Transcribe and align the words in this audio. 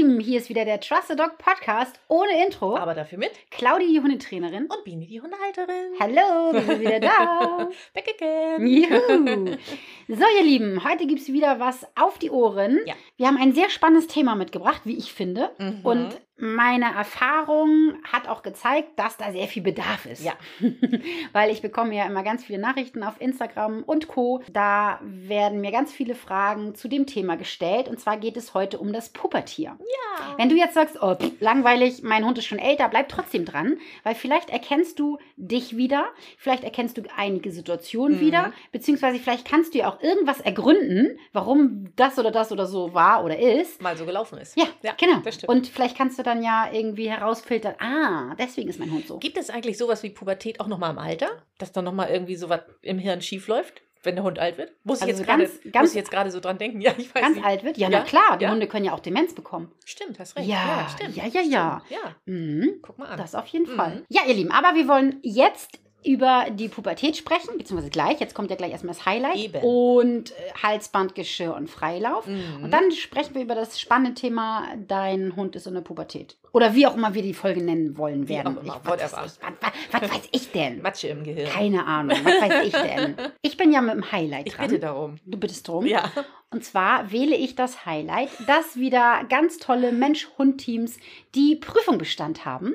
Lieben, 0.00 0.18
hier 0.18 0.38
ist 0.38 0.48
wieder 0.48 0.64
der 0.64 0.80
Trust 0.80 1.10
a 1.10 1.14
Dog 1.14 1.36
Podcast 1.36 2.00
ohne 2.08 2.42
Intro. 2.42 2.74
Aber 2.74 2.94
dafür 2.94 3.18
mit 3.18 3.32
Claudi, 3.50 3.86
die 3.86 4.00
Hundetrainerin. 4.00 4.64
und 4.64 4.82
Bini, 4.82 5.06
die 5.06 5.20
Hundehalterin. 5.20 5.92
Hallo, 6.00 6.54
wir 6.54 6.62
sind 6.62 6.80
wieder 6.80 7.00
da. 7.00 7.68
Back 7.92 8.08
again. 8.08 8.66
Juhu. 8.66 9.58
So, 10.08 10.24
ihr 10.38 10.42
Lieben, 10.42 10.82
heute 10.84 11.06
gibt 11.06 11.20
es 11.20 11.30
wieder 11.30 11.60
was 11.60 11.86
auf 11.96 12.16
die 12.18 12.30
Ohren. 12.30 12.80
Ja. 12.86 12.94
Wir 13.18 13.26
haben 13.26 13.36
ein 13.36 13.52
sehr 13.52 13.68
spannendes 13.68 14.06
Thema 14.06 14.36
mitgebracht, 14.36 14.80
wie 14.84 14.96
ich 14.96 15.12
finde. 15.12 15.50
Mhm. 15.58 15.80
Und 15.82 16.20
meine 16.40 16.94
Erfahrung 16.94 17.94
hat 18.10 18.28
auch 18.28 18.42
gezeigt, 18.42 18.90
dass 18.96 19.16
da 19.16 19.30
sehr 19.32 19.46
viel 19.46 19.62
Bedarf 19.62 20.06
ist. 20.06 20.24
Ja. 20.24 20.32
Weil 21.32 21.50
ich 21.50 21.62
bekomme 21.62 21.94
ja 21.94 22.06
immer 22.06 22.22
ganz 22.22 22.44
viele 22.44 22.58
Nachrichten 22.58 23.02
auf 23.02 23.20
Instagram 23.20 23.82
und 23.84 24.08
Co. 24.08 24.42
Da 24.52 24.98
werden 25.02 25.60
mir 25.60 25.70
ganz 25.70 25.92
viele 25.92 26.14
Fragen 26.14 26.74
zu 26.74 26.88
dem 26.88 27.06
Thema 27.06 27.36
gestellt. 27.36 27.88
Und 27.88 28.00
zwar 28.00 28.16
geht 28.16 28.36
es 28.36 28.54
heute 28.54 28.78
um 28.78 28.92
das 28.92 29.10
Pubertier. 29.10 29.76
Ja. 29.78 30.34
Wenn 30.36 30.48
du 30.48 30.56
jetzt 30.56 30.74
sagst, 30.74 30.96
oh, 31.00 31.14
pff, 31.14 31.32
langweilig, 31.40 32.02
mein 32.02 32.24
Hund 32.24 32.38
ist 32.38 32.46
schon 32.46 32.58
älter, 32.58 32.88
bleib 32.88 33.08
trotzdem 33.08 33.44
dran, 33.44 33.78
weil 34.02 34.14
vielleicht 34.14 34.50
erkennst 34.50 34.98
du 34.98 35.18
dich 35.36 35.76
wieder, 35.76 36.06
vielleicht 36.38 36.64
erkennst 36.64 36.96
du 36.98 37.02
einige 37.16 37.50
Situationen 37.52 38.16
Mhm. 38.18 38.20
wieder, 38.20 38.52
beziehungsweise 38.72 39.18
vielleicht 39.18 39.46
kannst 39.46 39.74
du 39.74 39.78
ja 39.78 39.88
auch 39.88 40.00
irgendwas 40.02 40.40
ergründen, 40.40 41.18
warum 41.32 41.88
das 41.96 42.18
oder 42.18 42.30
das 42.30 42.50
oder 42.52 42.66
so 42.66 42.94
war 42.94 43.24
oder 43.24 43.38
ist. 43.38 43.80
Mal 43.82 43.96
so 43.96 44.04
gelaufen 44.06 44.38
ist. 44.38 44.56
Ja, 44.56 44.64
Ja, 44.82 44.92
genau. 44.98 45.20
Und 45.46 45.66
vielleicht 45.66 45.96
kannst 45.96 46.18
du 46.18 46.22
dann 46.30 46.42
ja 46.42 46.68
irgendwie 46.72 47.10
herausfiltern, 47.10 47.74
ah, 47.78 48.34
deswegen 48.38 48.68
ist 48.68 48.78
mein 48.78 48.90
Hund 48.92 49.06
so. 49.06 49.18
Gibt 49.18 49.36
es 49.38 49.50
eigentlich 49.50 49.76
sowas 49.78 50.02
wie 50.02 50.10
Pubertät 50.10 50.60
auch 50.60 50.66
nochmal 50.66 50.90
im 50.92 50.98
Alter? 50.98 51.28
Dass 51.58 51.72
dann 51.72 51.84
nochmal 51.84 52.08
irgendwie 52.10 52.36
sowas 52.36 52.60
im 52.82 52.98
Hirn 52.98 53.20
schief 53.20 53.48
läuft, 53.48 53.82
wenn 54.02 54.14
der 54.14 54.24
Hund 54.24 54.38
alt 54.38 54.56
wird? 54.56 54.72
Muss 54.84 54.98
ich 54.98 55.02
Also 55.08 55.18
jetzt 55.18 55.26
gerade 55.26 55.42
ganz- 55.44 55.64
muss 55.64 55.72
ganz- 55.72 55.90
ich 55.90 55.96
jetzt 55.96 56.10
gerade 56.10 56.30
so 56.30 56.40
dran 56.40 56.56
denken? 56.58 56.80
Ja, 56.86 56.92
ich 56.96 57.14
weiß 57.14 57.22
Ganz 57.22 57.36
nicht. 57.36 57.44
alt 57.46 57.64
wird? 57.64 57.76
Ja, 57.76 57.88
Ja, 57.90 57.98
na 57.98 58.04
klar, 58.04 58.38
die 58.38 58.44
ja. 58.44 58.50
Hunde 58.50 58.66
können 58.66 58.84
ja 58.86 58.92
auch 58.94 59.00
Demenz 59.00 59.34
bekommen. 59.34 59.70
Stimmt, 59.84 60.18
hast 60.18 60.36
recht. 60.36 60.48
Ja, 60.48 60.88
stimmt. 60.96 61.16
ja, 61.16 61.26
ja, 61.26 61.40
ja. 61.42 61.82
Stimmt. 61.84 62.00
Ja, 62.02 62.14
Mhm. 62.24 62.78
guck 62.80 62.98
mal 62.98 63.06
an. 63.08 63.18
Das 63.18 63.34
auf 63.34 63.46
jeden 63.48 63.70
Mhm. 63.70 63.76
Fall. 63.76 64.02
Ja, 64.08 64.22
ihr 64.26 64.34
Lieben, 64.34 64.50
aber 64.52 64.74
wir 64.74 64.88
wollen 64.88 65.18
jetzt 65.22 65.78
über 66.04 66.46
die 66.50 66.68
Pubertät 66.68 67.16
sprechen, 67.16 67.58
beziehungsweise 67.58 67.90
gleich. 67.90 68.20
Jetzt 68.20 68.34
kommt 68.34 68.50
ja 68.50 68.56
gleich 68.56 68.72
erstmal 68.72 68.94
das 68.94 69.06
Highlight. 69.06 69.36
Eben. 69.36 69.62
Und 69.62 70.30
äh, 70.30 70.34
Halsband, 70.62 71.14
Geschirr 71.14 71.54
und 71.54 71.68
Freilauf. 71.68 72.26
Mhm. 72.26 72.64
Und 72.64 72.70
dann 72.70 72.90
sprechen 72.92 73.34
wir 73.34 73.42
über 73.42 73.54
das 73.54 73.78
spannende 73.80 74.14
Thema, 74.14 74.68
dein 74.88 75.36
Hund 75.36 75.56
ist 75.56 75.66
in 75.66 75.74
der 75.74 75.80
Pubertät. 75.82 76.36
Oder 76.52 76.74
wie 76.74 76.86
auch 76.86 76.96
immer 76.96 77.14
wir 77.14 77.22
die 77.22 77.34
Folge 77.34 77.62
nennen 77.62 77.96
wollen 77.96 78.28
Wie 78.28 78.34
werden. 78.34 78.58
auch 78.58 78.62
immer, 78.62 78.80
ich, 78.82 78.88
was, 78.88 79.12
weiß 79.12 79.38
ich, 79.38 79.42
was, 79.42 80.02
was, 80.02 80.10
weiß 80.10 80.28
ich 80.32 80.50
denn? 80.52 80.82
Matsche 80.82 81.08
im 81.08 81.24
Gehirn. 81.24 81.48
Keine 81.48 81.86
Ahnung, 81.86 82.18
was 82.24 82.40
weiß 82.40 82.66
ich 82.66 82.72
denn? 82.72 83.16
Ich 83.42 83.56
bin 83.56 83.72
ja 83.72 83.80
mit 83.80 83.94
dem 83.94 84.12
Highlight 84.12 84.46
ich 84.46 84.54
dran. 84.54 84.68
bitte 84.68 84.80
darum. 84.80 85.16
Du 85.24 85.38
bittest 85.38 85.66
drum. 85.66 85.86
Ja. 85.86 86.10
Und 86.50 86.64
zwar 86.64 87.12
wähle 87.12 87.36
ich 87.36 87.54
das 87.54 87.86
Highlight, 87.86 88.30
dass 88.46 88.76
wieder 88.76 89.24
ganz 89.28 89.58
tolle 89.58 89.92
Mensch-Hund-Teams 89.92 90.98
die 91.34 91.56
Prüfung 91.56 91.98
Bestand 91.98 92.44
haben. 92.44 92.74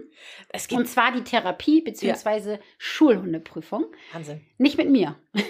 Es 0.50 0.64
Und 0.68 0.78
gibt 0.78 0.90
zwar 0.90 1.12
die 1.12 1.24
Therapie 1.24 1.82
bzw. 1.82 2.60
Schulhundeprüfung. 2.78 3.86
Wahnsinn. 4.14 4.42
Nicht 4.58 4.78
mit 4.78 4.90
mir. 4.90 5.16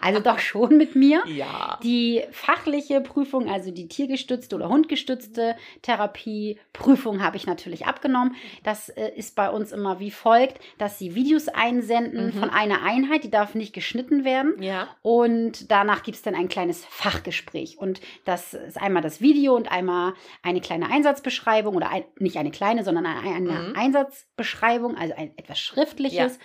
also 0.00 0.20
doch 0.20 0.38
schon 0.38 0.76
mit 0.76 0.94
mir. 0.96 1.22
Ja. 1.26 1.78
Die 1.82 2.22
fachliche 2.32 3.00
Prüfung, 3.00 3.48
also 3.50 3.70
die 3.70 3.88
tiergestützte 3.88 4.56
oder 4.56 4.68
hundgestützte 4.68 5.56
Therapieprüfung 5.82 7.22
habe 7.22 7.36
ich 7.36 7.46
natürlich 7.46 7.86
abgenommen. 7.86 8.34
Das 8.62 8.88
äh, 8.88 9.10
ist 9.16 9.34
bei 9.36 9.50
uns 9.50 9.72
immer 9.72 10.00
wie 10.00 10.10
folgt, 10.10 10.58
dass 10.78 10.98
sie 10.98 11.14
Videos 11.14 11.48
einsenden 11.48 12.26
Mhm. 12.26 12.32
von 12.32 12.50
einer 12.50 12.82
Einheit, 12.82 13.24
die 13.24 13.30
darf 13.30 13.54
nicht 13.54 13.72
geschnitten 13.72 14.24
werden. 14.24 14.60
Ja. 14.62 14.88
Und 15.02 15.70
danach 15.70 16.02
gibt 16.02 16.16
es 16.16 16.22
dann 16.22 16.34
ein 16.34 16.48
kleines 16.48 16.84
Fachgespräch. 16.86 17.78
Und 17.78 18.00
das 18.24 18.54
ist 18.54 18.80
einmal 18.80 19.02
das 19.02 19.20
Video 19.20 19.54
und 19.56 19.70
einmal 19.70 20.14
eine 20.42 20.60
kleine 20.60 20.90
Einsatzbeschreibung 20.90 21.74
oder 21.76 21.90
ein, 21.90 22.04
nicht 22.18 22.36
eine 22.36 22.50
kleine, 22.50 22.84
sondern 22.84 23.06
eine, 23.06 23.34
eine 23.34 23.44
Mhm. 23.54 23.76
Einsatzbeschreibung, 23.76 24.96
also 24.96 25.14
ein 25.16 25.32
etwas 25.36 25.58
Schriftliches. 25.60 26.38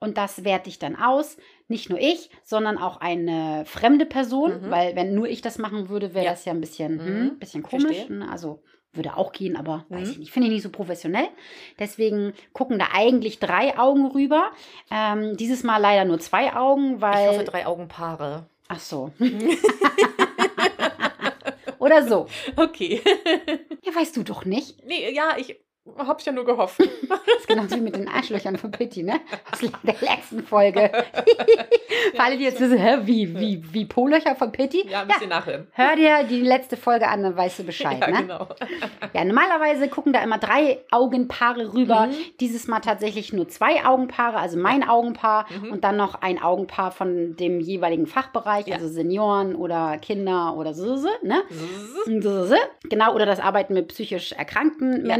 Und 0.00 0.18
das 0.18 0.44
werte 0.44 0.68
ich 0.68 0.78
dann 0.80 0.96
aus. 0.96 1.36
Nicht 1.72 1.88
nur 1.88 1.98
ich, 1.98 2.28
sondern 2.44 2.76
auch 2.76 2.98
eine 3.00 3.64
fremde 3.64 4.04
Person, 4.04 4.60
Mhm. 4.66 4.70
weil 4.70 4.94
wenn 4.94 5.14
nur 5.14 5.26
ich 5.26 5.40
das 5.40 5.56
machen 5.56 5.88
würde, 5.88 6.12
wäre 6.12 6.26
Ja. 6.26 6.30
das 6.32 6.44
ja 6.44 6.52
ein 6.52 6.60
bisschen, 6.60 6.96
Mhm. 6.96 7.06
hm, 7.30 7.38
bisschen 7.38 7.62
komisch. 7.62 8.08
Ne? 8.10 8.28
Also 8.30 8.62
würde 8.92 9.16
auch 9.16 9.32
gehen, 9.32 9.56
aber 9.56 9.86
weiß 9.88 10.04
Mhm. 10.06 10.12
ich 10.12 10.18
nicht. 10.18 10.32
Finde 10.32 10.48
ich 10.48 10.52
nicht 10.54 10.62
so 10.62 10.68
professionell. 10.68 11.28
Deswegen 11.78 12.34
gucken 12.52 12.78
da 12.78 12.88
eigentlich 12.92 13.38
drei 13.38 13.78
Augen 13.78 14.06
rüber. 14.08 14.50
Ähm, 14.90 15.34
dieses 15.38 15.62
Mal 15.62 15.78
leider 15.78 16.04
nur 16.04 16.18
zwei 16.18 16.54
Augen, 16.54 17.00
weil. 17.00 17.22
Ich 17.24 17.28
hoffe, 17.38 17.44
drei 17.44 17.64
Augenpaare. 17.66 18.44
Ach 18.68 18.80
so. 18.80 19.10
Oder 21.78 22.06
so. 22.06 22.26
Okay. 22.56 23.00
Ja, 23.82 23.94
weißt 23.94 24.16
du 24.16 24.22
doch 24.22 24.44
nicht. 24.44 24.84
nee, 24.86 25.12
ja, 25.12 25.36
ich 25.36 25.56
hab's 25.98 26.24
ja 26.24 26.32
nur 26.32 26.44
gehofft. 26.44 26.80
Das 27.08 27.20
ist 27.40 27.48
genauso 27.48 27.76
wie 27.76 27.80
mit 27.80 27.96
den 27.96 28.08
Arschlöchern 28.08 28.56
von 28.56 28.70
Pitti, 28.70 29.02
ne? 29.02 29.20
Aus 29.50 29.58
der 29.60 29.94
letzten 30.00 30.42
Folge. 30.44 30.90
Für 32.14 32.20
alle, 32.20 32.36
die 32.36 32.44
jetzt 32.44 32.60
wissen, 32.60 32.78
hä, 32.78 32.98
wie, 33.02 33.38
wie, 33.38 33.62
wie 33.72 33.84
Po-Löcher 33.84 34.34
von 34.36 34.52
Pitti? 34.52 34.86
Ja, 34.88 35.04
müsst 35.04 35.20
ihr 35.22 35.28
nachhören. 35.28 35.66
Hör 35.72 35.96
dir 35.96 36.24
die 36.24 36.40
letzte 36.40 36.76
Folge 36.76 37.08
an, 37.08 37.22
dann 37.22 37.36
weißt 37.36 37.58
du 37.60 37.64
Bescheid, 37.64 37.98
Ja, 38.00 38.10
ne? 38.10 38.16
genau. 38.22 38.48
Ja, 39.12 39.24
normalerweise 39.24 39.88
gucken 39.88 40.12
da 40.12 40.22
immer 40.22 40.38
drei 40.38 40.78
Augenpaare 40.90 41.74
rüber. 41.74 42.06
Mhm. 42.06 42.14
Dieses 42.40 42.68
Mal 42.68 42.80
tatsächlich 42.80 43.32
nur 43.32 43.48
zwei 43.48 43.84
Augenpaare, 43.84 44.38
also 44.38 44.58
mein 44.58 44.88
Augenpaar 44.88 45.46
Mhm. 45.62 45.72
und 45.72 45.84
dann 45.84 45.96
noch 45.96 46.22
ein 46.22 46.40
Augenpaar 46.42 46.92
von 46.92 47.36
dem 47.36 47.60
jeweiligen 47.60 48.06
Fachbereich, 48.06 48.66
Ja. 48.68 48.76
also 48.76 48.88
Senioren 48.88 49.54
oder 49.54 49.98
Kinder 49.98 50.54
oder 50.56 50.74
so, 50.74 50.96
so 50.96 51.08
ne? 51.22 51.42
Zzz. 52.04 52.54
Genau, 52.88 53.14
oder 53.14 53.26
das 53.26 53.40
Arbeiten 53.40 53.74
mit 53.74 53.88
psychisch 53.88 54.32
erkrankten 54.32 55.04
Ja. 55.06 55.16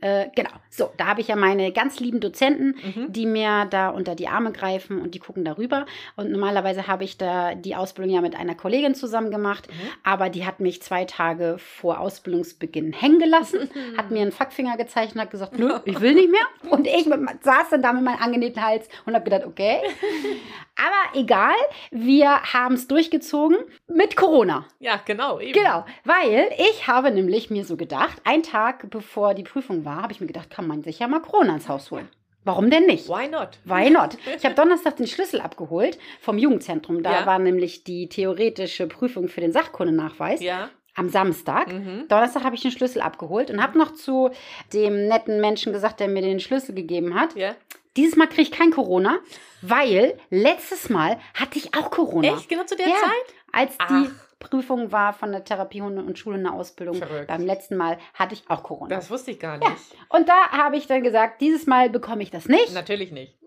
Äh, 0.00 0.28
genau. 0.34 0.50
So, 0.70 0.90
da 0.96 1.06
habe 1.06 1.20
ich 1.20 1.28
ja 1.28 1.36
meine 1.36 1.72
ganz 1.72 2.00
lieben 2.00 2.20
Dozenten, 2.20 2.74
Mhm. 2.94 3.12
die 3.12 3.26
mir 3.26 3.66
da 3.70 3.88
unter 3.90 4.14
die 4.14 4.28
Arme 4.28 4.52
greifen 4.52 5.00
und 5.00 5.14
die 5.14 5.18
gucken 5.18 5.44
darüber. 5.44 5.86
Und 6.16 6.30
normalerweise 6.30 6.86
habe 6.86 7.04
ich 7.04 7.16
da 7.18 7.54
die 7.54 7.74
Ausbildung 7.76 8.12
ja 8.14 8.20
mit 8.20 8.36
einer 8.36 8.54
Kollegin 8.54 8.94
zusammen 8.94 9.30
gemacht, 9.30 9.68
Mhm. 9.68 9.74
aber 10.04 10.28
die 10.30 10.46
hat 10.46 10.60
mich 10.60 10.82
zwei 10.82 11.04
Tage 11.04 11.56
vor 11.58 12.00
Ausbildungsbeginn 12.00 12.92
hängen 12.92 13.18
gelassen, 13.18 13.70
hat 13.96 14.10
mir 14.10 14.22
einen 14.22 14.32
Fackfinger 14.32 14.76
gezeigt 14.76 15.14
und 15.14 15.20
hat 15.20 15.30
gesagt, 15.30 15.58
nö, 15.58 15.78
ich 15.84 16.00
will 16.00 16.14
nicht 16.14 16.30
mehr. 16.30 16.70
Und 16.70 16.86
ich 16.86 17.06
mit, 17.06 17.20
saß 17.42 17.70
dann 17.70 17.82
da 17.82 17.92
mit 17.92 18.02
meinem 18.04 18.20
angenähten 18.22 18.62
Hals 18.64 18.88
und 19.06 19.14
habe 19.14 19.24
gedacht, 19.24 19.46
okay. 19.46 19.78
Aber 20.78 21.18
egal, 21.18 21.54
wir 21.90 22.42
haben 22.52 22.74
es 22.74 22.86
durchgezogen 22.86 23.56
mit 23.88 24.14
Corona. 24.14 24.66
Ja, 24.78 25.00
genau. 25.02 25.40
Eben. 25.40 25.54
Genau, 25.54 25.86
weil 26.04 26.50
ich 26.58 26.86
habe 26.86 27.10
nämlich 27.10 27.48
mir 27.48 27.64
so 27.64 27.76
gedacht, 27.78 28.20
einen 28.24 28.42
Tag 28.42 28.90
bevor 28.90 29.32
die 29.32 29.42
Prüfung 29.42 29.85
war, 29.86 30.02
habe 30.02 30.12
ich 30.12 30.20
mir 30.20 30.26
gedacht, 30.26 30.50
kann 30.50 30.66
man 30.66 30.82
sich 30.82 30.98
ja 30.98 31.08
mal 31.08 31.20
Corona 31.20 31.54
ins 31.54 31.68
Haus 31.68 31.90
holen. 31.90 32.08
Warum 32.44 32.68
denn 32.70 32.84
nicht? 32.86 33.08
Why 33.08 33.26
not? 33.28 33.58
Why 33.64 33.88
not? 33.90 34.18
Ich 34.36 34.44
habe 34.44 34.54
Donnerstag 34.60 34.96
den 34.96 35.06
Schlüssel 35.06 35.40
abgeholt 35.40 35.98
vom 36.20 36.36
Jugendzentrum. 36.38 37.02
Da 37.02 37.20
Ja. 37.20 37.26
war 37.26 37.38
nämlich 37.38 37.82
die 37.84 38.08
theoretische 38.08 38.86
Prüfung 38.86 39.28
für 39.28 39.40
den 39.40 39.50
Sachkundenachweis 39.52 40.40
Ja. 40.42 40.68
am 40.94 41.08
Samstag. 41.08 41.72
Mhm. 41.72 42.04
Donnerstag 42.08 42.44
habe 42.44 42.54
ich 42.54 42.62
den 42.62 42.70
Schlüssel 42.70 43.00
abgeholt 43.00 43.50
und 43.50 43.60
habe 43.62 43.76
noch 43.78 43.94
zu 43.94 44.30
dem 44.72 45.08
netten 45.08 45.40
Menschen 45.40 45.72
gesagt, 45.72 45.98
der 46.00 46.08
mir 46.08 46.22
den 46.22 46.38
Schlüssel 46.38 46.74
gegeben 46.74 47.14
hat. 47.18 47.34
Ja. 47.34 47.56
Dieses 47.96 48.14
Mal 48.14 48.26
kriege 48.28 48.42
ich 48.42 48.50
kein 48.52 48.70
Corona, 48.70 49.18
weil 49.62 50.18
letztes 50.30 50.90
Mal 50.90 51.18
hatte 51.34 51.58
ich 51.58 51.74
auch 51.74 51.90
Corona. 51.90 52.28
Echt? 52.36 52.48
Genau 52.48 52.62
zu 52.64 52.76
der 52.76 52.88
Ja. 52.88 52.94
Zeit? 52.94 53.34
Als 53.52 53.78
die 53.78 54.08
Ach. 54.08 54.25
Prüfung 54.38 54.92
war 54.92 55.12
von 55.12 55.32
der 55.32 55.44
Therapiehunde- 55.44 56.04
und 56.04 56.18
Schulhundeausbildung. 56.18 56.96
Verrückt. 56.96 57.28
Beim 57.28 57.44
letzten 57.44 57.76
Mal 57.76 57.98
hatte 58.14 58.34
ich 58.34 58.44
auch 58.48 58.62
Corona. 58.62 58.94
Das 58.94 59.10
wusste 59.10 59.30
ich 59.30 59.40
gar 59.40 59.58
nicht. 59.58 59.70
Und 60.08 60.28
da 60.28 60.50
habe 60.50 60.76
ich 60.76 60.86
dann 60.86 61.02
gesagt, 61.02 61.40
dieses 61.40 61.66
Mal 61.66 61.90
bekomme 61.90 62.22
ich 62.22 62.30
das 62.30 62.46
nicht. 62.46 62.72
Natürlich 62.74 63.12
nicht. 63.12 63.38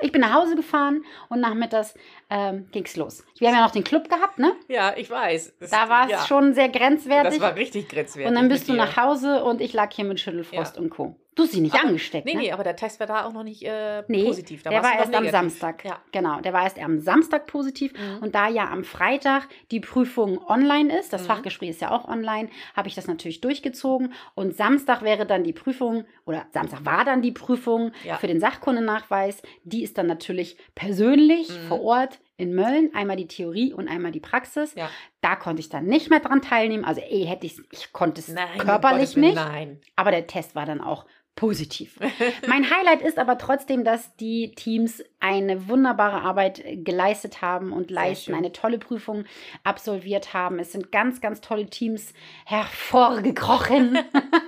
Ich 0.00 0.12
bin 0.12 0.20
nach 0.20 0.34
Hause 0.34 0.56
gefahren 0.56 1.04
und 1.28 1.40
nachmittags 1.40 1.94
ähm, 2.30 2.68
ging 2.72 2.84
es 2.84 2.96
los. 2.96 3.24
Wir 3.38 3.48
haben 3.48 3.56
ja 3.56 3.62
noch 3.62 3.70
den 3.70 3.84
Club 3.84 4.08
gehabt, 4.08 4.38
ne? 4.38 4.52
Ja, 4.68 4.94
ich 4.96 5.08
weiß. 5.10 5.54
Das- 5.60 5.70
Da 5.70 5.88
war 5.88 6.06
es 6.06 6.10
ja. 6.12 6.26
schon 6.26 6.54
sehr 6.54 6.68
grenzwertig. 6.68 7.34
Das 7.34 7.40
war 7.40 7.54
richtig 7.56 7.88
grenzwertig. 7.88 8.28
und 8.28 8.34
dann 8.34 8.48
bist 8.48 8.68
du 8.68 8.72
dir. 8.72 8.78
nach 8.78 8.96
Hause 8.96 9.44
und 9.44 9.60
ich 9.60 9.72
lag 9.72 9.92
hier 9.92 10.04
mit 10.04 10.20
Schüttelfrost 10.20 10.76
Ja. 10.76 10.82
und 10.82 10.90
Co. 10.90 11.16
Du 11.36 11.42
hast 11.42 11.52
sie 11.52 11.60
nicht 11.60 11.74
Aber- 11.74 11.88
angesteckt, 11.88 12.24
Nee, 12.24 12.32
ne? 12.32 12.40
nee, 12.40 12.52
aber 12.52 12.64
der 12.64 12.76
Test 12.76 12.98
war 12.98 13.06
da 13.06 13.26
auch 13.26 13.32
noch 13.34 13.42
nicht 13.42 13.62
äh, 13.62 14.02
Nee, 14.08 14.24
positiv. 14.24 14.62
Da 14.62 14.70
der 14.70 14.82
war 14.82 14.94
erst 14.94 15.10
noch 15.12 15.18
am 15.18 15.24
negativ. 15.24 15.30
Samstag. 15.52 15.84
Ja. 15.84 15.98
Genau, 16.10 16.40
der 16.40 16.54
war 16.54 16.62
erst 16.64 16.78
am 16.78 16.98
Samstag 17.00 17.46
positiv. 17.46 17.92
Mhm. 17.92 18.22
Und 18.22 18.34
da 18.34 18.48
ja 18.48 18.70
am 18.70 18.84
Freitag 18.84 19.46
die 19.70 19.80
Prüfung 19.80 20.38
online 20.48 20.98
ist, 20.98 21.12
das 21.12 21.24
Mhm. 21.24 21.26
Fachgespräch 21.26 21.68
ist 21.68 21.82
ja 21.82 21.90
auch 21.90 22.08
online, 22.08 22.48
habe 22.74 22.88
ich 22.88 22.94
das 22.94 23.06
natürlich 23.06 23.42
durchgezogen. 23.42 24.14
Und 24.34 24.56
Samstag 24.56 25.02
wäre 25.02 25.26
dann 25.26 25.44
die 25.44 25.52
Prüfung, 25.52 26.06
oder 26.24 26.46
Samstag 26.52 26.86
war 26.86 27.04
dann 27.04 27.20
die 27.20 27.32
Prüfung 27.32 27.92
Ja. 28.02 28.16
für 28.16 28.28
den 28.28 28.40
Sachkundenachweis. 28.40 29.42
Die 29.64 29.82
ist 29.82 29.98
dann 29.98 30.06
natürlich 30.06 30.56
persönlich 30.74 31.48
Mhm. 31.48 31.68
vor 31.68 31.82
Ort 31.82 32.18
in 32.36 32.54
Mölln. 32.54 32.90
Einmal 32.94 33.16
die 33.16 33.28
Theorie 33.28 33.72
und 33.72 33.88
einmal 33.88 34.12
die 34.12 34.20
Praxis. 34.20 34.74
Ja. 34.74 34.90
Da 35.20 35.36
konnte 35.36 35.60
ich 35.60 35.68
dann 35.68 35.86
nicht 35.86 36.10
mehr 36.10 36.20
dran 36.20 36.42
teilnehmen. 36.42 36.84
Also 36.84 37.00
eh 37.00 37.24
hätte 37.24 37.46
ich 37.46 37.60
ich 37.70 37.92
konnte 37.92 38.20
es 38.20 38.28
Nein, 38.28 38.58
körperlich 38.58 39.16
Willen, 39.16 39.26
nicht. 39.26 39.34
Nein. 39.36 39.80
Aber 39.96 40.10
der 40.10 40.26
Test 40.26 40.54
war 40.54 40.66
dann 40.66 40.80
auch 40.80 41.06
positiv. 41.34 41.98
mein 42.48 42.70
Highlight 42.70 43.02
ist 43.02 43.18
aber 43.18 43.36
trotzdem, 43.36 43.84
dass 43.84 44.16
die 44.16 44.52
Teams 44.54 45.04
eine 45.20 45.68
wunderbare 45.68 46.22
Arbeit 46.22 46.62
geleistet 46.84 47.42
haben 47.42 47.72
und 47.72 47.90
leisten, 47.90 48.32
eine 48.34 48.52
tolle 48.52 48.78
Prüfung 48.78 49.24
absolviert 49.62 50.32
haben. 50.32 50.58
Es 50.58 50.72
sind 50.72 50.90
ganz, 50.92 51.20
ganz 51.20 51.42
tolle 51.42 51.66
Teams 51.66 52.14
hervorgekrochen. 52.46 53.98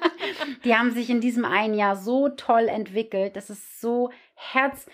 die 0.65 0.75
haben 0.75 0.91
sich 0.93 1.11
in 1.11 1.21
diesem 1.21 1.45
einen 1.45 1.75
Jahr 1.75 1.97
so 1.97 2.31
toll 2.31 2.69
entwickelt. 2.69 3.37
Das 3.37 3.51
ist 3.51 3.81
so 3.83 4.11
herz 4.39 4.87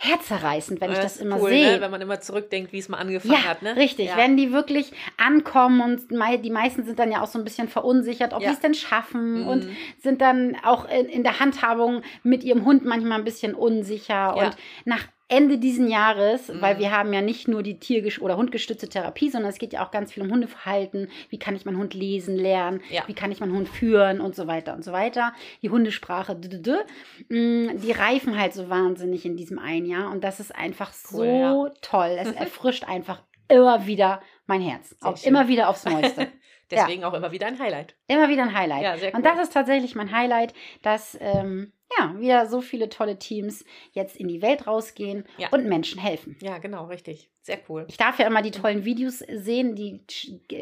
herzerreißend, 0.00 0.80
wenn 0.80 0.90
das 0.90 0.98
ich 0.98 1.02
das 1.02 1.16
immer 1.16 1.40
cool, 1.40 1.50
sehe. 1.50 1.72
Ne? 1.72 1.80
Wenn 1.80 1.90
man 1.90 2.00
immer 2.00 2.20
zurückdenkt, 2.20 2.72
wie 2.72 2.78
es 2.78 2.88
mal 2.88 2.98
angefangen 2.98 3.34
ja, 3.34 3.44
hat. 3.48 3.62
Ne? 3.62 3.74
Richtig, 3.74 4.06
ja. 4.06 4.16
wenn 4.16 4.36
die 4.36 4.52
wirklich 4.52 4.92
ankommen 5.16 5.80
und 5.80 6.10
die 6.10 6.50
meisten 6.50 6.84
sind 6.84 7.00
dann 7.00 7.10
ja 7.10 7.20
auch 7.20 7.26
so 7.26 7.36
ein 7.38 7.44
bisschen 7.44 7.68
verunsichert, 7.68 8.32
ob 8.32 8.40
ja. 8.40 8.48
die 8.48 8.54
es 8.54 8.60
denn 8.60 8.74
schaffen 8.74 9.42
mhm. 9.42 9.48
und 9.48 9.68
sind 10.00 10.20
dann 10.20 10.56
auch 10.62 10.88
in, 10.88 11.06
in, 11.06 11.24
der 11.24 11.40
Handhabung 11.40 12.02
mit 12.22 12.44
ihrem 12.44 12.64
Hund 12.64 12.84
manchmal 12.84 13.18
ein 13.18 13.24
bisschen 13.24 13.54
unsicher. 13.54 14.14
Ja. 14.14 14.32
Und 14.34 14.56
nach 14.84 15.04
Ende 15.28 15.58
diesen 15.58 15.88
Jahres, 15.88 16.48
mhm. 16.48 16.62
weil 16.62 16.78
wir 16.78 16.90
haben 16.90 17.12
ja 17.12 17.20
nicht 17.20 17.48
nur 17.48 17.62
die 17.62 17.78
Tier- 17.78 18.02
oder 18.22 18.36
hundgestützte 18.36 18.88
Therapie, 18.88 19.28
sondern 19.28 19.50
es 19.50 19.58
geht 19.58 19.74
ja 19.74 19.84
auch 19.84 19.90
ganz 19.90 20.12
viel 20.12 20.22
um 20.22 20.30
Hundeverhalten. 20.30 21.10
Wie 21.28 21.38
kann 21.38 21.54
ich 21.54 21.66
meinen 21.66 21.76
Hund 21.76 21.92
lesen, 21.92 22.36
lernen? 22.36 22.80
Ja. 22.90 23.02
Wie 23.06 23.14
kann 23.14 23.30
ich 23.30 23.40
meinen 23.40 23.52
Hund 23.52 23.68
führen 23.68 24.20
und 24.20 24.34
so 24.34 24.46
weiter 24.46 24.74
und 24.74 24.84
so 24.84 24.92
weiter. 24.92 25.34
Die 25.62 25.68
Hundesprache, 25.68 26.34
mm, 26.34 27.78
die 27.78 27.92
reifen 27.92 28.38
halt 28.38 28.54
so 28.54 28.70
wahnsinnig 28.70 29.26
in 29.26 29.36
diesem 29.36 29.58
einen 29.58 29.86
Jahr 29.86 30.10
und 30.10 30.24
das 30.24 30.40
ist 30.40 30.54
einfach 30.54 30.92
cool, 31.12 31.18
so 31.18 31.24
ja. 31.66 31.72
toll. 31.82 32.16
Es 32.18 32.32
erfrischt 32.32 32.84
einfach 32.84 33.22
immer 33.48 33.86
wieder 33.86 34.22
mein 34.46 34.62
Herz. 34.62 34.90
Sehr 34.90 35.08
auch 35.08 35.16
schön. 35.16 35.28
immer 35.28 35.48
wieder 35.48 35.68
aufs 35.68 35.84
Neueste. 35.84 36.28
Deswegen 36.70 37.02
ja. 37.02 37.08
auch 37.08 37.14
immer 37.14 37.32
wieder 37.32 37.46
ein 37.46 37.58
Highlight. 37.58 37.96
Immer 38.08 38.28
wieder 38.28 38.42
ein 38.42 38.54
Highlight. 38.54 38.82
Ja, 38.82 38.98
sehr 38.98 39.10
cool. 39.10 39.16
Und 39.16 39.24
das 39.24 39.38
ist 39.38 39.52
tatsächlich 39.52 39.94
mein 39.94 40.12
Highlight, 40.12 40.52
dass 40.82 41.16
ähm, 41.20 41.72
ja, 41.96 42.18
wieder 42.18 42.46
so 42.46 42.60
viele 42.60 42.88
tolle 42.88 43.18
Teams 43.18 43.64
jetzt 43.92 44.16
in 44.16 44.28
die 44.28 44.42
Welt 44.42 44.66
rausgehen 44.66 45.24
ja. 45.38 45.48
und 45.50 45.66
Menschen 45.66 46.00
helfen. 46.00 46.36
Ja, 46.42 46.58
genau, 46.58 46.86
richtig. 46.86 47.30
Sehr 47.42 47.58
cool. 47.68 47.86
Ich 47.88 47.96
darf 47.96 48.18
ja 48.18 48.26
immer 48.26 48.42
die 48.42 48.50
tollen 48.50 48.84
Videos 48.84 49.20
sehen, 49.20 49.74
die 49.74 50.02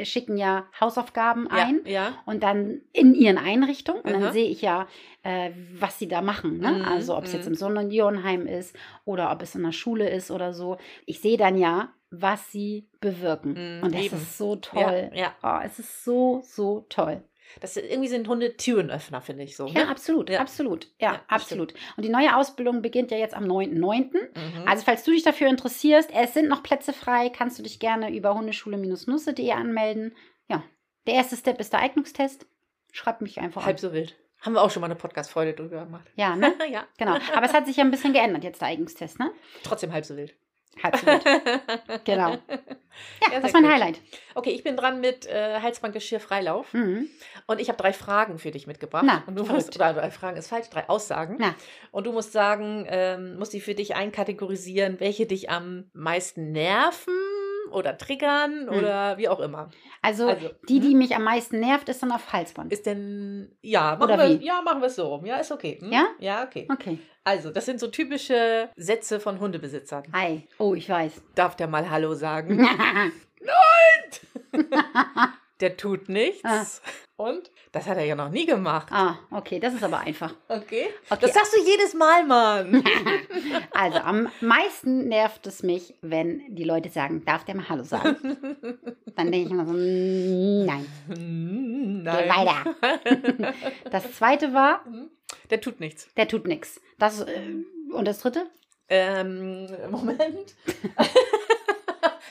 schicken 0.05 0.37
ja 0.37 0.67
Hausaufgaben 0.81 1.49
ein 1.51 1.81
ja, 1.85 2.23
und 2.27 2.45
dann 2.45 2.83
in 2.93 3.15
ihren 3.15 3.39
Einrichtungen. 3.39 4.03
Und 4.03 4.13
dann 4.13 4.33
sehe 4.33 4.49
ich 4.49 4.63
ja, 4.63 4.87
äh, 5.25 5.51
was 5.73 5.99
sie 5.99 6.07
da 6.07 6.23
machen. 6.23 6.59
Ne? 6.59 6.71
Mhm, 6.71 6.85
also 6.85 7.17
ob 7.17 7.25
es 7.25 7.33
jetzt 7.33 7.47
mhm. 7.47 7.53
im 7.53 7.57
Sonnenionheim 7.57 8.47
ist 8.47 8.77
oder 9.05 9.33
ob 9.33 9.43
es 9.43 9.57
in 9.57 9.65
der 9.65 9.73
Schule 9.73 10.09
ist 10.09 10.31
oder 10.31 10.53
so. 10.53 10.77
Ich 11.07 11.21
sehe 11.21 11.37
dann 11.37 11.59
ja, 11.59 11.93
was 12.11 12.53
sie 12.53 12.89
bewirken. 13.01 13.81
Mm, 13.81 13.85
und 13.85 13.95
das 13.95 14.03
eben. 14.03 14.17
ist 14.17 14.39
so 14.39 14.55
toll. 14.55 15.11
Ja, 15.13 15.21
ja. 15.23 15.35
Oh, 15.43 15.61
es 15.65 15.81
ist 15.81 16.05
so, 16.05 16.41
so 16.45 16.87
toll. 16.89 17.23
Das 17.61 17.77
irgendwie 17.77 18.09
sind 18.09 18.29
Hunde 18.29 18.57
Türenöffner, 18.57 19.21
finde 19.21 19.45
ich 19.45 19.57
so. 19.57 19.67
Ja, 19.67 19.85
ne? 19.85 19.89
absolut, 19.89 20.31
ja. 20.31 20.41
absolut. 20.41 20.89
Ja, 21.01 21.15
ja 21.15 21.21
absolut. 21.29 21.75
Und 21.97 22.05
die 22.05 22.11
neue 22.11 22.37
Ausbildung 22.37 22.83
beginnt 22.83 23.11
ja 23.11 23.19
jetzt 23.19 23.35
am 23.35 23.45
9.9. 23.45 24.13
Mhm. 24.13 24.69
Also, 24.69 24.85
falls 24.85 25.05
du 25.05 25.13
dich 25.13 25.23
dafür 25.23 25.49
interessierst, 25.49 26.11
es 26.15 26.35
sind 26.35 26.49
noch 26.49 26.63
Plätze 26.63 26.93
frei, 26.93 27.31
kannst 27.31 27.59
du 27.59 27.63
dich 27.63 27.81
gerne 27.81 28.15
über 28.15 28.35
hundeschule-nusse.de 28.35 29.53
anmelden. 29.53 30.15
Ja, 30.49 30.63
der 31.07 31.15
erste 31.15 31.37
Step 31.37 31.61
ist 31.61 31.73
der 31.73 31.81
Eignungstest. 31.81 32.47
Schreib 32.93 33.21
mich 33.21 33.41
einfach 33.41 33.65
Halb 33.65 33.77
an. 33.77 33.81
so 33.81 33.93
wild. 33.93 34.17
Haben 34.41 34.53
wir 34.55 34.63
auch 34.63 34.71
schon 34.71 34.81
mal 34.81 34.87
eine 34.87 34.97
Podcast-Freude 34.97 35.55
drüber 35.55 35.85
gemacht. 35.85 36.11
Ja, 36.15 36.37
ne? 36.37 36.55
ja. 36.71 36.87
Genau. 36.99 37.17
Aber 37.35 37.47
es 37.47 37.53
hat 37.53 37.67
sich 37.67 37.77
ja 37.77 37.85
ein 37.85 37.91
bisschen 37.91 38.13
geändert 38.13 38.45
jetzt, 38.45 38.61
der 38.61 38.69
Eignungstest, 38.69 39.19
ne? 39.19 39.33
Trotzdem 39.63 39.93
halb 39.93 40.05
so 40.05 40.17
wild. 40.17 40.35
Wild. 40.83 41.25
genau. 42.05 42.31
Ja, 42.31 42.39
ja 43.33 43.41
das 43.41 43.53
war 43.53 43.61
ein 43.61 43.69
Highlight. 43.69 44.01
Okay, 44.35 44.51
ich 44.51 44.65
bin 44.65 44.77
dran 44.77 45.01
mit 45.01 45.27
äh, 45.27 45.61
Halsbandgeschirr 45.61 46.21
Freilauf. 46.21 46.73
Mhm. 46.73 47.09
Und 47.47 47.61
ich 47.61 47.69
habe 47.69 47.79
drei 47.79 47.93
Fragen 47.93 48.39
für 48.39 48.51
dich 48.51 48.67
mitgebracht. 48.67 49.05
Na, 49.07 49.23
und 49.27 49.37
du 49.37 49.45
musst, 49.45 49.75
oder 49.77 49.95
drei 49.95 50.11
Fragen 50.11 50.37
ist 50.37 50.49
falsch, 50.49 50.69
drei 50.71 50.89
Aussagen. 50.89 51.37
Na. 51.39 51.55
Und 51.91 52.07
du 52.07 52.13
musst 52.13 52.33
sagen, 52.33 52.87
ähm, 52.89 53.37
musst 53.39 53.53
die 53.53 53.61
für 53.61 53.75
dich 53.75 53.95
einkategorisieren, 53.95 55.01
welche 55.01 55.27
dich 55.27 55.51
am 55.51 55.91
meisten 55.93 56.53
nerven 56.53 57.15
oder 57.71 57.97
triggern 57.99 58.69
hm. 58.69 58.79
oder 58.79 59.19
wie 59.19 59.29
auch 59.29 59.41
immer. 59.41 59.71
Also, 60.03 60.29
also 60.29 60.51
die, 60.69 60.81
die 60.81 60.93
hm? 60.93 60.99
mich 60.99 61.15
am 61.15 61.25
meisten 61.25 61.61
nervt, 61.61 61.89
ist 61.89 62.03
dann 62.03 62.13
auf 62.13 62.33
Halsband. 62.33 62.73
Ist 62.73 62.87
denn, 62.87 63.57
ja, 63.63 63.97
machen 63.97 64.03
oder 64.03 64.19
wir, 64.19 64.41
wie? 64.41 64.47
Ja, 64.47 64.63
machen 64.63 64.81
wir 64.81 64.87
es 64.87 64.97
so 64.97 65.09
rum. 65.09 65.27
Ja, 65.27 65.37
ist 65.37 65.53
okay. 65.53 65.79
Hm? 65.81 65.93
Ja? 65.93 66.07
Ja, 66.19 66.45
okay. 66.45 66.69
Okay. 66.71 66.99
Also, 67.25 67.51
das 67.51 67.67
sind 67.67 67.81
so 67.81 67.89
typische 67.89 68.71
Sätze 68.77 69.19
von 69.19 69.41
Hundebesitzern. 69.41 70.05
Hi. 70.13 70.47
Oh, 70.59 70.75
ich 70.75 70.89
weiß. 70.89 71.23
Darf 71.35 71.57
der 71.57 71.67
mal 71.67 71.91
Hallo 71.91 72.15
sagen? 72.15 72.57
Nein! 73.41 74.53
der 75.61 75.77
tut 75.77 76.09
nichts. 76.09 76.45
Ah. 76.45 76.65
Und 77.17 77.51
das 77.77 77.87
hat 77.87 77.99
er 77.99 78.05
ja 78.05 78.15
noch 78.15 78.31
nie 78.31 78.47
gemacht. 78.47 78.89
Ah, 78.91 79.19
okay, 79.31 79.61
das 79.61 79.75
ist 79.75 79.85
aber 79.85 79.99
einfach. 79.99 80.33
Okay. 80.49 80.87
okay. 81.11 81.19
Das 81.21 81.35
sagst 81.35 81.53
du 81.53 81.59
jedes 81.63 81.93
Mal, 81.93 82.25
Mann. 82.25 82.83
also, 83.73 83.99
am 83.99 84.29
meisten 84.41 85.09
nervt 85.09 85.47
es 85.47 85.63
mich, 85.63 85.93
wenn 86.01 86.55
die 86.55 86.65
Leute 86.65 86.89
sagen, 86.89 87.27
darf 87.27 87.45
der 87.45 87.55
mal 87.55 87.69
Hallo 87.69 87.85
sagen? 87.85 88.17
Dann 89.15 89.31
denke 89.31 89.47
ich 89.47 89.51
immer 89.51 89.67
so, 89.67 89.75
nein. 89.75 90.87
Nein. 91.07 92.03
Geh 92.03 92.31
weiter. 92.31 93.55
Das 93.91 94.11
zweite 94.13 94.55
war. 94.55 94.83
Der 95.51 95.61
tut 95.61 95.79
nichts. 95.79 96.09
Der 96.17 96.29
tut 96.29 96.47
nichts. 96.47 96.81
Das, 96.99 97.21
äh, 97.21 97.43
und 97.93 98.09
das 98.09 98.21
dritte? 98.21 98.47
Ähm, 98.89 99.69
Moment. 99.91 100.55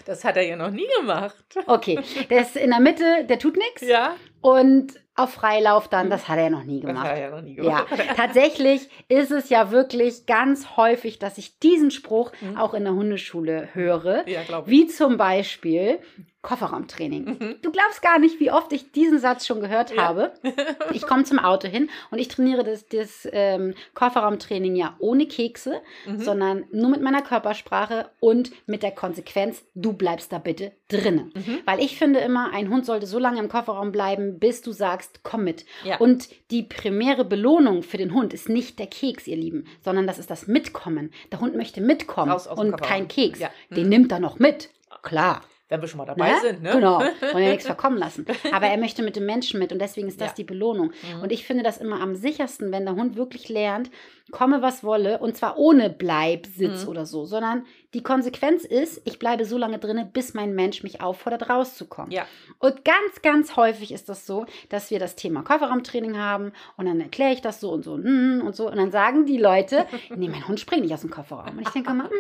Das 0.06 0.24
hat 0.24 0.38
er 0.38 0.44
ja 0.44 0.56
noch 0.56 0.70
nie 0.70 0.88
gemacht. 1.00 1.44
Okay, 1.66 2.00
der 2.30 2.42
ist 2.42 2.56
in 2.56 2.70
der 2.70 2.80
Mitte, 2.80 3.26
der 3.28 3.40
tut 3.40 3.58
nichts. 3.58 3.82
Ja. 3.82 4.16
Und 4.40 4.94
auf 5.16 5.34
Freilauf 5.34 5.88
dann, 5.88 6.10
das 6.10 6.28
hat 6.28 6.38
er 6.38 6.46
ja 6.46 6.50
noch 6.50 6.64
nie 6.64 6.82
gemacht. 6.82 6.98
Das 6.98 7.12
hat 7.12 7.18
er 7.18 7.24
ja 7.24 7.30
noch 7.32 7.42
nie 7.42 7.56
gemacht. 7.56 7.88
Ja, 7.90 8.14
tatsächlich 8.16 8.90
ist 9.08 9.32
es 9.32 9.50
ja 9.50 9.72
wirklich 9.72 10.26
ganz 10.26 10.76
häufig, 10.76 11.20
dass 11.20 11.38
ich 11.38 11.60
diesen 11.60 11.90
Spruch 11.90 12.32
mhm. 12.42 12.58
auch 12.58 12.74
in 12.74 12.84
der 12.84 12.94
Hundeschule 12.94 13.70
höre. 13.74 14.28
Ja, 14.28 14.44
glaube 14.44 14.70
ich. 14.70 14.78
Wie 14.78 14.88
zum 14.88 15.18
Beispiel, 15.18 16.00
Kofferraumtraining. 16.46 17.26
Mhm. 17.26 17.56
Du 17.64 17.72
glaubst 17.72 18.04
gar 18.04 18.20
nicht, 18.20 18.40
wie 18.40 18.52
oft 18.52 18.72
ich 18.72 18.92
diesen 18.92 19.18
Satz 19.18 19.48
schon 19.48 19.62
gehört 19.62 19.92
ja. 19.92 20.04
habe. 20.04 20.34
Ich 20.94 21.02
komme 21.02 21.24
zum 21.24 21.40
Auto 21.40 21.68
hin 21.68 21.90
und 22.12 22.20
ich 22.20 22.28
trainiere 22.28 22.64
das, 22.64 22.88
das 22.88 23.28
ähm, 23.32 23.74
Kofferraumtraining 23.96 24.76
ja 24.76 24.96
ohne 25.00 25.26
Kekse, 25.26 25.82
mhm. 26.06 26.20
sondern 26.20 26.66
nur 26.72 26.90
mit 26.90 27.02
meiner 27.02 27.22
Körpersprache 27.22 28.10
und 28.20 28.52
mit 28.68 28.84
der 28.84 28.92
Konsequenz, 28.92 29.66
du 29.74 29.94
bleibst 29.94 30.32
da 30.32 30.38
bitte 30.38 30.72
drinnen. 30.88 31.34
Mhm. 31.36 31.60
Weil 31.66 31.80
ich 31.80 31.98
finde 31.98 32.20
immer, 32.20 32.54
ein 32.54 32.70
Hund 32.70 32.86
sollte 32.86 33.08
so 33.08 33.20
lange 33.20 33.40
im 33.40 33.50
Kofferraum 33.50 33.92
bleiben, 33.92 34.40
bis 34.40 34.62
du 34.62 34.72
sagst, 34.72 35.22
komm 35.24 35.44
mit. 35.44 35.66
Ja. 35.84 35.98
Und 35.98 36.30
die 36.52 36.64
primäre 36.64 37.26
Belohnung 37.26 37.82
für 37.82 37.98
den 37.98 38.14
Hund 38.14 38.34
ist 38.34 38.48
nicht 38.48 38.78
der 38.78 38.88
Keks, 38.88 39.28
ihr 39.28 39.38
Lieben, 39.38 39.66
sondern 39.84 40.06
das 40.08 40.20
ist 40.20 40.30
das 40.30 40.48
Mitkommen. 40.48 41.12
Der 41.32 41.42
Hund 41.42 41.56
möchte 41.56 41.82
mitkommen 41.82 42.32
und 42.56 42.82
kein 42.82 43.08
Keks. 43.08 43.40
Ja. 43.40 43.50
Den 43.72 43.86
mhm. 43.86 43.90
nimmt 43.90 44.12
er 44.12 44.20
noch 44.20 44.40
mit. 44.40 44.70
Klar 45.02 45.42
wenn 45.68 45.82
wir 45.82 45.88
schon 45.88 45.98
mal 45.98 46.06
dabei 46.06 46.32
ne? 46.32 46.40
sind. 46.42 46.62
Ne? 46.62 46.72
Genau, 46.72 47.00
wollen 47.00 47.12
ja 47.44 47.50
nichts 47.52 47.66
verkommen 47.66 47.98
lassen. 47.98 48.26
Aber 48.52 48.68
er 48.68 48.78
möchte 48.78 49.02
mit 49.02 49.16
dem 49.16 49.26
Menschen 49.26 49.60
mit 49.60 49.72
und 49.72 49.80
deswegen 49.80 50.08
ist 50.08 50.22
das 50.22 50.30
ja. 50.30 50.36
die 50.38 50.44
Belohnung. 50.44 50.92
Mhm. 51.16 51.22
Und 51.24 51.32
ich 51.32 51.46
finde 51.46 51.64
das 51.64 51.78
immer 51.78 52.02
am 52.02 52.16
sichersten, 52.16 52.72
wenn 52.72 52.86
der 52.86 52.96
Hund 52.96 53.16
wirklich 53.16 53.50
lernt, 53.50 53.90
komme 54.32 54.62
was 54.62 54.84
wolle 54.84 55.20
und 55.20 55.36
zwar 55.36 55.58
ohne 55.58 55.90
Bleibsitz 55.90 56.84
mhm. 56.84 56.90
oder 56.90 57.06
so, 57.06 57.26
sondern 57.26 57.66
die 57.96 58.04
Konsequenz 58.04 58.66
ist, 58.66 59.02
ich 59.06 59.20
bleibe 59.20 59.46
so 59.46 59.58
lange 59.58 59.80
drinne, 59.80 60.06
bis 60.06 60.34
mein 60.34 60.54
Mensch 60.54 60.84
mich 60.84 61.00
auffordert, 61.00 61.50
rauszukommen. 61.50 62.12
Ja. 62.12 62.28
Und 62.60 62.84
ganz, 62.84 63.22
ganz 63.24 63.56
häufig 63.56 63.94
ist 63.94 64.10
das 64.10 64.26
so, 64.26 64.46
dass 64.68 64.92
wir 64.92 65.00
das 65.00 65.16
Thema 65.16 65.44
Kofferraumtraining 65.44 66.18
haben 66.18 66.52
und 66.76 66.88
dann 66.88 67.00
erkläre 67.00 67.32
ich 67.32 67.42
das 67.42 67.62
so 67.62 67.72
und 67.72 67.84
so 67.84 67.94
und, 67.94 68.42
und 68.42 68.54
so 68.54 68.70
und 68.70 68.76
dann 68.76 68.92
sagen 68.92 69.26
die 69.26 69.38
Leute, 69.38 69.88
nee, 70.16 70.28
mein 70.28 70.46
Hund 70.46 70.60
springt 70.60 70.84
nicht 70.84 70.94
aus 70.94 71.02
dem 71.02 71.10
Kofferraum. 71.10 71.58
Und 71.58 71.62
ich 71.62 71.70
denke 71.70 71.92
immer, 71.92 72.04
hm, 72.04 72.12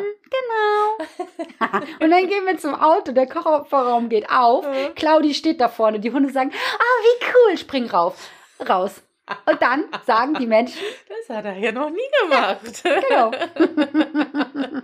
genau. 1.60 1.82
und 2.00 2.10
dann 2.10 2.28
gehen 2.28 2.46
wir 2.46 2.58
zum 2.58 2.74
Auto, 2.74 3.12
der 3.12 3.28
Kofferraum 3.28 4.08
geht 4.08 4.30
auf, 4.30 4.66
Claudi 4.96 5.34
steht 5.34 5.60
da 5.60 5.68
vorne, 5.68 6.00
die 6.00 6.14
Hunde 6.14 6.32
sagen, 6.32 6.52
ah, 6.54 7.04
wie 7.04 7.26
cool, 7.52 7.58
spring 7.58 7.90
rauf, 7.90 8.30
raus. 8.68 9.02
Und 9.46 9.62
dann 9.62 9.86
sagen 10.06 10.36
die 10.36 10.46
Menschen. 10.46 10.82
Das 11.28 11.38
hat 11.38 11.46
er 11.46 11.58
ja 11.58 11.72
noch 11.72 11.90
nie 11.90 11.98
gemacht. 12.22 12.84
Ja, 12.84 13.00
genau. 13.00 13.32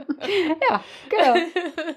ja, 0.70 0.84
genau. 1.10 1.46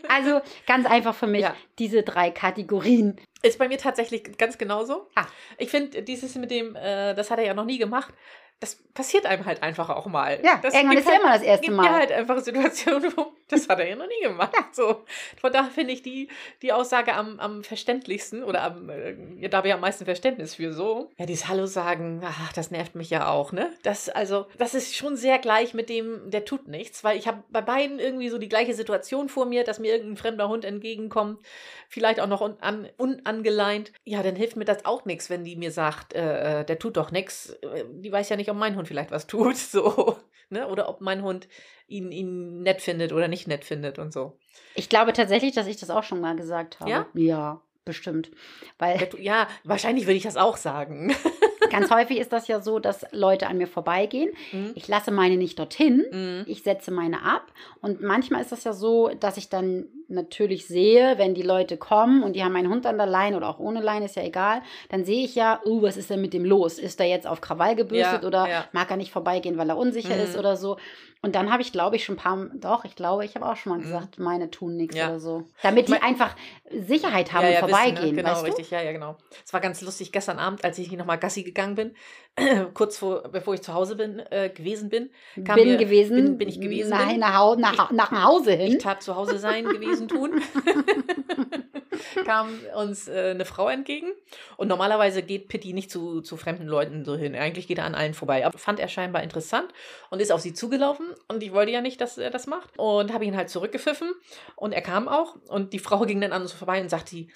Also 0.08 0.40
ganz 0.66 0.86
einfach 0.86 1.14
für 1.14 1.26
mich 1.26 1.42
ja. 1.42 1.54
diese 1.78 2.02
drei 2.02 2.30
Kategorien. 2.30 3.18
Ist 3.42 3.58
bei 3.58 3.68
mir 3.68 3.78
tatsächlich 3.78 4.36
ganz 4.36 4.58
genauso. 4.58 5.08
Ah. 5.14 5.26
Ich 5.56 5.70
finde, 5.70 6.02
dieses 6.02 6.34
mit 6.34 6.50
dem, 6.50 6.76
äh, 6.76 7.14
das 7.14 7.30
hat 7.30 7.38
er 7.38 7.46
ja 7.46 7.54
noch 7.54 7.64
nie 7.64 7.78
gemacht, 7.78 8.12
das 8.60 8.76
passiert 8.94 9.26
einem 9.26 9.44
halt 9.44 9.62
einfach 9.62 9.90
auch 9.90 10.06
mal. 10.06 10.40
Ja, 10.42 10.58
das 10.62 10.74
irgendwann 10.74 10.98
ist 10.98 11.06
ja 11.06 11.12
halt, 11.12 11.22
immer 11.22 11.32
das 11.32 11.42
erste 11.42 11.70
Mal. 11.70 11.84
Ja, 11.84 11.92
halt 11.92 12.12
einfach 12.12 12.38
Situationen, 12.38 13.12
wo 13.16 13.32
das 13.48 13.68
hat 13.68 13.78
er 13.78 13.88
ja 13.88 13.96
noch 13.96 14.06
nie 14.06 14.22
gemacht. 14.22 14.52
Ja. 14.54 14.68
So. 14.72 15.04
Von 15.40 15.52
daher 15.52 15.70
finde 15.70 15.92
ich 15.92 16.02
die, 16.02 16.28
die 16.62 16.72
Aussage 16.72 17.14
am, 17.14 17.38
am 17.40 17.62
verständlichsten 17.62 18.42
oder 18.42 18.62
am, 18.62 18.88
äh, 18.88 19.48
da 19.48 19.58
habe 19.58 19.68
ich 19.68 19.74
am 19.74 19.80
meisten 19.80 20.04
Verständnis 20.04 20.54
für 20.54 20.72
so. 20.72 21.10
Ja, 21.18 21.26
dieses 21.26 21.48
Hallo 21.48 21.66
sagen, 21.66 22.22
ach, 22.24 22.52
das 22.52 22.70
nervt 22.70 22.94
mich 22.94 23.10
ja 23.10 23.28
auch, 23.28 23.52
ne? 23.52 23.70
Das, 23.82 24.08
also, 24.08 24.46
das 24.58 24.74
ist 24.74 24.96
schon 24.96 25.16
sehr 25.16 25.38
gleich 25.38 25.74
mit 25.74 25.88
dem, 25.88 26.30
der 26.30 26.44
tut 26.44 26.68
nichts, 26.68 27.04
weil 27.04 27.18
ich 27.18 27.28
habe 27.28 27.42
bei 27.50 27.60
beiden 27.60 27.98
irgendwie 27.98 28.30
so 28.30 28.38
die 28.38 28.48
gleiche 28.48 28.74
Situation 28.74 29.28
vor 29.28 29.46
mir, 29.46 29.64
dass 29.64 29.78
mir 29.78 29.92
irgendein 29.92 30.16
fremder 30.16 30.48
Hund 30.48 30.64
entgegenkommt, 30.64 31.40
vielleicht 31.88 32.20
auch 32.20 32.28
noch 32.28 32.40
un, 32.40 32.56
unangeleint. 32.96 33.92
Ja, 34.04 34.22
dann 34.22 34.36
hilft 34.36 34.56
mir 34.56 34.64
das 34.64 34.84
auch 34.84 35.04
nichts, 35.04 35.28
wenn 35.30 35.44
die 35.44 35.56
mir 35.56 35.70
sagt, 35.70 36.14
äh, 36.14 36.60
äh 36.60 36.64
der 36.64 36.78
tut 36.78 36.96
doch 36.96 37.10
nichts. 37.10 37.56
Die 37.90 38.10
weiß 38.10 38.28
ja 38.30 38.36
nicht, 38.36 38.43
nicht, 38.44 38.50
ob 38.50 38.58
mein 38.58 38.76
Hund 38.76 38.86
vielleicht 38.86 39.10
was 39.10 39.26
tut, 39.26 39.56
so, 39.56 40.18
ne? 40.50 40.68
Oder 40.68 40.88
ob 40.88 41.00
mein 41.00 41.22
Hund 41.22 41.48
ihn, 41.86 42.12
ihn 42.12 42.62
nett 42.62 42.80
findet 42.82 43.12
oder 43.12 43.28
nicht 43.28 43.48
nett 43.48 43.64
findet 43.64 43.98
und 43.98 44.12
so. 44.12 44.38
Ich 44.74 44.88
glaube 44.88 45.12
tatsächlich, 45.12 45.54
dass 45.54 45.66
ich 45.66 45.78
das 45.78 45.90
auch 45.90 46.04
schon 46.04 46.20
mal 46.20 46.36
gesagt 46.36 46.80
habe. 46.80 46.90
Ja? 46.90 47.06
Ja, 47.14 47.60
bestimmt. 47.84 48.30
Weil 48.78 49.08
Ja, 49.18 49.48
wahrscheinlich 49.64 50.06
würde 50.06 50.16
ich 50.16 50.22
das 50.22 50.36
auch 50.36 50.56
sagen. 50.56 51.14
ganz 51.70 51.90
häufig 51.90 52.18
ist 52.18 52.32
das 52.32 52.48
ja 52.48 52.60
so, 52.60 52.78
dass 52.78 53.06
Leute 53.12 53.46
an 53.46 53.58
mir 53.58 53.66
vorbeigehen. 53.66 54.30
Mhm. 54.52 54.72
Ich 54.74 54.88
lasse 54.88 55.10
meine 55.10 55.36
nicht 55.36 55.58
dorthin. 55.58 56.04
Mhm. 56.10 56.44
Ich 56.46 56.62
setze 56.62 56.90
meine 56.90 57.22
ab. 57.24 57.46
Und 57.80 58.00
manchmal 58.02 58.40
ist 58.42 58.52
das 58.52 58.64
ja 58.64 58.72
so, 58.72 59.10
dass 59.20 59.36
ich 59.36 59.48
dann 59.48 59.86
natürlich 60.08 60.66
sehe, 60.66 61.16
wenn 61.18 61.34
die 61.34 61.42
Leute 61.42 61.76
kommen 61.76 62.22
und 62.22 62.34
die 62.36 62.44
haben 62.44 62.54
einen 62.56 62.70
Hund 62.70 62.86
an 62.86 62.98
der 62.98 63.06
Leine 63.06 63.36
oder 63.36 63.48
auch 63.48 63.58
ohne 63.58 63.80
Leine, 63.80 64.04
ist 64.04 64.16
ja 64.16 64.22
egal, 64.22 64.60
dann 64.90 65.04
sehe 65.04 65.24
ich 65.24 65.34
ja, 65.34 65.60
uh, 65.64 65.82
was 65.82 65.96
ist 65.96 66.10
denn 66.10 66.20
mit 66.20 66.34
dem 66.34 66.44
los? 66.44 66.78
Ist 66.78 67.00
er 67.00 67.06
jetzt 67.06 67.26
auf 67.26 67.40
Krawall 67.40 67.74
gebürstet 67.74 68.22
Ja, 68.22 68.28
oder 68.28 68.48
ja. 68.48 68.64
mag 68.72 68.90
er 68.90 68.96
nicht 68.98 69.12
vorbeigehen, 69.12 69.56
weil 69.56 69.68
er 69.70 69.76
unsicher 69.78 70.14
Mhm. 70.14 70.22
ist 70.22 70.36
oder 70.38 70.56
so? 70.56 70.76
Und 71.24 71.34
dann 71.34 71.50
habe 71.50 71.62
ich, 71.62 71.72
glaube 71.72 71.96
ich, 71.96 72.04
schon 72.04 72.16
ein 72.16 72.18
paar, 72.18 72.36
doch, 72.54 72.84
ich 72.84 72.96
glaube, 72.96 73.24
ich 73.24 73.34
habe 73.34 73.46
auch 73.46 73.56
schon 73.56 73.72
mal 73.72 73.78
Mhm. 73.78 73.82
gesagt, 73.84 74.18
meine 74.18 74.50
tun 74.50 74.76
nichts 74.76 74.94
Ja. 74.94 75.08
oder 75.08 75.20
so. 75.20 75.44
Damit 75.62 75.88
die 75.88 75.92
Mein- 75.92 76.02
einfach 76.02 76.36
Sicherheit 76.70 77.32
haben 77.32 77.42
ja, 77.42 77.48
und 77.48 77.54
ja, 77.54 77.60
vorbeigehen, 77.60 77.96
wissen, 78.02 78.16
ne? 78.16 78.22
Genau, 78.22 78.32
weißt 78.34 78.44
richtig, 78.44 78.70
ja, 78.70 78.82
ja, 78.82 78.92
genau. 78.92 79.16
Es 79.44 79.52
war 79.54 79.60
ganz 79.60 79.80
lustig 79.80 80.12
gestern 80.12 80.38
Abend, 80.38 80.64
als 80.64 80.78
ich 80.78 80.92
nochmal 80.92 81.18
Gassi 81.18 81.42
gegangen 81.42 81.74
bin, 81.76 81.94
kurz 82.74 82.98
vor, 82.98 83.22
bevor 83.32 83.54
ich 83.54 83.62
zu 83.62 83.72
Hause 83.72 83.96
bin, 83.96 84.18
äh, 84.30 84.50
gewesen 84.54 84.90
bin. 84.90 85.08
du? 85.36 85.44
kam 85.44 85.56
Bin 85.56 85.68
mir- 85.68 85.76
gewesen. 85.78 86.16
Bin, 86.16 86.38
bin 86.38 86.48
ich 86.48 86.60
gewesen. 86.60 86.90
Nach, 86.90 87.08
bin. 87.08 87.18
nach, 87.20 87.56
nach, 87.56 87.90
nach 87.90 88.24
Hause 88.24 88.52
Ich 88.54 88.72
hin. 88.72 88.78
tat 88.78 89.02
zu 89.02 89.16
Hause 89.16 89.38
sein 89.38 89.64
gewesen 89.64 90.08
tun. 90.08 90.42
kam 92.24 92.58
uns 92.76 93.08
äh, 93.08 93.30
eine 93.30 93.44
Frau 93.44 93.68
entgegen. 93.68 94.08
Und 94.56 94.68
normalerweise 94.68 95.22
geht 95.22 95.48
Pitti 95.48 95.72
nicht 95.72 95.90
zu, 95.90 96.20
zu 96.20 96.36
fremden 96.36 96.66
Leuten 96.66 97.04
so 97.04 97.16
hin. 97.16 97.34
Eigentlich 97.34 97.66
geht 97.66 97.78
er 97.78 97.84
an 97.84 97.94
allen 97.94 98.14
vorbei. 98.14 98.46
Aber 98.46 98.58
fand 98.58 98.80
er 98.80 98.88
scheinbar 98.88 99.22
interessant 99.22 99.68
und 100.10 100.20
ist 100.20 100.32
auf 100.32 100.40
sie 100.40 100.54
zugelaufen. 100.54 101.06
Und 101.28 101.42
ich 101.42 101.52
wollte 101.52 101.72
ja 101.72 101.80
nicht, 101.80 102.00
dass 102.00 102.18
er 102.18 102.30
das 102.30 102.46
macht. 102.46 102.70
Und 102.78 103.12
habe 103.12 103.24
ihn 103.24 103.36
halt 103.36 103.50
zurückgepfiffen. 103.50 104.12
Und 104.56 104.72
er 104.72 104.82
kam 104.82 105.08
auch. 105.08 105.36
Und 105.48 105.72
die 105.72 105.78
Frau 105.78 106.00
ging 106.06 106.20
dann 106.20 106.32
an 106.32 106.42
uns 106.42 106.52
vorbei 106.52 106.80
und 106.80 106.88
sagte, 106.88 107.26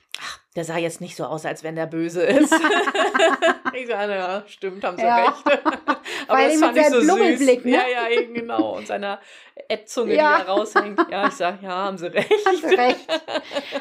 der 0.56 0.64
sah 0.64 0.76
jetzt 0.78 1.00
nicht 1.00 1.14
so 1.16 1.24
aus, 1.24 1.44
als 1.44 1.62
wenn 1.62 1.76
der 1.76 1.86
böse 1.86 2.22
ist. 2.22 2.52
ich 3.74 3.86
sage, 3.86 4.12
ja, 4.14 4.42
stimmt, 4.46 4.82
haben 4.84 4.96
sie 4.96 5.04
Ja. 5.04 5.24
recht. 5.26 5.44
Aber 6.28 6.38
Weil 6.38 6.50
das 6.50 6.60
fand 6.60 6.74
mit 6.74 6.82
ich 6.84 6.90
so 6.90 7.00
seinem 7.00 7.36
süß. 7.36 7.64
Ne? 7.64 7.70
Ja, 7.70 7.82
ja, 7.86 8.08
eben 8.10 8.34
genau. 8.34 8.76
Und 8.76 8.86
seiner 8.86 9.20
Ättzunge, 9.68 10.14
Ja. 10.14 10.38
die 10.40 10.44
da 10.46 10.52
raushängt. 10.52 11.00
Ja, 11.10 11.26
ich 11.28 11.34
sage, 11.34 11.58
ja, 11.62 11.70
haben 11.70 11.98
sie 11.98 12.06
recht. 12.12 12.30
Hast 12.46 12.62
du 12.64 12.68
recht. 12.68 13.06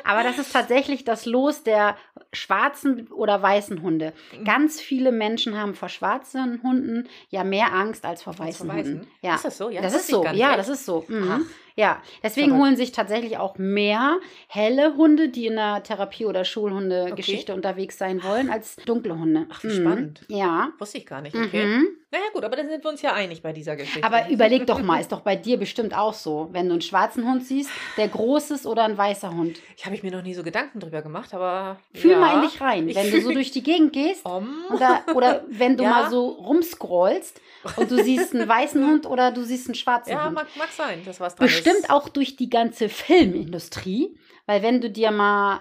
Aber 0.04 0.24
das 0.24 0.38
ist 0.38 0.54
tatsächlich 0.54 1.04
das 1.04 1.26
Los 1.26 1.64
der 1.64 1.98
schwarzen 2.34 3.08
oder 3.12 3.42
weißen 3.42 3.82
Hunde. 3.82 4.14
Ganz 4.44 4.80
viele 4.82 5.12
Menschen 5.12 5.58
haben 5.60 5.74
vor 5.74 5.90
schwarzen 5.90 6.62
Hunden 6.64 7.08
ja 7.30 7.44
mehr 7.44 7.74
Angst 7.74 8.06
als 8.06 8.24
vor 8.24 8.32
Als 8.34 8.40
weißen 8.40 8.68
vor 8.68 8.76
weißen? 8.78 8.94
Hunden. 9.00 9.12
Ja. 9.22 9.36
Ist 9.36 9.46
das 9.46 9.58
so? 9.58 9.70
Ja, 9.70 9.82
das 9.82 9.94
das 9.94 10.02
ist 10.04 10.10
so. 10.10 10.26
Ja, 10.26 10.58
das 10.58 10.70
ist 10.70 10.86
so. 10.86 11.06
Mhm. 11.08 11.48
Ja, 11.78 12.02
deswegen 12.24 12.58
holen 12.58 12.76
sich 12.76 12.92
tatsächlich 12.92 13.38
auch 13.38 13.60
mehr 13.60 14.18
helle 14.48 14.98
Hunde, 14.98 15.30
die 15.30 15.46
in 15.46 15.56
der 15.58 15.84
Therapie- 15.84 16.26
oder 16.26 16.44
Schulhunde-Geschichte 16.44 17.54
unterwegs 17.54 18.00
sein 18.00 18.24
wollen, 18.24 18.50
als 18.50 18.78
dunkle 18.78 19.18
Hunde. 19.18 19.46
Ach, 19.52 19.64
wie 19.64 19.68
Mhm. 19.68 19.82
spannend. 19.82 20.22
Ja. 20.28 20.72
Wusste 20.80 20.98
ich 20.98 21.06
gar 21.06 21.22
nicht. 21.22 21.36
Okay. 21.36 21.66
Mhm. 21.66 21.88
Naja, 22.10 22.24
gut, 22.34 22.46
aber 22.46 22.56
dann 22.56 22.70
sind 22.70 22.84
wir 22.86 22.90
uns 22.90 23.02
ja 23.02 23.14
einig 23.14 23.42
bei 23.42 23.52
dieser 23.52 23.76
Geschichte. 23.76 24.02
Aber 24.06 24.30
überleg 24.30 24.66
doch 24.66 24.82
mal, 24.82 25.02
ist 25.02 25.12
doch 25.12 25.20
bei 25.22 25.36
dir 25.36 25.58
bestimmt 25.58 25.94
auch 25.94 26.14
so, 26.14 26.48
wenn 26.54 26.68
du 26.68 26.74
einen 26.74 26.82
schwarzen 26.82 27.26
Hund 27.30 27.46
siehst, 27.46 27.70
der 27.98 28.08
groß 28.08 28.52
ist 28.52 28.66
oder 28.66 28.86
ein 28.86 28.98
weißer 28.98 29.32
Hund. 29.36 29.60
ich 29.76 29.86
habe 29.86 29.94
ich 29.94 30.04
mir 30.04 30.12
noch 30.12 30.22
nie 30.24 30.34
so 30.34 30.42
Gedanken 30.42 30.80
drüber 30.80 31.02
gemacht, 31.02 31.34
aber. 31.34 31.80
Fühl 31.94 32.12
ja. 32.12 32.20
mal 32.20 32.36
in 32.36 32.42
dich 32.50 32.62
rein. 32.62 32.88
Ich 32.88 32.96
Wenn 32.96 33.12
du 33.12 33.22
so 33.22 33.32
durch 33.34 33.52
die 33.52 33.62
Gegend 33.62 33.92
gehst 33.92 34.26
da, 34.26 35.04
oder 35.16 35.44
wenn 35.50 35.76
du 35.76 35.84
Ja. 35.88 35.90
mal 35.90 36.10
so 36.10 36.28
rumscrollst 36.30 37.42
und 37.76 37.92
du 37.92 38.02
siehst 38.02 38.34
einen 38.34 38.48
weißen 38.48 38.86
Hund 38.86 39.06
oder 39.06 39.32
du 39.32 39.44
siehst 39.44 39.68
einen 39.68 39.76
schwarzen 39.76 40.12
Ja, 40.14 40.26
Hund. 40.28 40.36
mag, 40.36 40.48
mag 40.58 40.72
sein, 40.72 41.02
dass 41.06 41.20
was 41.20 41.36
dran 41.36 41.46
Bestimmt 41.48 41.76
ist. 41.80 41.90
auch 41.90 42.08
durch 42.08 42.38
die 42.38 42.50
ganze 42.50 42.88
Filmindustrie, 42.88 44.18
weil 44.46 44.64
wenn 44.64 44.80
du 44.82 44.90
dir 44.90 45.12
mal 45.12 45.60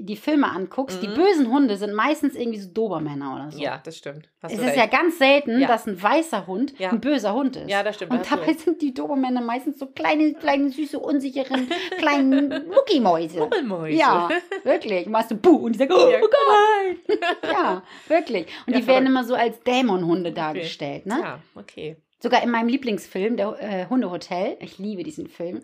die 0.00 0.16
Filme 0.16 0.50
anguckst, 0.50 1.02
die 1.02 1.08
Mhm. 1.08 1.14
bösen 1.14 1.50
Hunde 1.50 1.76
sind 1.76 1.92
meistens 1.94 2.34
irgendwie 2.34 2.58
so 2.58 2.70
Dobermänner 2.70 3.34
oder 3.34 3.50
so. 3.50 3.58
Ja, 3.60 3.80
das 3.84 3.98
stimmt. 3.98 4.28
Hast 4.42 4.52
Es 4.52 4.58
ist 4.58 4.64
recht. 4.66 4.76
ja 4.76 4.86
ganz 4.86 5.18
selten, 5.18 5.60
Ja. 5.60 5.66
dass 5.68 5.86
ein 5.86 6.00
weißer 6.02 6.46
Hund 6.46 6.72
Ja. 6.78 6.90
ein 6.90 7.00
böser 7.00 7.34
Hund 7.34 7.56
ist. 7.56 7.68
Ja, 7.68 7.82
das 7.82 7.96
stimmt, 7.96 8.12
Und 8.12 8.30
dabei 8.30 8.52
sind 8.54 8.80
die 8.80 8.94
Dobermänner 8.94 9.40
meistens 9.42 9.78
so 9.78 9.86
kleine, 9.86 10.32
kleine, 10.34 10.70
süße, 10.70 10.98
unsicheren, 10.98 11.68
kleinen 11.98 12.48
Muckimäuse. 12.68 13.40
Rubbelmäuse. 13.40 13.92
Ja, 13.98 14.30
wirklich. 14.62 15.06
Machst 15.06 15.30
du 15.30 15.36
Puh 15.36 15.56
und 15.56 15.72
die 15.74 15.78
sagen, 15.78 15.92
oh, 15.94 16.08
Ja, 16.10 16.18
oh 16.22 16.28
Gott. 16.28 17.18
Ja, 17.52 17.82
wirklich. 18.08 18.46
Und 18.66 18.74
die 18.76 18.86
werden 18.86 19.06
verrückt. 19.06 19.08
immer 19.08 19.24
so 19.24 19.34
als 19.34 19.60
Dämonhunde 19.60 20.32
dargestellt, 20.32 21.06
ne? 21.06 21.18
Ja, 21.22 21.38
okay. 21.54 21.96
Sogar 22.24 22.42
in 22.42 22.50
meinem 22.50 22.68
Lieblingsfilm, 22.68 23.36
der 23.36 23.54
äh, 23.60 23.86
Hundehotel. 23.90 24.56
Ich 24.60 24.78
liebe 24.78 25.02
diesen 25.02 25.28
Film. 25.28 25.60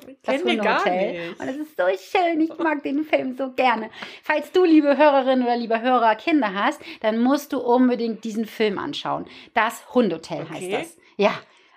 gar 0.58 0.90
nicht. 0.90 1.40
Und 1.40 1.48
es 1.48 1.56
ist 1.56 1.74
so 1.74 1.84
schön. 2.18 2.38
Ich 2.42 2.50
mag 2.58 2.82
den 2.82 3.02
Film 3.04 3.34
so 3.34 3.50
gerne. 3.52 3.88
Falls 4.22 4.52
du, 4.52 4.64
liebe 4.64 4.98
Hörerin 4.98 5.42
oder 5.42 5.56
lieber 5.56 5.80
Hörer, 5.80 6.14
Kinder 6.16 6.52
hast, 6.52 6.78
dann 7.00 7.18
musst 7.22 7.54
du 7.54 7.60
unbedingt 7.60 8.24
diesen 8.24 8.44
Film 8.44 8.78
anschauen. 8.78 9.24
Das 9.54 9.94
Hundehotel 9.94 10.40
heißt 10.50 10.62
Okay. 10.66 10.70
das. 10.80 10.98
Ja, 11.16 11.32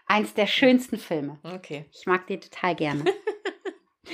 eins 0.05 0.33
der 0.33 0.47
schönsten 0.47 0.97
Filme. 0.97 1.39
Okay. 1.43 1.85
Ich 1.93 2.05
mag 2.05 2.27
den 2.27 2.41
total 2.41 2.75
gerne. 2.75 3.05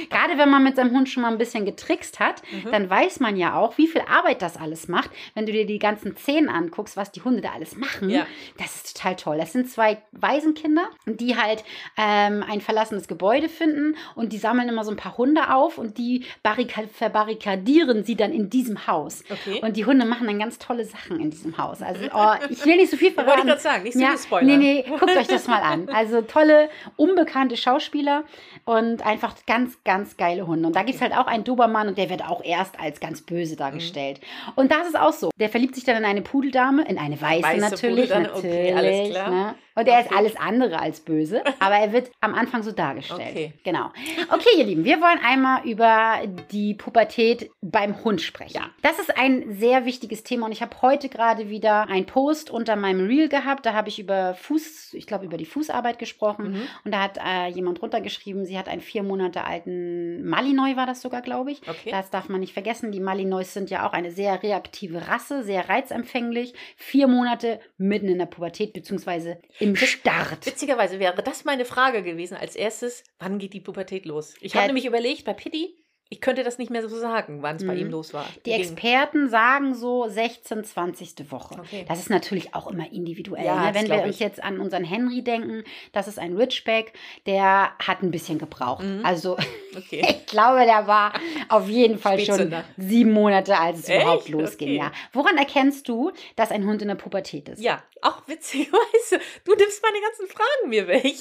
Gerade 0.09 0.37
wenn 0.37 0.49
man 0.49 0.63
mit 0.63 0.75
seinem 0.75 0.91
Hund 0.91 1.09
schon 1.09 1.23
mal 1.23 1.31
ein 1.31 1.37
bisschen 1.37 1.65
getrickst 1.65 2.19
hat, 2.19 2.41
Mhm. 2.51 2.71
dann 2.71 2.89
weiß 2.89 3.19
man 3.19 3.35
ja 3.37 3.55
auch, 3.55 3.77
wie 3.77 3.87
viel 3.87 4.01
Arbeit 4.01 4.41
das 4.41 4.55
alles 4.57 4.87
macht. 4.87 5.09
Wenn 5.33 5.45
du 5.45 5.51
dir 5.51 5.65
die 5.65 5.79
ganzen 5.79 6.15
Szenen 6.15 6.47
anguckst, 6.49 6.95
was 6.95 7.11
die 7.11 7.21
Hunde 7.21 7.41
da 7.41 7.49
alles 7.53 7.75
machen, 7.75 8.09
Ja. 8.09 8.25
das 8.57 8.75
ist 8.75 8.95
total 8.95 9.15
toll. 9.15 9.37
Das 9.37 9.51
sind 9.53 9.69
zwei 9.69 10.01
Waisenkinder, 10.11 10.87
die 11.05 11.35
halt 11.37 11.63
ähm, 11.97 12.43
ein 12.47 12.61
verlassenes 12.61 13.07
Gebäude 13.07 13.49
finden 13.49 13.95
und 14.15 14.31
die 14.31 14.37
sammeln 14.37 14.69
immer 14.69 14.83
so 14.83 14.91
ein 14.91 14.97
paar 14.97 15.17
Hunde 15.17 15.53
auf 15.53 15.77
und 15.77 15.97
die 15.97 16.23
barrika- 16.43 16.87
verbarrikadieren 16.93 18.03
sie 18.03 18.15
dann 18.15 18.31
in 18.31 18.49
diesem 18.49 18.87
Haus. 18.87 19.23
Okay. 19.29 19.59
Und 19.61 19.75
die 19.77 19.85
Hunde 19.85 20.05
machen 20.05 20.27
dann 20.27 20.39
ganz 20.39 20.59
tolle 20.59 20.85
Sachen 20.85 21.19
in 21.19 21.29
diesem 21.31 21.57
Haus. 21.57 21.81
Also, 21.81 22.05
oh, 22.13 22.33
ich 22.49 22.63
will 22.65 22.77
nicht 22.77 22.91
so 22.91 22.97
viel 22.97 23.09
Wollte 23.15 23.21
ich 23.21 23.25
verraten. 23.25 23.47
gerade 23.47 23.61
sagen, 23.61 23.83
nicht 23.83 23.93
so 23.93 23.99
Ja, 23.99 24.09
viel 24.09 24.17
Spoiler. 24.19 24.45
nee, 24.45 24.57
nee, 24.57 24.85
guckt 24.99 25.15
euch 25.17 25.27
das 25.27 25.47
mal 25.47 25.61
an. 25.61 25.89
Also 25.89 26.21
tolle, 26.21 26.69
unbekannte 26.95 27.57
Schauspieler 27.57 28.23
und 28.65 29.05
einfach 29.05 29.35
ganz, 29.47 29.78
ganz 29.83 30.17
geile 30.17 30.47
Hunde. 30.47 30.67
Und 30.67 30.75
da 30.75 30.83
gibt 30.83 30.95
es 30.95 31.01
halt 31.01 31.13
auch 31.13 31.27
einen 31.27 31.43
Dobermann 31.43 31.87
und 31.87 31.97
der 31.97 32.09
wird 32.09 32.23
auch 32.23 32.43
erst 32.43 32.79
als 32.79 32.99
ganz 32.99 33.21
böse 33.21 33.55
dargestellt. 33.55 34.21
Und 34.55 34.71
das 34.71 34.87
ist 34.87 34.99
auch 34.99 35.13
so. 35.13 35.29
Der 35.39 35.49
verliebt 35.49 35.75
sich 35.75 35.83
dann 35.83 35.97
in 35.97 36.05
eine 36.05 36.21
Pudeldame, 36.21 36.87
in 36.87 36.97
eine 36.97 37.19
weiße, 37.19 37.43
Weiße 37.43 37.59
natürlich. 37.59 38.09
Pudeldame, 38.09 38.27
natürlich 38.27 38.55
okay, 38.55 38.73
alles 38.73 39.09
klar. 39.09 39.29
Ne? 39.29 39.55
Und 39.75 39.87
er 39.87 39.99
ist 40.01 40.07
Okay. 40.07 40.15
alles 40.17 40.35
andere 40.35 40.79
als 40.79 40.99
böse, 41.01 41.43
aber 41.59 41.75
er 41.75 41.93
wird 41.93 42.11
am 42.21 42.33
Anfang 42.33 42.63
so 42.63 42.71
dargestellt. 42.71 43.21
Okay. 43.21 43.53
Genau. 43.63 43.91
Okay, 44.31 44.49
ihr 44.57 44.63
Lieben, 44.65 44.83
wir 44.83 44.99
wollen 45.01 45.19
einmal 45.23 45.65
über 45.65 46.19
die 46.51 46.73
Pubertät 46.73 47.49
beim 47.61 48.03
Hund 48.03 48.21
sprechen. 48.21 48.55
Ja. 48.55 48.69
Das 48.81 48.99
ist 48.99 49.17
ein 49.17 49.53
sehr 49.53 49.85
wichtiges 49.85 50.23
Thema 50.23 50.45
und 50.47 50.51
ich 50.51 50.61
habe 50.61 50.75
heute 50.81 51.09
gerade 51.09 51.49
wieder 51.49 51.87
einen 51.89 52.05
Post 52.05 52.49
unter 52.49 52.75
meinem 52.75 53.05
Reel 53.07 53.29
gehabt. 53.29 53.65
Da 53.65 53.73
habe 53.73 53.89
ich 53.89 53.99
über 53.99 54.33
Fuß, 54.35 54.93
ich 54.93 55.05
glaube 55.07 55.25
über 55.25 55.37
die 55.37 55.45
Fußarbeit 55.45 55.99
gesprochen 55.99 56.51
Mhm. 56.53 56.61
und 56.85 56.91
da 56.93 57.01
hat 57.03 57.17
äh, 57.23 57.47
jemand 57.49 57.81
runtergeschrieben, 57.81 58.45
sie 58.45 58.57
hat 58.57 58.67
einen 58.69 58.81
vier 58.81 59.03
Monate 59.03 59.43
alten 59.43 60.23
Malinois, 60.27 60.75
war 60.75 60.85
das 60.85 61.01
sogar, 61.01 61.21
glaube 61.21 61.51
ich. 61.51 61.61
Okay. 61.67 61.91
Das 61.91 62.09
darf 62.09 62.29
man 62.29 62.39
nicht 62.39 62.53
vergessen. 62.53 62.91
Die 62.91 62.99
Malinois 62.99 63.43
sind 63.45 63.69
ja 63.69 63.87
auch 63.87 63.93
eine 63.93 64.11
sehr 64.11 64.41
reaktive 64.43 65.07
Rasse, 65.07 65.43
sehr 65.43 65.69
reizempfänglich. 65.69 66.53
Vier 66.77 67.07
Monate 67.07 67.59
mitten 67.77 68.07
in 68.07 68.17
der 68.19 68.25
Pubertät 68.25 68.73
beziehungsweise 68.73 69.39
im 69.59 69.75
Start. 69.75 70.45
Witzigerweise 70.45 70.99
wäre 70.99 71.21
das 71.21 71.45
meine 71.45 71.65
Frage 71.65 72.03
gewesen 72.03 72.35
als 72.37 72.55
erstes, 72.55 73.03
wann 73.19 73.39
geht 73.39 73.53
die 73.53 73.59
Pubertät 73.59 74.05
los? 74.05 74.35
Ich 74.41 74.53
Ja. 74.53 74.59
habe 74.61 74.67
nämlich 74.67 74.85
überlegt, 74.85 75.25
bei 75.25 75.33
Pitti, 75.33 75.75
ich 76.11 76.21
könnte 76.21 76.43
das 76.43 76.57
nicht 76.57 76.71
mehr 76.71 76.81
so 76.87 76.97
sagen, 76.97 77.43
wann 77.43 77.57
es 77.57 77.65
bei 77.67 77.73
Mhm. 77.75 77.79
ihm 77.81 77.89
los 77.91 78.13
war. 78.15 78.25
Die 78.45 78.51
Experten 78.51 79.29
sagen 79.29 79.75
so 79.75 80.07
16, 80.07 80.63
20. 80.63 81.31
Woche. 81.31 81.59
Okay. 81.59 81.85
Das 81.87 81.99
ist 81.99 82.09
natürlich 82.09 82.55
auch 82.55 82.65
immer 82.71 82.91
individuell. 82.91 83.45
Ja, 83.45 83.67
ne? 83.67 83.75
Wenn 83.75 83.83
wir 83.87 83.95
glaub 83.95 84.05
uns 84.07 84.15
ich. 84.15 84.19
jetzt 84.19 84.43
an 84.43 84.59
unseren 84.59 84.83
Henry 84.83 85.21
denken, 85.21 85.63
das 85.91 86.07
ist 86.07 86.17
ein 86.17 86.35
Ridgeback, 86.35 86.93
der 87.27 87.71
hat 87.77 88.01
ein 88.01 88.09
bisschen 88.09 88.39
gebraucht. 88.39 88.83
Mhm. 88.83 89.01
Also 89.05 89.37
Okay. 89.77 90.01
ich 90.09 90.25
glaube, 90.25 90.65
der 90.65 90.87
war 90.87 91.13
auf 91.47 91.69
jeden 91.69 91.99
Fall 91.99 92.19
schon 92.19 92.53
sieben 92.77 93.11
Monate, 93.11 93.55
als 93.59 93.79
es 93.79 93.89
Echt? 93.89 94.01
überhaupt 94.01 94.29
losging. 94.29 94.69
Okay. 94.69 94.77
Ja. 94.77 94.91
Woran 95.13 95.37
erkennst 95.37 95.87
du, 95.87 96.11
dass 96.35 96.49
ein 96.51 96.65
Hund 96.65 96.81
in 96.81 96.87
der 96.87 96.95
Pubertät 96.95 97.49
ist? 97.49 97.61
Ja, 97.61 97.83
auch 98.01 98.27
witzigerweise. 98.27 99.19
Du 99.45 99.53
nimmst 99.55 99.83
meine 99.83 99.97
ganzen 100.03 100.27
Fragen 100.27 100.69
mir 100.69 100.87
weg. 100.87 101.15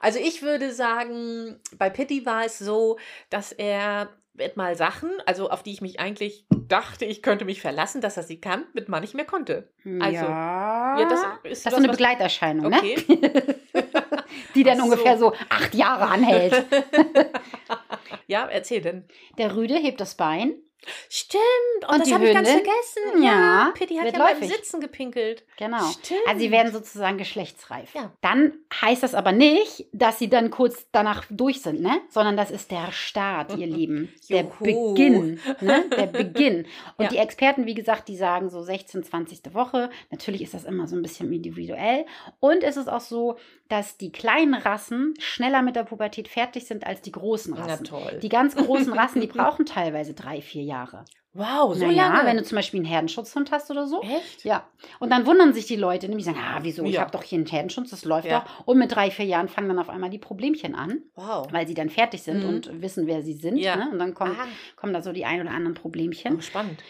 Also 0.00 0.18
ich 0.18 0.42
würde 0.42 0.72
sagen, 0.72 1.60
bei 1.78 1.90
Pitti 1.90 2.26
war 2.26 2.44
es 2.44 2.58
so, 2.58 2.98
dass 3.28 3.52
er 3.52 4.08
mit 4.34 4.56
mal 4.56 4.74
Sachen, 4.74 5.10
also 5.26 5.50
auf 5.50 5.62
die 5.62 5.72
ich 5.72 5.82
mich 5.82 6.00
eigentlich 6.00 6.46
dachte, 6.68 7.04
ich 7.04 7.22
könnte 7.22 7.44
mich 7.44 7.60
verlassen, 7.60 8.00
dass 8.00 8.16
er 8.16 8.22
sie 8.22 8.40
kann, 8.40 8.64
mit 8.72 8.88
mal 8.88 9.00
nicht 9.00 9.14
mehr 9.14 9.26
konnte. 9.26 9.68
Also, 10.00 10.24
ja, 10.24 10.98
ja, 11.00 11.08
das 11.08 11.20
das 11.20 11.30
ist 11.44 11.58
ist 11.58 11.66
was, 11.66 11.72
so 11.74 11.78
eine 11.78 11.88
Begleiterscheinung, 11.88 12.72
Okay. 12.72 12.96
ne? 13.08 13.56
die 14.54 14.62
dann 14.62 14.78
so. 14.78 14.84
ungefähr 14.84 15.18
so 15.18 15.34
acht 15.48 15.74
Jahre 15.74 16.06
anhält. 16.06 16.64
Ja, 18.26 18.46
erzähl 18.46 18.80
denn. 18.80 19.04
Der 19.38 19.56
Rüde 19.56 19.74
hebt 19.74 20.00
das 20.00 20.14
Bein 20.14 20.54
Stimmt. 21.08 21.40
Und, 21.82 21.94
Und 21.94 22.00
das 22.00 22.12
habe 22.12 22.26
ich 22.28 22.34
ganz 22.34 22.48
vergessen. 22.48 23.22
Ja, 23.22 23.72
Pitti 23.74 23.96
hat 23.96 24.06
ja 24.06 24.12
beim 24.12 24.40
läufig. 24.40 24.48
Sitzen 24.54 24.80
gepinkelt. 24.80 25.44
Genau. 25.58 25.82
Stimmt. 25.90 26.20
Also 26.26 26.40
sie 26.40 26.50
werden 26.50 26.72
sozusagen 26.72 27.18
geschlechtsreif. 27.18 27.94
Ja. 27.94 28.12
Dann 28.22 28.54
heißt 28.80 29.02
das 29.02 29.14
aber 29.14 29.32
nicht, 29.32 29.86
dass 29.92 30.18
sie 30.18 30.28
dann 30.28 30.50
kurz 30.50 30.86
danach 30.92 31.24
durch 31.30 31.60
sind, 31.62 31.80
ne? 31.80 32.00
Sondern 32.08 32.36
das 32.36 32.50
ist 32.50 32.70
der 32.70 32.92
Start, 32.92 33.56
ihr 33.56 33.66
Lieben. 33.66 34.12
Der. 34.28 34.44
Beginn, 34.44 35.40
ne? 35.60 35.84
Der 35.96 36.06
Beginn. 36.06 36.66
Und 36.96 37.04
Ja. 37.04 37.08
die 37.10 37.18
Experten, 37.18 37.66
wie 37.66 37.74
gesagt, 37.74 38.08
die 38.08 38.16
sagen 38.16 38.48
so 38.50 38.62
16, 38.62 39.02
20. 39.04 39.54
Woche. 39.54 39.90
Natürlich 40.10 40.42
ist 40.42 40.54
das 40.54 40.64
immer 40.64 40.86
so 40.86 40.96
ein 40.96 41.02
bisschen 41.02 41.32
individuell. 41.32 42.06
Und 42.40 42.62
es 42.64 42.76
ist 42.76 42.88
auch 42.88 43.00
so, 43.00 43.36
dass 43.68 43.96
die 43.96 44.10
kleinen 44.12 44.54
Rassen 44.54 45.14
schneller 45.18 45.62
mit 45.62 45.76
der 45.76 45.84
Pubertät 45.84 46.26
fertig 46.28 46.66
sind 46.66 46.86
als 46.86 47.00
die 47.02 47.12
großen 47.12 47.54
Na 47.56 47.64
Rassen. 47.66 47.84
toll. 47.84 48.18
Die 48.22 48.28
ganz 48.28 48.56
großen 48.56 48.92
Rassen, 48.92 49.20
die 49.20 49.26
brauchen 49.28 49.66
teilweise 49.66 50.14
drei, 50.14 50.40
vier 50.40 50.62
Jahre. 50.62 50.69
Wow, 51.32 51.74
so 51.74 51.86
naja, 51.86 52.08
lange. 52.08 52.26
wenn 52.26 52.36
du 52.38 52.42
zum 52.42 52.56
Beispiel 52.56 52.80
einen 52.80 52.86
Herdenschutzhund 52.86 53.50
hast 53.52 53.70
oder 53.70 53.86
so. 53.86 54.02
Echt? 54.02 54.44
Ja, 54.44 54.64
und 54.98 55.10
dann 55.10 55.26
wundern 55.26 55.52
sich 55.52 55.66
die 55.66 55.76
Leute, 55.76 56.08
nämlich 56.08 56.24
sagen, 56.24 56.38
ah, 56.40 56.58
wieso, 56.62 56.84
ich 56.84 56.94
Ja. 56.94 57.02
habe 57.02 57.10
doch 57.12 57.22
hier 57.22 57.38
einen 57.38 57.46
Herdenschutz, 57.46 57.90
das 57.90 58.04
läuft 58.04 58.26
Ja. 58.28 58.40
doch. 58.40 58.66
Und 58.66 58.78
mit 58.78 58.92
drei, 58.94 59.10
vier 59.10 59.26
Jahren 59.26 59.48
fangen 59.48 59.68
dann 59.68 59.78
auf 59.78 59.88
einmal 59.90 60.10
die 60.10 60.18
Problemchen 60.18 60.74
an, 60.74 61.02
Wow. 61.14 61.46
weil 61.52 61.66
sie 61.68 61.74
dann 61.74 61.88
fertig 61.90 62.22
sind 62.22 62.42
Mhm. 62.42 62.48
und 62.48 62.82
wissen, 62.82 63.06
wer 63.06 63.22
sie 63.22 63.34
sind. 63.34 63.58
Ja. 63.58 63.76
Ne? 63.76 63.88
Und 63.92 63.98
dann 63.98 64.14
kommen, 64.14 64.36
kommen 64.76 64.92
da 64.92 65.02
so 65.02 65.12
die 65.12 65.24
ein 65.24 65.40
oder 65.40 65.50
anderen 65.50 65.74
Problemchen. 65.74 66.36
Oh, 66.36 66.40
spannend. 66.40 66.82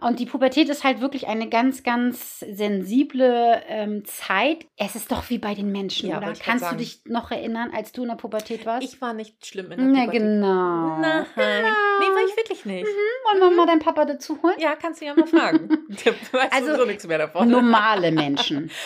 Und 0.00 0.18
die 0.18 0.26
Pubertät 0.26 0.68
ist 0.68 0.84
halt 0.84 1.00
wirklich 1.00 1.28
eine 1.28 1.48
ganz, 1.48 1.82
ganz 1.82 2.40
sensible 2.40 3.62
ähm, 3.68 4.04
Zeit. 4.04 4.66
Es 4.76 4.96
ist 4.96 5.10
doch 5.12 5.30
wie 5.30 5.38
bei 5.38 5.54
den 5.54 5.70
Menschen, 5.72 6.10
Ja, 6.10 6.18
oder? 6.18 6.32
Kannst 6.34 6.62
du 6.64 6.66
sagen. 6.66 6.78
dich 6.78 7.00
noch 7.06 7.30
erinnern, 7.30 7.70
als 7.74 7.92
du 7.92 8.02
in 8.02 8.08
der 8.08 8.16
Pubertät 8.16 8.66
warst? 8.66 8.82
Ich 8.86 9.00
war 9.00 9.12
nicht 9.14 9.46
schlimm 9.46 9.70
in 9.72 9.78
der 9.78 9.86
Na, 9.86 10.00
Pubertät. 10.06 10.20
genau. 10.20 10.98
Nein. 10.98 11.26
Nee, 11.36 12.06
war 12.06 12.24
ich 12.28 12.36
wirklich 12.36 12.64
nicht. 12.66 12.84
Wollen 12.86 13.40
wir 13.40 13.50
mal 13.56 13.66
deinen 13.66 13.78
Papa 13.80 14.04
dazu 14.04 14.42
holen? 14.42 14.56
Ja, 14.58 14.74
kannst 14.76 15.00
du 15.00 15.06
ja 15.06 15.14
mal 15.14 15.26
fragen. 15.26 15.68
Der 16.04 16.12
weiß 16.32 16.52
Also, 16.52 16.66
sowieso 16.72 16.84
nichts 16.86 17.06
mehr 17.06 17.18
davon. 17.18 17.48
Normale 17.48 18.10
Menschen. 18.12 18.70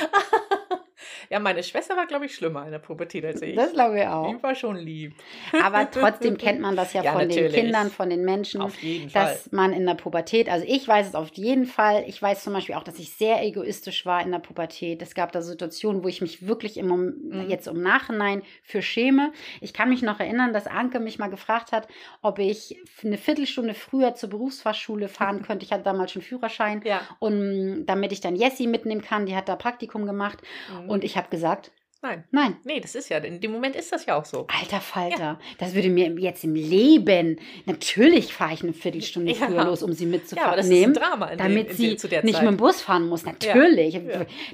Ja, 1.31 1.39
meine 1.41 1.63
Schwester 1.63 1.97
war, 1.97 2.07
glaube 2.07 2.27
ich, 2.27 2.35
schlimmer 2.35 2.65
in 2.65 2.71
der 2.71 2.79
Pubertät 2.79 3.25
als 3.25 3.43
ich. 3.43 3.55
Das 3.55 3.73
glaube 3.73 4.01
ich 4.01 4.07
auch. 4.07 4.29
Die 4.35 4.43
war 4.43 4.55
schon 4.55 4.77
lieb. 4.77 5.15
Aber 5.63 5.91
trotzdem 5.91 6.39
kennt 6.39 6.61
man 6.61 6.75
das 6.77 6.93
ja, 6.95 7.03
Ja, 7.03 7.13
von 7.13 7.21
den 7.21 7.29
natürlich. 7.29 7.55
Kindern, 7.55 7.91
von 7.91 8.09
den 8.09 8.25
Menschen, 8.25 8.63
Auf 8.63 8.83
jeden 8.83 9.11
Fall. 9.11 9.25
dass 9.27 9.53
man 9.53 9.73
in 9.73 9.85
der 9.85 9.95
Pubertät, 9.95 10.49
also 10.49 10.65
ich 10.67 10.89
weiß 10.89 11.09
es 11.09 11.15
auf 11.15 11.29
jeden 11.35 11.67
Fall, 11.67 12.05
ich 12.07 12.21
weiß 12.23 12.45
zum 12.45 12.55
Beispiel 12.55 12.75
auch, 12.77 12.83
dass 12.83 12.99
ich 12.99 13.13
sehr 13.13 13.43
egoistisch 13.45 14.07
war 14.07 14.23
in 14.23 14.31
der 14.33 14.39
Pubertät. 14.39 15.03
Es 15.03 15.15
gab 15.15 15.33
da 15.33 15.43
Situationen, 15.43 16.03
wo 16.03 16.09
ich 16.09 16.21
mich 16.23 16.47
wirklich 16.47 16.77
im, 16.79 16.89
Mhm. 16.89 17.51
jetzt 17.51 17.67
im 17.69 17.83
Nachhinein 17.83 18.43
für 18.63 18.81
schäme. 18.81 19.33
Ich 19.61 19.75
kann 19.75 19.91
mich 19.91 20.01
noch 20.03 20.21
erinnern, 20.21 20.53
dass 20.55 20.67
Anke 20.67 20.99
mich 20.99 21.19
mal 21.19 21.29
gefragt 21.29 21.73
hat, 21.73 21.89
ob 22.23 22.39
ich 22.39 22.77
eine 23.05 23.19
Viertelstunde 23.19 23.75
früher 23.75 24.15
zur 24.15 24.31
Berufsfachschule 24.31 25.09
fahren 25.09 25.43
könnte. 25.47 25.67
Ich 25.67 25.73
hatte 25.73 25.83
damals 25.85 26.13
schon 26.13 26.23
Führerschein. 26.23 26.81
Ja. 26.85 27.03
Und 27.19 27.85
damit 27.87 28.13
ich 28.13 28.21
dann 28.21 28.35
Jessie 28.37 28.67
mitnehmen 28.67 29.03
kann, 29.03 29.27
die 29.27 29.37
hat 29.37 29.49
da 29.49 29.57
Praktikum 29.57 30.07
gemacht. 30.07 30.39
Mhm. 30.83 30.89
Und 30.89 31.05
ich 31.05 31.18
habe 31.19 31.29
gesagt, 31.29 31.73
Nein. 32.01 32.23
nein, 32.31 32.57
Nee, 32.63 32.79
das 32.79 32.95
ist 32.95 33.09
ja, 33.09 33.19
in 33.19 33.41
dem 33.41 33.51
Moment 33.51 33.75
ist 33.75 33.91
das 33.93 34.07
ja 34.07 34.17
auch 34.17 34.25
so. 34.25 34.47
Alter 34.61 34.81
Falter, 34.81 35.41
das 35.59 35.75
würde 35.75 35.89
mir 35.89 36.09
jetzt 36.21 36.45
im 36.45 36.55
Leben. 36.55 37.41
Natürlich 37.67 38.33
fahre 38.33 38.55
ich 38.55 38.63
eine 38.63 38.73
Viertelstunde 38.73 39.33
Ja. 39.33 39.49
früher 39.49 39.65
los, 39.65 39.83
um 39.83 39.93
sie 39.93 40.09
Ja, 40.37 40.45
aber 40.45 40.57
das 40.59 40.69
ist 40.69 40.85
ein. 40.85 40.95
Drama 40.95 41.27
in 41.31 41.39
damit 41.39 41.67
dem, 41.67 41.71
in 41.73 41.77
sie 41.77 41.89
dem, 41.89 41.99
zu 41.99 42.07
der 42.07 42.23
nicht 42.23 42.37
Zeit. 42.37 42.45
mit 42.45 42.53
dem 42.53 42.57
Bus 42.57 42.81
fahren 42.83 43.09
muss. 43.09 43.25
Natürlich. 43.27 43.95
Ja. 43.95 44.01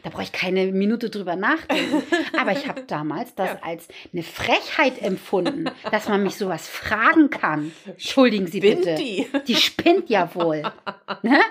Da 0.02 0.08
brauche 0.08 0.22
ich 0.22 0.32
keine 0.32 0.68
Minute 0.68 1.10
drüber 1.10 1.36
nachdenken. 1.36 2.02
Aber 2.38 2.52
ich 2.52 2.66
habe 2.66 2.80
damals 2.86 3.34
das 3.34 3.50
Ja. 3.50 3.58
als 3.62 3.88
eine 4.14 4.22
Frechheit 4.22 5.02
empfunden, 5.02 5.66
dass 5.90 6.08
man 6.08 6.22
mich 6.22 6.36
sowas 6.36 6.66
fragen 6.66 7.28
kann. 7.28 7.72
Entschuldigen 7.84 8.46
Sie 8.46 8.56
Spinnt 8.58 8.86
bitte. 8.86 8.94
die? 8.94 9.26
Die 9.46 9.56
spinnt 9.56 10.08
ja 10.08 10.34
wohl. 10.34 10.62
Ne? 11.22 11.38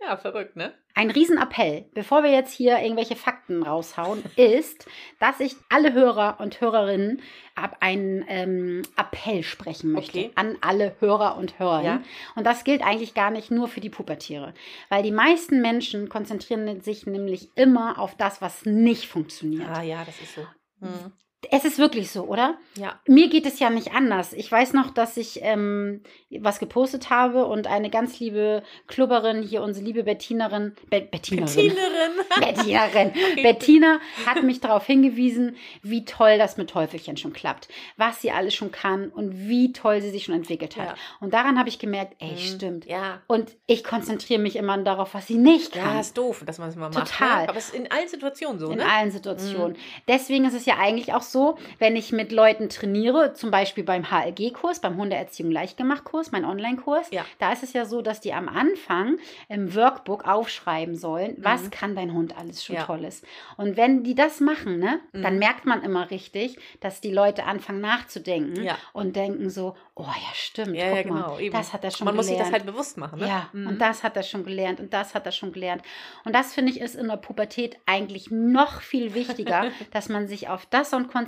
Ja, 0.00 0.16
verrückt, 0.16 0.54
ne? 0.54 0.72
Ein 0.98 1.10
Riesenappell, 1.10 1.84
bevor 1.92 2.22
wir 2.22 2.30
jetzt 2.30 2.54
hier 2.54 2.78
irgendwelche 2.78 3.16
Fakten 3.16 3.62
raushauen, 3.62 4.24
ist, 4.36 4.86
dass 5.20 5.40
ich 5.40 5.54
alle 5.68 5.92
Hörer 5.92 6.40
und 6.40 6.58
Hörerinnen 6.62 7.20
ab 7.54 7.76
einen 7.80 8.24
ähm, 8.28 8.80
Appell 8.96 9.42
sprechen 9.42 9.92
möchte 9.92 10.18
Okay. 10.18 10.30
an 10.36 10.56
alle 10.62 10.96
Hörer 11.00 11.36
und 11.36 11.58
Hörerinnen. 11.58 12.00
Ja. 12.00 12.02
Und 12.34 12.44
das 12.46 12.64
gilt 12.64 12.82
eigentlich 12.82 13.12
gar 13.12 13.30
nicht 13.30 13.50
nur 13.50 13.68
für 13.68 13.80
die 13.80 13.90
Pubertiere, 13.90 14.54
weil 14.88 15.02
die 15.02 15.12
meisten 15.12 15.60
Menschen 15.60 16.08
konzentrieren 16.08 16.80
sich 16.80 17.04
nämlich 17.04 17.50
immer 17.56 17.98
auf 17.98 18.16
das, 18.16 18.40
was 18.40 18.64
nicht 18.64 19.06
funktioniert. 19.06 19.68
Ah 19.68 19.82
ja, 19.82 20.02
das 20.02 20.18
ist 20.20 20.34
so. 20.34 20.46
Mhm. 20.80 21.12
Es 21.50 21.64
ist 21.64 21.78
wirklich 21.78 22.10
so, 22.10 22.24
oder? 22.24 22.56
Ja. 22.76 22.98
Mir 23.06 23.28
geht 23.28 23.46
es 23.46 23.58
ja 23.58 23.70
nicht 23.70 23.92
anders. 23.94 24.32
Ich 24.32 24.50
weiß 24.50 24.72
noch, 24.72 24.90
dass 24.90 25.16
ich 25.16 25.40
ähm, 25.42 26.02
was 26.40 26.58
gepostet 26.58 27.10
habe 27.10 27.46
und 27.46 27.66
eine 27.66 27.90
ganz 27.90 28.18
liebe 28.20 28.62
Klubberin, 28.86 29.42
hier 29.42 29.62
unsere 29.62 29.84
liebe 29.84 30.02
Bettinerin, 30.04 30.74
Be 30.90 31.00
Bettinerin, 31.02 31.46
Bettinerin. 31.46 32.12
Bettinerin, 32.40 33.12
Bettina 33.42 34.00
hat 34.26 34.42
mich 34.42 34.60
darauf 34.60 34.86
hingewiesen, 34.86 35.56
wie 35.82 36.04
toll 36.04 36.38
das 36.38 36.56
mit 36.56 36.70
Teufelchen 36.70 37.16
schon 37.16 37.32
klappt, 37.32 37.68
was 37.96 38.20
sie 38.22 38.30
alles 38.30 38.54
schon 38.54 38.72
kann 38.72 39.08
und 39.08 39.48
wie 39.48 39.72
toll 39.72 40.00
sie 40.00 40.10
sich 40.10 40.24
schon 40.24 40.34
entwickelt 40.34 40.76
hat. 40.76 40.86
Ja. 40.88 40.94
Und 41.20 41.32
daran 41.34 41.58
habe 41.58 41.68
ich 41.68 41.78
gemerkt, 41.78 42.14
ey, 42.18 42.32
Mhm. 42.32 42.38
stimmt. 42.38 42.86
Ja. 42.86 43.22
Und 43.26 43.52
ich 43.66 43.84
konzentriere 43.84 44.40
mich 44.40 44.56
immer 44.56 44.76
darauf, 44.78 45.14
was 45.14 45.26
sie 45.26 45.36
nicht 45.38 45.72
kann. 45.72 45.94
Ja, 45.94 46.00
ist 46.00 46.16
doof, 46.18 46.42
dass 46.46 46.58
man 46.58 46.68
es 46.68 46.76
mal 46.76 46.90
macht. 46.90 47.08
Total. 47.10 47.42
Ne? 47.44 47.48
Aber 47.48 47.58
es 47.58 47.66
ist 47.68 47.74
in 47.74 47.90
allen 47.90 48.08
Situationen 48.08 48.58
so, 48.58 48.70
In 48.70 48.78
ne? 48.78 48.86
allen 48.90 49.10
Situationen. 49.10 49.76
Deswegen 50.08 50.44
ist 50.44 50.54
es 50.54 50.66
ja 50.66 50.76
eigentlich 50.78 51.12
auch 51.14 51.22
so, 51.22 51.35
wenn 51.78 51.96
ich 51.96 52.12
mit 52.12 52.32
Leuten 52.32 52.68
trainiere, 52.68 53.34
zum 53.34 53.50
Beispiel 53.50 53.84
beim 53.84 54.10
HLG-Kurs, 54.10 54.80
beim 54.80 54.96
Hundeerziehung 54.96 55.50
Leichtgemacht-Kurs, 55.50 56.32
mein 56.32 56.44
Online-Kurs, 56.44 57.08
Ja. 57.10 57.24
da 57.38 57.52
ist 57.52 57.62
es 57.62 57.72
ja 57.72 57.84
so, 57.84 58.02
dass 58.02 58.20
die 58.20 58.32
am 58.32 58.48
Anfang 58.48 59.18
im 59.48 59.74
Workbook 59.74 60.26
aufschreiben 60.26 60.96
sollen, 60.96 61.36
was 61.38 61.64
Mhm. 61.64 61.70
kann 61.70 61.94
dein 61.96 62.12
Hund 62.12 62.36
alles 62.36 62.64
schon 62.64 62.76
Ja. 62.76 62.84
Tolles. 62.84 63.22
Und 63.56 63.76
wenn 63.76 64.02
die 64.04 64.14
das 64.14 64.40
machen, 64.40 64.78
ne, 64.78 65.00
dann 65.12 65.34
Mhm. 65.34 65.38
merkt 65.40 65.64
man 65.66 65.82
immer 65.82 66.10
richtig, 66.10 66.56
dass 66.80 67.00
die 67.00 67.12
Leute 67.12 67.44
anfangen 67.44 67.80
nachzudenken 67.80 68.62
Ja. 68.64 68.76
und 68.92 69.16
denken 69.16 69.50
so, 69.50 69.76
oh 69.94 70.02
ja, 70.04 70.34
stimmt, 70.34 70.76
Ja, 70.76 70.90
guck 70.94 71.02
genau. 71.04 71.14
mal, 71.14 71.40
Eben. 71.40 71.56
das 71.56 71.72
hat 71.72 71.84
er 71.84 71.90
schon 71.90 72.04
Man 72.04 72.16
muss 72.16 72.26
sich 72.26 72.34
gelernt. 72.36 72.54
das 72.54 72.60
halt 72.60 72.70
bewusst 72.70 72.96
machen, 72.98 73.18
ne? 73.20 73.28
Ja, 73.28 73.48
Mhm. 73.52 73.66
und 73.66 73.78
das 73.80 74.02
hat 74.02 74.16
er 74.16 74.22
schon 74.22 74.44
gelernt 74.44 74.80
und 74.80 74.92
das 74.92 75.14
hat 75.14 75.26
er 75.26 75.32
schon 75.32 75.52
gelernt. 75.52 75.82
Und 76.24 76.34
das 76.34 76.54
finde 76.54 76.70
ich 76.72 76.80
ist 76.80 76.94
in 76.94 77.08
der 77.08 77.16
Pubertät 77.16 77.78
eigentlich 77.86 78.30
noch 78.30 78.80
viel 78.82 79.14
wichtiger, 79.14 79.66
dass 79.92 80.08
man 80.08 80.28
sich 80.28 80.48
auf 80.48 80.66
das 80.66 80.92
und 80.92 81.08
konzentriert, 81.08 81.25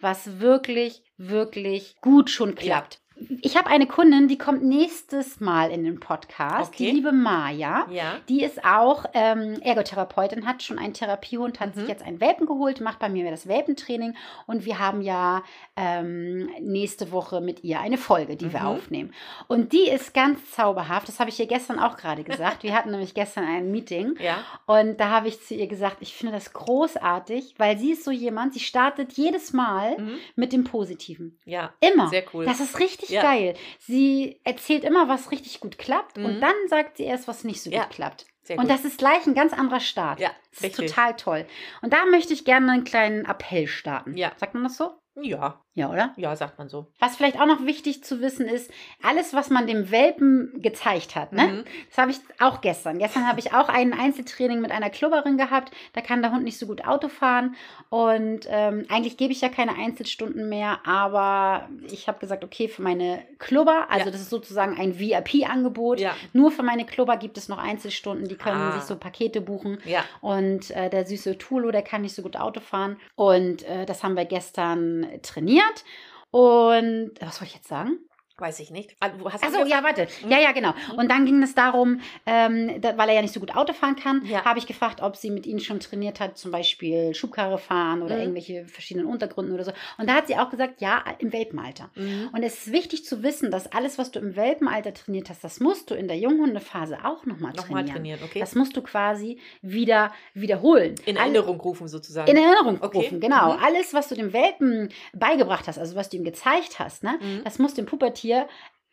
was 0.00 0.40
wirklich, 0.40 1.02
wirklich 1.16 1.96
gut 2.00 2.30
schon 2.30 2.54
klappt. 2.54 3.00
Ich 3.40 3.56
habe 3.56 3.70
eine 3.70 3.86
Kundin, 3.86 4.28
die 4.28 4.36
kommt 4.36 4.62
nächstes 4.62 5.40
Mal 5.40 5.70
in 5.70 5.84
den 5.84 5.98
Podcast, 6.00 6.78
die 6.78 6.84
Okay. 6.84 6.92
liebe 6.96 7.12
Maja. 7.12 7.86
Ja. 7.90 8.18
Die 8.28 8.42
ist 8.44 8.62
auch 8.62 9.06
ähm, 9.14 9.58
Ergotherapeutin, 9.62 10.44
hat 10.46 10.62
schon 10.62 10.78
einen 10.78 10.92
Therapiehund, 10.92 11.58
hat 11.58 11.74
sich 11.74 11.84
Mhm. 11.84 11.88
jetzt 11.88 12.02
einen 12.04 12.20
Welpen 12.20 12.46
geholt, 12.46 12.82
macht 12.82 12.98
bei 12.98 13.08
mir 13.08 13.30
das 13.30 13.48
Welpentraining 13.48 14.14
und 14.46 14.66
wir 14.66 14.78
haben 14.78 15.00
ja 15.00 15.42
ähm, 15.76 16.50
nächste 16.60 17.10
Woche 17.10 17.40
mit 17.40 17.64
ihr 17.64 17.80
eine 17.80 17.96
Folge, 17.96 18.36
die 18.36 18.52
wir 18.52 18.60
Mhm. 18.60 18.66
aufnehmen. 18.66 19.14
Und 19.48 19.72
die 19.72 19.88
ist 19.88 20.12
ganz 20.12 20.50
zauberhaft, 20.50 21.08
das 21.08 21.18
habe 21.18 21.30
ich 21.30 21.40
ihr 21.40 21.46
gestern 21.46 21.78
auch 21.78 21.96
gerade 21.96 22.22
gesagt. 22.58 22.62
Wir 22.64 22.74
hatten 22.74 22.90
nämlich 22.90 23.14
gestern 23.14 23.44
ein 23.44 23.70
Meeting 23.70 24.14
Ja. 24.20 24.38
und 24.66 25.00
da 25.00 25.08
habe 25.10 25.28
ich 25.28 25.42
zu 25.42 25.54
ihr 25.54 25.66
gesagt, 25.68 25.98
ich 26.00 26.14
finde 26.14 26.34
das 26.34 26.52
großartig, 26.52 27.54
weil 27.56 27.78
sie 27.78 27.92
ist 27.92 28.04
so 28.04 28.10
jemand, 28.10 28.52
sie 28.54 28.60
startet 28.60 29.14
jedes 29.14 29.52
Mal 29.54 29.96
Mhm. 29.98 30.18
mit 30.34 30.52
dem 30.52 30.64
Positiven. 30.64 31.38
Ja. 31.46 31.72
Immer. 31.80 32.08
Sehr 32.08 32.24
cool. 32.34 32.44
Das 32.44 32.60
ist 32.60 32.78
richtig 32.78 33.05
Ja. 33.08 33.22
geil. 33.22 33.54
Sie 33.78 34.40
erzählt 34.44 34.84
immer, 34.84 35.08
was 35.08 35.30
richtig 35.30 35.60
gut 35.60 35.78
klappt 35.78 36.16
Mhm. 36.16 36.24
und 36.26 36.40
dann 36.40 36.54
sagt 36.68 36.96
sie 36.96 37.04
erst, 37.04 37.28
was 37.28 37.44
nicht 37.44 37.62
so 37.62 37.70
Ja. 37.70 37.84
gut 37.84 37.90
klappt. 37.94 38.26
Sehr 38.42 38.58
Und 38.58 38.64
gut. 38.68 38.70
das 38.72 38.84
ist 38.84 38.98
gleich 38.98 39.26
ein 39.26 39.34
ganz 39.34 39.52
anderer 39.52 39.80
Start. 39.80 40.20
Ja, 40.20 40.30
das 40.50 40.58
ist 40.60 40.64
richtig. 40.64 40.90
total 40.90 41.16
toll. 41.16 41.46
Und 41.82 41.92
da 41.92 42.04
möchte 42.06 42.32
ich 42.32 42.44
gerne 42.44 42.70
einen 42.72 42.84
kleinen 42.84 43.24
Appell 43.24 43.66
starten. 43.66 44.16
Ja. 44.16 44.32
Sagt 44.36 44.54
man 44.54 44.62
das 44.62 44.76
so? 44.76 44.92
Ja. 45.22 45.60
Ja, 45.74 45.90
oder? 45.90 46.14
Ja, 46.16 46.34
sagt 46.36 46.58
man 46.58 46.70
so. 46.70 46.86
Was 47.00 47.16
vielleicht 47.16 47.38
auch 47.38 47.44
noch 47.44 47.66
wichtig 47.66 48.02
zu 48.02 48.22
wissen 48.22 48.46
ist, 48.46 48.70
alles, 49.02 49.34
was 49.34 49.50
man 49.50 49.66
dem 49.66 49.90
Welpen 49.90 50.62
gezeigt 50.62 51.14
hat, 51.14 51.34
ne? 51.34 51.46
Mhm. 51.48 51.64
Das 51.90 51.98
habe 51.98 52.10
ich 52.12 52.18
auch 52.40 52.62
gestern. 52.62 52.98
Gestern 52.98 53.28
habe 53.28 53.40
ich 53.40 53.52
auch 53.52 53.68
ein 53.68 53.92
Einzeltraining 53.92 54.60
mit 54.62 54.70
einer 54.70 54.88
Klubberin 54.88 55.36
gehabt. 55.36 55.72
Da 55.92 56.00
kann 56.00 56.22
der 56.22 56.32
Hund 56.32 56.44
nicht 56.44 56.58
so 56.58 56.66
gut 56.66 56.86
Auto 56.86 57.08
fahren. 57.08 57.56
Und 57.90 58.46
ähm, 58.48 58.86
eigentlich 58.88 59.18
gebe 59.18 59.32
ich 59.32 59.42
ja 59.42 59.50
keine 59.50 59.76
Einzelstunden 59.76 60.48
mehr, 60.48 60.78
aber 60.86 61.68
ich 61.90 62.08
habe 62.08 62.18
gesagt, 62.20 62.42
okay, 62.42 62.68
für 62.68 62.80
meine 62.82 63.22
Klubber, 63.38 63.86
also 63.90 64.06
Ja. 64.06 64.12
das 64.12 64.22
ist 64.22 64.30
sozusagen 64.30 64.78
ein 64.80 64.98
VIP-Angebot. 64.98 66.00
Ja. 66.00 66.14
Nur 66.32 66.50
für 66.50 66.62
meine 66.62 66.86
Klubber 66.86 67.18
gibt 67.18 67.36
es 67.36 67.48
noch 67.48 67.58
Einzelstunden, 67.58 68.28
die 68.28 68.36
können 68.36 68.56
Ah. 68.56 68.72
sich 68.72 68.82
so 68.84 68.96
Pakete 68.96 69.42
buchen. 69.42 69.78
Ja. 69.84 70.04
Und 70.22 70.70
äh, 70.70 70.88
der 70.88 71.04
süße 71.04 71.36
Tulo, 71.36 71.70
der 71.70 71.82
kann 71.82 72.00
nicht 72.02 72.14
so 72.14 72.22
gut 72.22 72.36
Auto 72.36 72.60
fahren. 72.60 72.96
Und 73.14 73.62
äh, 73.64 73.84
das 73.84 74.02
haben 74.02 74.16
wir 74.16 74.24
gestern 74.24 75.05
trainiert. 75.22 75.84
Und 76.30 77.12
was 77.20 77.40
wollte 77.40 77.50
ich 77.50 77.54
jetzt 77.54 77.68
sagen? 77.68 77.98
Weiß 78.38 78.60
ich 78.60 78.70
nicht. 78.70 78.94
Ah, 79.00 79.08
du 79.08 79.24
hast 79.32 79.42
Achso, 79.42 79.64
ja, 79.64 79.82
warte. 79.82 80.08
Ja, 80.28 80.38
ja, 80.38 80.52
genau. 80.52 80.74
Und 80.96 81.10
dann 81.10 81.24
ging 81.24 81.42
es 81.42 81.54
darum, 81.54 82.00
ähm, 82.26 82.82
da, 82.82 82.98
weil 82.98 83.08
er 83.08 83.14
ja 83.14 83.22
nicht 83.22 83.32
so 83.32 83.40
gut 83.40 83.56
Auto 83.56 83.72
fahren 83.72 83.96
kann, 83.96 84.22
Ja. 84.26 84.44
habe 84.44 84.58
ich 84.58 84.66
gefragt, 84.66 85.00
ob 85.00 85.16
sie 85.16 85.30
mit 85.30 85.46
ihm 85.46 85.58
schon 85.58 85.80
trainiert 85.80 86.20
hat, 86.20 86.36
zum 86.36 86.50
Beispiel 86.50 87.14
Schubkarre 87.14 87.56
fahren 87.56 88.02
oder 88.02 88.16
Mhm. 88.16 88.20
irgendwelche 88.20 88.66
verschiedenen 88.66 89.06
Untergründen 89.06 89.54
oder 89.54 89.64
so. 89.64 89.72
Und 89.96 90.10
da 90.10 90.16
hat 90.16 90.26
sie 90.26 90.36
auch 90.36 90.50
gesagt, 90.50 90.82
ja, 90.82 91.02
im 91.18 91.32
Welpenalter. 91.32 91.88
Mhm. 91.94 92.28
Und 92.34 92.42
es 92.42 92.66
ist 92.66 92.72
wichtig 92.72 93.06
zu 93.06 93.22
wissen, 93.22 93.50
dass 93.50 93.72
alles, 93.72 93.96
was 93.96 94.10
du 94.10 94.18
im 94.18 94.36
Welpenalter 94.36 94.92
trainiert 94.92 95.30
hast, 95.30 95.42
das 95.42 95.58
musst 95.60 95.90
du 95.90 95.94
in 95.94 96.06
der 96.06 96.18
Junghundephase 96.18 96.98
auch 97.04 97.24
nochmal 97.24 97.52
trainieren. 97.54 97.56
Nochmal 97.56 97.84
trainieren, 97.86 98.20
okay. 98.22 98.40
Das 98.40 98.54
musst 98.54 98.76
du 98.76 98.82
quasi 98.82 99.38
wieder 99.62 100.12
wiederholen. 100.34 100.94
in 101.06 101.16
Erinnerung 101.16 101.58
rufen 101.58 101.88
sozusagen. 101.88 102.30
in 102.30 102.36
Erinnerung 102.36 102.82
Okay. 102.82 102.98
rufen, 102.98 103.20
genau. 103.20 103.54
Mhm. 103.56 103.64
Alles, 103.64 103.94
was 103.94 104.08
du 104.08 104.14
dem 104.14 104.34
Welpen 104.34 104.90
beigebracht 105.14 105.66
hast, 105.68 105.78
also 105.78 105.96
was 105.96 106.10
du 106.10 106.18
ihm 106.18 106.24
gezeigt 106.24 106.78
hast, 106.78 107.02
ne, 107.02 107.18
Mhm. 107.20 107.44
das 107.44 107.58
muss 107.58 107.72
dem 107.72 107.86
Pubertier 108.26 108.48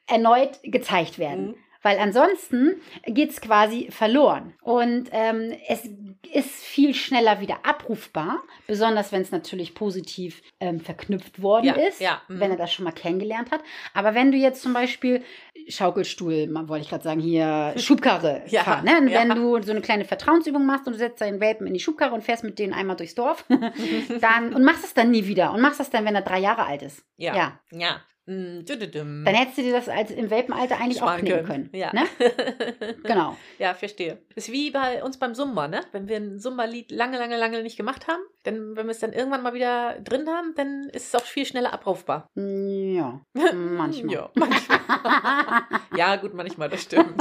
erneut 0.07 0.59
gezeigt 0.63 1.17
werden. 1.19 1.47
Mhm. 1.47 1.55
Weil 1.85 1.99
ansonsten 1.99 2.79
geht 3.05 3.31
es 3.31 3.41
quasi 3.41 3.89
verloren. 3.91 4.53
Und 4.61 5.09
ähm, 5.11 5.53
es 5.67 5.83
ist 6.31 6.63
viel 6.63 6.93
schneller 6.93 7.41
wieder 7.41 7.65
abrufbar, 7.65 8.41
besonders 8.67 9.11
wenn 9.11 9.21
es 9.21 9.31
natürlich 9.31 9.75
positiv 9.75 10.41
ähm, 10.61 10.79
verknüpft 10.79 11.41
worden 11.41 11.65
Ja, 11.65 11.73
ist, 11.73 11.99
ja, 11.99 12.21
mhm. 12.29 12.39
wenn 12.39 12.51
er 12.51 12.57
das 12.57 12.71
schon 12.71 12.85
mal 12.85 12.93
kennengelernt 12.93 13.51
hat. 13.51 13.59
Aber 13.93 14.15
wenn 14.15 14.31
du 14.31 14.37
jetzt 14.37 14.61
zum 14.61 14.71
Beispiel 14.71 15.25
Schaukelstuhl, 15.67 16.47
wollte 16.69 16.85
ich 16.85 16.89
gerade 16.89 17.03
sagen, 17.03 17.19
hier 17.19 17.73
Schubkarre 17.77 18.43
Ja, 18.47 18.63
fahren, 18.63 18.85
ne? 18.85 19.11
ja. 19.11 19.19
wenn 19.19 19.35
du 19.35 19.61
so 19.61 19.71
eine 19.71 19.81
kleine 19.81 20.05
Vertrauensübung 20.05 20.65
machst 20.65 20.87
und 20.87 20.93
du 20.93 20.99
setzt 20.99 21.19
deinen 21.19 21.41
Welpen 21.41 21.67
in 21.67 21.73
die 21.73 21.81
Schubkarre 21.81 22.13
und 22.13 22.23
fährst 22.23 22.45
mit 22.45 22.59
denen 22.59 22.71
einmal 22.73 22.95
durchs 22.95 23.15
Dorf, 23.15 23.43
dann 24.21 24.53
und 24.53 24.63
machst 24.63 24.85
es 24.85 24.93
dann 24.93 25.11
nie 25.11 25.27
wieder 25.27 25.51
und 25.51 25.59
machst 25.59 25.81
das 25.81 25.89
dann, 25.89 26.05
wenn 26.05 26.15
er 26.15 26.21
drei 26.21 26.39
Jahre 26.39 26.65
alt 26.65 26.81
ist. 26.81 27.03
Ja. 27.17 27.35
Ja. 27.71 28.01
Mm. 28.25 28.63
Dann 28.65 29.35
hättest 29.35 29.57
du 29.57 29.63
dir 29.63 29.73
das 29.73 29.89
als 29.89 30.09
im 30.09 30.29
Welpenalter 30.29 30.77
eigentlich 30.79 31.01
auch 31.01 31.07
Sparen 31.07 31.21
knicken 31.25 31.45
können. 31.45 31.69
Ja. 31.73 31.91
Ne? 31.93 32.03
Genau. 33.03 33.35
ja, 33.59 33.73
verstehe. 33.73 34.19
Ist 34.35 34.51
wie 34.51 34.71
bei 34.71 35.03
uns 35.03 35.17
beim 35.17 35.35
Zumba, 35.35 35.67
ne? 35.67 35.81
Wenn 35.91 36.07
wir 36.07 36.17
ein 36.17 36.39
Zumba-Lied 36.39 36.91
lange, 36.91 37.17
lange, 37.17 37.37
lange 37.37 37.61
nicht 37.63 37.75
gemacht 37.75 38.07
haben, 38.07 38.21
dann, 38.43 38.77
wenn 38.77 38.85
wir 38.85 38.91
es 38.91 38.99
dann 38.99 39.11
irgendwann 39.11 39.43
mal 39.43 39.53
wieder 39.53 39.99
drin 39.99 40.27
haben, 40.29 40.53
dann 40.55 40.89
ist 40.93 41.07
es 41.07 41.15
auch 41.15 41.25
viel 41.25 41.45
schneller 41.45 41.73
abrufbar. 41.73 42.29
Ja, 42.35 43.19
manchmal. 43.53 44.13
Ja, 44.13 44.29
manchmal. 44.35 44.79
ja, 45.97 46.15
gut, 46.15 46.33
manchmal, 46.33 46.69
das 46.69 46.83
stimmt. 46.83 47.17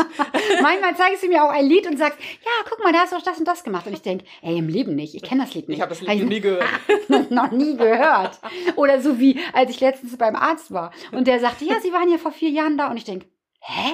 Manchmal 0.60 0.96
zeigst 0.96 1.24
du 1.24 1.28
mir 1.28 1.42
auch 1.44 1.50
ein 1.50 1.66
Lied 1.66 1.86
und 1.88 1.98
sagst, 1.98 2.18
ja, 2.20 2.68
guck 2.68 2.82
mal, 2.82 2.92
da 2.92 3.00
hast 3.00 3.12
du 3.12 3.16
doch 3.16 3.24
das 3.24 3.38
und 3.38 3.48
das 3.48 3.64
gemacht. 3.64 3.86
Und 3.86 3.94
ich 3.94 4.02
denke, 4.02 4.24
ey, 4.42 4.58
im 4.58 4.68
Leben 4.68 4.94
nicht. 4.94 5.14
Ich 5.14 5.22
kenne 5.22 5.42
das 5.42 5.54
Lied 5.54 5.68
nicht. 5.68 5.78
Ich 5.78 5.82
habe 5.82 5.90
das 5.90 6.00
Lied 6.00 6.10
Hab 6.10 6.18
noch 6.18 6.28
nie 6.28 6.40
gehört. 6.40 7.30
noch 7.30 7.50
nie 7.50 7.76
gehört. 7.76 8.38
Oder 8.76 9.00
so 9.00 9.18
wie, 9.18 9.40
als 9.52 9.70
ich 9.70 9.80
letztens 9.80 10.16
beim 10.16 10.36
Arzt 10.36 10.72
war 10.72 10.91
und 11.12 11.26
der 11.26 11.40
sagte, 11.40 11.64
ja, 11.64 11.80
Sie 11.80 11.92
waren 11.92 12.10
ja 12.10 12.18
vor 12.18 12.32
vier 12.32 12.50
Jahren 12.50 12.76
da. 12.78 12.88
Und 12.90 12.96
ich 12.96 13.04
denke, 13.04 13.26
hä? 13.60 13.92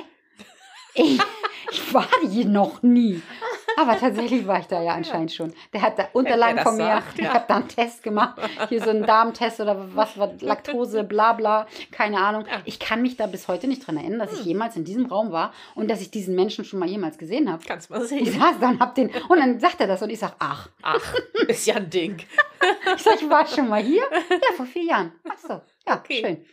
Ich, 0.94 1.20
ich 1.70 1.94
war 1.94 2.08
hier 2.28 2.46
noch 2.46 2.82
nie. 2.82 3.22
Aber 3.76 3.96
tatsächlich 3.96 4.44
war 4.48 4.58
ich 4.58 4.66
da 4.66 4.82
ja 4.82 4.94
anscheinend 4.94 5.30
schon. 5.30 5.52
Der 5.72 5.82
hat 5.82 5.96
da 5.96 6.08
Unterlagen 6.12 6.58
von 6.58 6.76
mir. 6.76 6.84
sagt, 6.86 7.12
Ich 7.18 7.24
ja. 7.24 7.34
habe 7.34 7.44
da 7.46 7.56
einen 7.56 7.68
Test 7.68 8.02
gemacht. 8.02 8.40
Hier 8.68 8.82
so 8.82 8.90
einen 8.90 9.06
Darmtest 9.06 9.60
oder 9.60 9.94
was 9.94 10.18
war 10.18 10.32
Laktose, 10.40 11.04
bla 11.04 11.34
bla. 11.34 11.68
Keine 11.92 12.18
Ahnung. 12.18 12.46
Hm. 12.46 12.62
Ich 12.64 12.80
kann 12.80 13.02
mich 13.02 13.16
da 13.16 13.28
bis 13.28 13.46
heute 13.46 13.68
nicht 13.68 13.86
dran 13.86 13.96
erinnern, 13.96 14.18
dass 14.18 14.32
ich 14.40 14.44
jemals 14.44 14.74
in 14.74 14.82
diesem 14.84 15.06
Raum 15.06 15.30
war 15.30 15.52
und 15.76 15.88
dass 15.88 16.00
ich 16.00 16.10
diesen 16.10 16.34
Menschen 16.34 16.64
schon 16.64 16.80
mal 16.80 16.88
jemals 16.88 17.16
gesehen 17.18 17.52
habe. 17.52 17.62
Kannst 17.64 17.90
mal 17.90 18.02
Ich 18.02 18.08
sehen. 18.08 18.26
saß 18.40 18.56
da 18.60 18.70
und 18.70 18.80
hab 18.80 18.96
den. 18.96 19.10
Und 19.28 19.38
dann 19.38 19.60
sagt 19.60 19.80
er 19.80 19.86
das 19.86 20.02
und 20.02 20.10
ich 20.10 20.18
sag, 20.18 20.34
ach. 20.40 20.68
Ach, 20.82 21.14
ist 21.46 21.64
ja 21.66 21.76
ein 21.76 21.90
Ding. 21.90 22.16
Ich 22.96 23.02
sag, 23.04 23.22
ich 23.22 23.30
war 23.30 23.46
schon 23.46 23.68
mal 23.68 23.80
hier. 23.80 24.02
Ja, 24.30 24.56
vor 24.56 24.66
vier 24.66 24.82
Jahren. 24.82 25.12
Ach 25.28 25.38
so. 25.38 25.60
Ja, 25.88 25.96
Okay. 25.96 26.20
schön. 26.20 26.46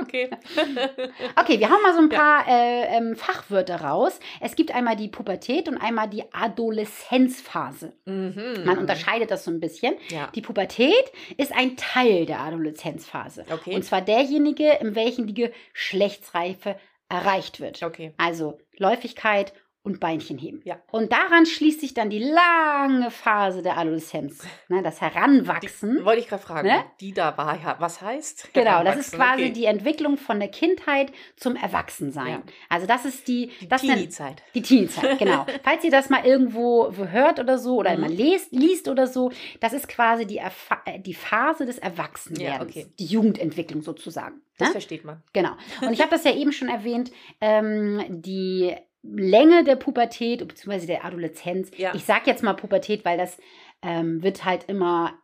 Okay. 0.00 0.30
Okay, 1.36 1.58
wir 1.58 1.70
haben 1.70 1.82
mal 1.82 1.94
so 1.94 2.00
ein 2.00 2.08
paar 2.08 2.46
äh, 2.46 2.96
ähm, 2.96 3.16
Fachwörter 3.16 3.80
raus. 3.80 4.18
Es 4.40 4.54
gibt 4.54 4.74
einmal 4.74 4.96
die 4.96 5.08
Pubertät 5.08 5.68
und 5.68 5.78
einmal 5.78 6.08
die 6.08 6.24
Adoleszenzphase. 6.32 7.92
Mhm. 8.04 8.62
Man 8.64 8.78
unterscheidet 8.78 9.30
das 9.30 9.44
so 9.44 9.50
ein 9.50 9.60
bisschen. 9.60 9.94
Ja. 10.08 10.28
Die 10.34 10.42
Pubertät 10.42 11.12
ist 11.36 11.52
ein 11.52 11.76
Teil 11.76 12.26
der 12.26 12.40
Adoleszenzphase. 12.40 13.44
Okay. 13.50 13.74
Und 13.74 13.84
zwar 13.84 14.00
derjenige, 14.02 14.70
in 14.80 14.94
welchem 14.94 15.26
die 15.26 15.34
Geschlechtsreife 15.34 16.76
erreicht 17.08 17.60
wird. 17.60 17.82
Okay. 17.82 18.12
Also 18.16 18.58
Läufigkeit 18.76 19.52
und 19.84 19.98
Beinchen 19.98 20.38
heben. 20.38 20.60
Ja. 20.64 20.80
Und 20.92 21.10
daran 21.12 21.44
schließt 21.44 21.80
sich 21.80 21.92
dann 21.92 22.08
die 22.08 22.20
lange 22.20 23.10
Phase 23.10 23.62
der 23.62 23.76
Adoleszenz, 23.78 24.44
ne, 24.68 24.80
das 24.82 25.00
Heranwachsen. 25.00 26.04
Wollte 26.04 26.20
ich 26.20 26.28
gerade 26.28 26.42
fragen, 26.42 26.68
Ne? 26.68 26.84
die 27.00 27.12
da 27.12 27.36
war, 27.36 27.58
ja, 27.60 27.76
was 27.80 28.00
heißt? 28.00 28.50
Genau, 28.54 28.84
das 28.84 28.96
ist 28.96 29.12
quasi 29.14 29.42
okay. 29.44 29.52
die 29.52 29.64
Entwicklung 29.64 30.16
von 30.18 30.38
der 30.38 30.48
Kindheit 30.50 31.10
zum 31.36 31.56
Erwachsensein. 31.56 32.28
Ja. 32.28 32.42
Also 32.68 32.86
das 32.86 33.04
ist 33.04 33.26
die, 33.26 33.50
die 33.60 33.66
Teenie-Zeit. 33.68 34.42
die 34.54 34.62
Teenie-Zeit, 34.62 35.18
genau. 35.18 35.46
Falls 35.64 35.82
ihr 35.82 35.90
das 35.90 36.10
mal 36.10 36.24
irgendwo 36.24 36.92
hört 36.94 37.40
oder 37.40 37.58
so 37.58 37.76
oder 37.76 37.94
Mhm. 37.96 38.00
mal 38.00 38.12
lest, 38.12 38.52
liest 38.52 38.88
oder 38.88 39.06
so, 39.08 39.32
das 39.60 39.72
ist 39.72 39.88
quasi 39.88 40.26
die, 40.26 40.38
Erfa 40.38 40.80
äh, 40.86 41.00
die 41.00 41.14
Phase 41.14 41.66
des 41.66 41.78
Erwachsenwerdens, 41.78 42.74
Ja, 42.76 42.82
okay. 42.82 42.92
die 42.98 43.06
Jugendentwicklung 43.06 43.82
sozusagen. 43.82 44.42
Das 44.58 44.68
ne? 44.68 44.72
versteht 44.72 45.04
man. 45.04 45.22
Genau. 45.32 45.52
Und 45.80 45.92
ich 45.92 46.00
habe 46.00 46.10
das 46.10 46.22
ja 46.24 46.32
eben 46.34 46.52
schon 46.52 46.68
erwähnt, 46.68 47.10
ähm, 47.40 48.04
die 48.08 48.76
Länge 49.02 49.64
der 49.64 49.76
Pubertät 49.76 50.46
bzw. 50.46 50.86
der 50.86 51.04
Adoleszenz. 51.04 51.70
Ja. 51.76 51.94
Ich 51.94 52.04
sage 52.04 52.22
jetzt 52.26 52.42
mal 52.42 52.54
Pubertät, 52.54 53.04
weil 53.04 53.18
das 53.18 53.38
ähm, 53.82 54.22
wird 54.22 54.44
halt 54.44 54.64
immer 54.64 55.14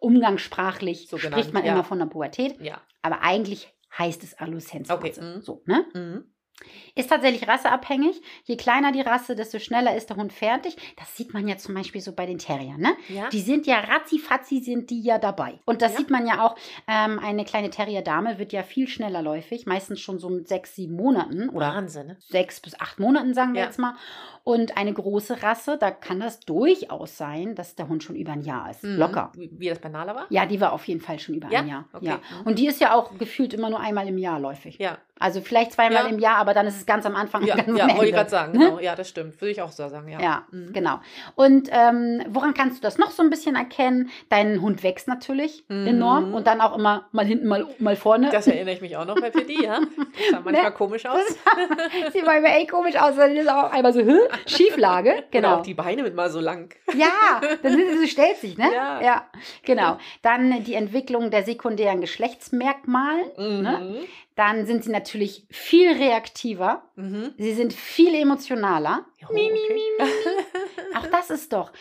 umgangssprachlich, 0.00 1.08
So 1.08 1.18
spricht 1.18 1.32
genannt, 1.32 1.52
man 1.54 1.64
ja. 1.64 1.72
immer 1.72 1.84
von 1.84 1.98
der 1.98 2.06
Pubertät, 2.06 2.60
Ja. 2.60 2.80
aber 3.02 3.22
eigentlich 3.22 3.72
heißt 3.96 4.22
es 4.22 4.38
Adoleszenzphase. 4.38 4.98
Okay, 4.98 5.20
mhm. 5.20 5.40
So, 5.42 5.62
ne? 5.66 5.86
Mhm. 5.94 6.34
Ist 6.94 7.10
tatsächlich 7.10 7.46
rasseabhängig. 7.48 8.20
Je 8.44 8.56
kleiner 8.56 8.90
die 8.92 9.00
Rasse, 9.00 9.36
desto 9.36 9.58
schneller 9.58 9.94
ist 9.96 10.10
der 10.10 10.16
Hund 10.16 10.32
fertig. 10.32 10.76
Das 10.96 11.16
sieht 11.16 11.32
man 11.32 11.46
ja 11.46 11.56
zum 11.56 11.74
Beispiel 11.74 12.00
so 12.00 12.12
bei 12.12 12.26
den 12.26 12.38
Terriern. 12.38 12.80
Ne? 12.80 12.90
Ja. 13.08 13.28
Die 13.28 13.40
sind 13.40 13.66
ja 13.66 13.78
ratzifatzi, 13.78 14.60
sind 14.60 14.90
die 14.90 15.00
ja 15.02 15.18
dabei. 15.18 15.60
Und 15.64 15.82
das 15.82 15.92
Ja. 15.92 15.98
sieht 15.98 16.10
man 16.10 16.26
ja 16.26 16.44
auch, 16.44 16.56
ähm, 16.88 17.18
eine 17.20 17.44
kleine 17.44 17.70
Terrier-Dame 17.70 18.38
wird 18.38 18.52
ja 18.52 18.62
viel 18.64 18.88
schneller 18.88 19.22
läufig, 19.22 19.66
meistens 19.66 20.00
schon 20.00 20.18
so 20.18 20.28
mit 20.28 20.48
sechs, 20.48 20.74
sieben 20.74 20.94
Monaten 20.96 21.48
oder 21.48 21.68
Wahnsinn. 21.74 22.08
Ne? 22.08 22.16
sechs 22.20 22.60
bis 22.60 22.78
acht 22.80 22.98
Monaten, 22.98 23.34
sagen 23.34 23.54
wir 23.54 23.60
Ja. 23.60 23.66
jetzt 23.66 23.78
mal. 23.78 23.94
Und 24.44 24.76
eine 24.78 24.94
große 24.94 25.42
Rasse, 25.42 25.76
da 25.78 25.90
kann 25.90 26.20
das 26.20 26.40
durchaus 26.40 27.18
sein, 27.18 27.54
dass 27.54 27.74
der 27.76 27.86
Hund 27.88 28.02
schon 28.02 28.16
über 28.16 28.32
ein 28.32 28.40
Jahr 28.42 28.70
ist. 28.70 28.82
Mhm. 28.82 28.96
Locker. 28.96 29.30
Wie, 29.34 29.68
das 29.68 29.78
bei 29.78 29.90
Nala 29.90 30.14
war? 30.14 30.26
Ja, 30.30 30.46
die 30.46 30.58
war 30.60 30.72
auf 30.72 30.86
jeden 30.88 31.00
Fall 31.02 31.18
schon 31.18 31.34
über 31.34 31.48
ein 31.48 31.68
Jahr. 31.68 31.84
Okay. 31.92 32.06
Ja. 32.06 32.16
Mhm. 32.16 32.46
Und 32.46 32.58
die 32.58 32.66
ist 32.66 32.80
ja 32.80 32.94
auch 32.94 33.16
gefühlt 33.18 33.52
immer 33.52 33.68
nur 33.68 33.80
einmal 33.80 34.08
im 34.08 34.16
Jahr 34.18 34.40
läufig. 34.40 34.78
Ja. 34.78 34.96
Also 35.20 35.40
vielleicht 35.40 35.72
zweimal 35.72 36.04
Ja. 36.04 36.08
im 36.08 36.18
Jahr, 36.18 36.36
aber 36.36 36.54
dann 36.54 36.66
ist 36.66 36.76
es 36.76 36.86
ganz 36.86 37.04
am 37.06 37.16
Anfang 37.16 37.44
Ja, 37.44 37.56
ganz 37.56 37.76
ja 37.78 37.88
wollte 37.88 38.06
ich 38.06 38.12
gerade 38.12 38.30
sagen. 38.30 38.52
Ne? 38.58 38.64
Genau. 38.66 38.78
Ja, 38.88 38.94
das 38.94 39.08
stimmt. 39.08 39.40
Würde 39.40 39.50
ich 39.52 39.62
auch 39.62 39.70
so 39.72 39.88
sagen. 39.88 40.08
Ja. 40.08 40.20
Ja, 40.20 40.42
Mhm. 40.50 40.72
genau. 40.72 41.00
Und 41.34 41.68
ähm, 41.72 42.22
woran 42.28 42.54
kannst 42.54 42.78
du 42.78 42.82
das 42.82 42.98
noch 42.98 43.10
so 43.10 43.22
ein 43.22 43.30
bisschen 43.30 43.56
erkennen? 43.56 44.10
Dein 44.28 44.60
Hund 44.62 44.82
wächst 44.82 45.08
natürlich 45.08 45.64
Mhm. 45.68 45.86
enorm 45.86 46.34
und 46.34 46.46
dann 46.46 46.60
auch 46.60 46.76
immer 46.76 47.08
mal 47.12 47.24
hinten, 47.26 47.46
mal, 47.48 47.66
mal 47.78 47.96
vorne. 47.96 48.30
Das 48.30 48.46
erinnere 48.46 48.74
ich 48.74 48.80
mich 48.80 48.96
auch 48.96 49.04
noch 49.06 49.20
bei 49.20 49.30
PD, 49.30 49.64
ja. 49.64 49.78
Das 49.96 50.30
sah 50.30 50.40
manchmal 50.40 50.64
Ne? 50.64 50.72
komisch 50.72 51.06
aus. 51.06 51.20
Sieht 52.12 52.24
manchmal 52.24 52.52
echt 52.58 52.70
komisch 52.70 52.96
aus, 52.96 53.16
dann 53.16 53.36
ist 53.36 53.48
auch 53.48 53.70
einmal 53.72 53.92
so 53.92 54.00
hä? 54.00 54.18
Schieflage. 54.46 55.10
Oder 55.12 55.22
Genau. 55.30 55.54
auch 55.56 55.62
die 55.62 55.74
Beine 55.74 56.02
mit 56.02 56.14
mal 56.14 56.30
so 56.30 56.40
lang. 56.40 56.74
Ja, 56.94 57.40
dann 57.62 57.72
sind 57.72 57.90
sie 57.92 57.98
so 57.98 58.06
stellt 58.06 58.36
sich, 58.38 58.56
ne? 58.58 58.70
Ja. 58.74 59.00
ja, 59.02 59.26
genau. 59.64 59.98
Dann 60.22 60.62
die 60.64 60.74
Entwicklung 60.74 61.30
der 61.30 61.42
sekundären 61.44 62.00
Geschlechtsmerkmale. 62.00 63.32
Ne? 63.38 63.96
Dann 64.38 64.66
sind 64.66 64.84
sie 64.84 64.92
natürlich 64.92 65.48
viel 65.50 65.90
reaktiver. 65.94 66.84
Mhm. 66.94 67.34
Sie 67.38 67.54
sind 67.54 67.72
viel 67.72 68.14
emotionaler. 68.14 69.04
Jo, 69.20 69.26
okay. 69.30 69.90
Auch 70.96 71.06
das 71.10 71.30
ist 71.30 71.52
doch 71.52 71.72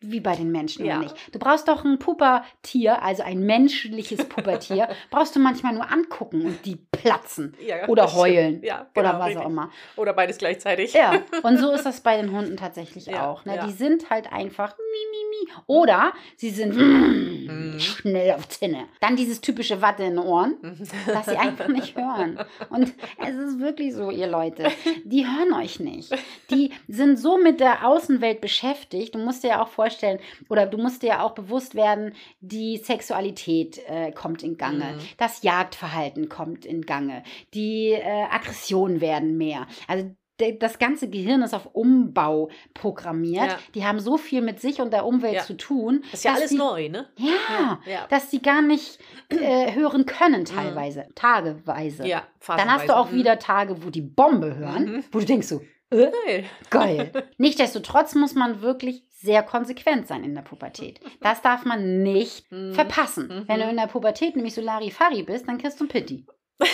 wie 0.00 0.20
bei 0.20 0.34
den 0.34 0.50
Menschen, 0.50 0.84
Ja. 0.86 0.94
oder 0.96 1.04
nicht? 1.04 1.16
Du 1.34 1.38
brauchst 1.38 1.68
doch 1.68 1.84
ein 1.84 1.98
Pubertier, 1.98 3.02
also 3.02 3.22
ein 3.22 3.40
menschliches 3.40 4.24
Pubertier, 4.28 4.88
brauchst 5.10 5.36
du 5.36 5.40
manchmal 5.40 5.74
nur 5.74 5.90
angucken 5.92 6.46
und 6.46 6.64
die 6.64 6.76
platzen 6.76 7.54
Ja, 7.64 7.86
oder 7.86 8.12
heulen 8.14 8.62
Ja, 8.62 8.86
oder 8.96 9.02
genau, 9.10 9.18
was 9.18 9.26
richtig. 9.28 9.44
auch 9.44 9.48
immer. 9.50 9.70
Oder 9.96 10.12
beides 10.14 10.38
gleichzeitig. 10.38 10.94
Ja, 10.94 11.22
und 11.42 11.58
so 11.58 11.70
ist 11.72 11.84
das 11.84 12.00
bei 12.00 12.16
den 12.16 12.32
Hunden 12.32 12.56
tatsächlich 12.56 13.14
auch. 13.14 13.44
Ne? 13.44 13.60
Die 13.66 13.72
sind 13.72 14.08
halt 14.10 14.32
einfach 14.32 14.76
mi, 14.78 14.84
mi, 15.10 15.46
mi. 15.46 15.52
Oder 15.66 16.12
sie 16.36 16.50
sind 16.50 16.74
Mhm. 16.76 17.78
schnell 17.78 18.32
auf 18.32 18.48
Zinne. 18.48 18.86
Dann 19.00 19.16
dieses 19.16 19.40
typische 19.40 19.80
Watte 19.82 20.02
in 20.04 20.16
den 20.16 20.18
Ohren, 20.18 20.56
Mhm. 20.62 20.88
dass 21.06 21.26
sie 21.26 21.36
einfach 21.36 21.68
nicht 21.68 21.96
hören. 21.96 22.38
Und 22.70 22.92
es 23.18 23.34
ist 23.36 23.58
wirklich 23.60 23.94
so, 23.94 24.10
ihr 24.10 24.26
Leute, 24.28 24.70
die 25.04 25.26
hören 25.26 25.52
euch 25.52 25.78
nicht. 25.80 26.12
Die 26.50 26.72
sind 26.92 27.18
so 27.18 27.38
mit 27.38 27.60
der 27.60 27.86
Außenwelt 27.86 28.40
beschäftigt. 28.40 29.14
Du 29.14 29.18
musst 29.18 29.42
dir 29.44 29.48
ja 29.48 29.62
auch 29.62 29.68
vorstellen, 29.68 30.18
oder 30.48 30.66
du 30.66 30.78
musst 30.78 31.02
dir 31.02 31.08
ja 31.08 31.22
auch 31.22 31.32
bewusst 31.32 31.74
werden, 31.74 32.14
die 32.40 32.76
Sexualität 32.78 33.80
äh, 33.88 34.12
kommt 34.12 34.42
in 34.42 34.56
Gange, 34.56 34.94
Mhm. 34.96 35.00
das 35.18 35.42
Jagdverhalten 35.42 36.28
kommt 36.28 36.64
in 36.64 36.82
Gange, 36.82 37.22
die 37.54 37.88
äh, 37.92 38.24
Aggressionen 38.30 39.00
werden 39.00 39.36
mehr. 39.36 39.66
Also 39.88 40.10
das 40.58 40.78
ganze 40.78 41.10
Gehirn 41.10 41.42
ist 41.42 41.52
auf 41.52 41.66
Umbau 41.74 42.48
programmiert. 42.72 43.46
Ja. 43.50 43.58
Die 43.74 43.84
haben 43.84 44.00
so 44.00 44.16
viel 44.16 44.40
mit 44.40 44.58
sich 44.58 44.80
und 44.80 44.90
der 44.90 45.04
Umwelt 45.04 45.34
Ja. 45.34 45.42
zu 45.42 45.54
tun. 45.54 46.00
Das 46.10 46.20
ist 46.20 46.24
ja 46.24 46.32
alles 46.32 46.48
die, 46.48 46.56
neu, 46.56 46.88
ne? 46.88 47.08
Ja, 47.18 47.78
ja. 47.84 48.06
dass 48.08 48.30
die 48.30 48.40
gar 48.40 48.62
nicht 48.62 48.98
äh, 49.28 49.74
hören 49.74 50.06
können 50.06 50.46
teilweise, 50.46 51.06
tageweise. 51.14 52.06
Ja, 52.06 52.22
Dann 52.46 52.72
hast 52.72 52.88
du 52.88 52.96
auch 52.96 53.04
phasenweise. 53.08 53.16
wieder 53.18 53.38
Tage, 53.38 53.84
wo 53.84 53.90
die 53.90 54.00
Bombe 54.00 54.56
hören, 54.56 54.84
Mhm. 54.84 55.04
wo 55.12 55.18
du 55.18 55.26
denkst 55.26 55.46
so, 55.48 55.56
Mhm. 55.56 55.68
Geil. 55.90 56.44
geil. 56.70 57.12
Nichtsdestotrotz 57.38 58.14
muss 58.14 58.34
man 58.34 58.62
wirklich 58.62 59.02
sehr 59.10 59.42
konsequent 59.42 60.06
sein 60.06 60.24
in 60.24 60.34
der 60.34 60.42
Pubertät. 60.42 61.00
Das 61.20 61.42
darf 61.42 61.64
man 61.64 62.02
nicht 62.02 62.50
Mhm. 62.52 62.72
verpassen. 62.74 63.26
Mhm. 63.28 63.48
Wenn 63.48 63.60
du 63.60 63.68
in 63.68 63.76
der 63.76 63.86
Pubertät 63.88 64.36
nämlich 64.36 64.54
so 64.54 64.60
Larifari 64.62 65.22
bist, 65.24 65.46
dann 65.48 65.58
kriegst 65.58 65.78
du 65.80 65.84
ein 65.84 65.88
Pitti. 65.88 66.26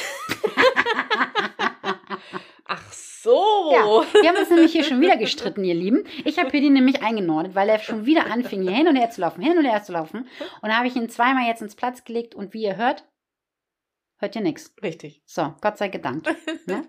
Ach 2.68 2.92
so. 2.92 3.72
Ja, 3.72 3.84
wir 4.22 4.28
haben 4.28 4.36
uns 4.38 4.50
nämlich 4.50 4.72
hier 4.72 4.84
schon 4.84 5.00
wieder 5.00 5.16
gestritten, 5.16 5.64
ihr 5.64 5.74
Lieben. 5.74 6.04
Ich 6.24 6.38
habe 6.38 6.50
Pitti 6.50 6.70
nämlich 6.70 7.02
eingenordet, 7.02 7.54
weil 7.54 7.68
er 7.68 7.78
schon 7.78 8.06
wieder 8.06 8.26
anfing, 8.30 8.62
hier 8.62 8.72
hin 8.72 8.88
und 8.88 8.96
her 8.96 9.10
zu 9.10 9.20
laufen, 9.20 9.40
hin 9.42 9.56
und 9.58 9.64
her 9.64 9.82
zu 9.82 9.92
laufen. 9.92 10.28
Und 10.62 10.68
da 10.68 10.76
habe 10.78 10.88
ich 10.88 10.96
ihn 10.96 11.08
zweimal 11.08 11.46
jetzt 11.46 11.62
ins 11.62 11.76
Platz 11.76 12.04
gelegt 12.04 12.34
und 12.34 12.54
wie 12.54 12.62
ihr 12.62 12.76
hört, 12.76 13.04
hört 14.18 14.34
ihr 14.36 14.42
nichts. 14.42 14.74
Richtig. 14.82 15.22
So, 15.26 15.54
Gott 15.60 15.78
sei 15.78 15.88
gedankt. 15.88 16.28
Ne? 16.68 16.82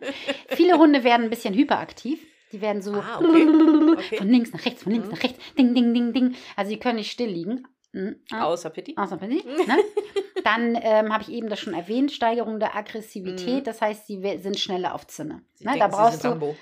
Viele 0.49 0.77
Hunde 0.79 1.03
werden 1.03 1.25
ein 1.25 1.29
bisschen 1.29 1.53
hyperaktiv. 1.53 2.19
Die 2.51 2.61
werden 2.61 2.81
so 2.81 2.93
Ah, 2.93 3.19
okay. 3.19 3.47
Okay. 3.93 4.17
von 4.17 4.27
links 4.29 4.51
nach 4.51 4.65
rechts, 4.65 4.81
von 4.83 4.91
links 4.91 5.07
Mhm. 5.07 5.13
nach 5.13 5.23
rechts, 5.23 5.39
ding, 5.57 5.75
ding, 5.75 5.93
ding, 5.93 6.13
ding. 6.13 6.35
Also 6.55 6.71
die 6.71 6.79
können 6.79 6.95
nicht 6.95 7.11
still 7.11 7.29
liegen. 7.29 7.67
Mhm. 7.91 8.15
Ah, 8.31 8.45
Außer 8.45 8.69
Pitti. 8.71 8.95
Außer 8.97 9.17
Pitti, 9.17 9.43
ne? 9.67 9.77
Dann 10.43 10.77
ähm, 10.81 11.13
habe 11.13 11.23
ich 11.23 11.29
eben 11.31 11.49
das 11.49 11.59
schon 11.59 11.73
erwähnt, 11.73 12.11
Steigerung 12.11 12.59
der 12.59 12.75
Aggressivität. 12.75 13.59
Mhm. 13.61 13.63
Das 13.65 13.81
heißt, 13.81 14.07
sie 14.07 14.19
sind 14.41 14.57
schneller 14.59 14.95
auf 14.95 15.05
Zinne. 15.07 15.41
Sie 15.55 15.65
Ne? 15.65 15.75
Da 15.77 15.89
sie 15.91 15.95
brauchst 15.95 16.23
du, 16.23 16.29
Rambo. 16.29 16.55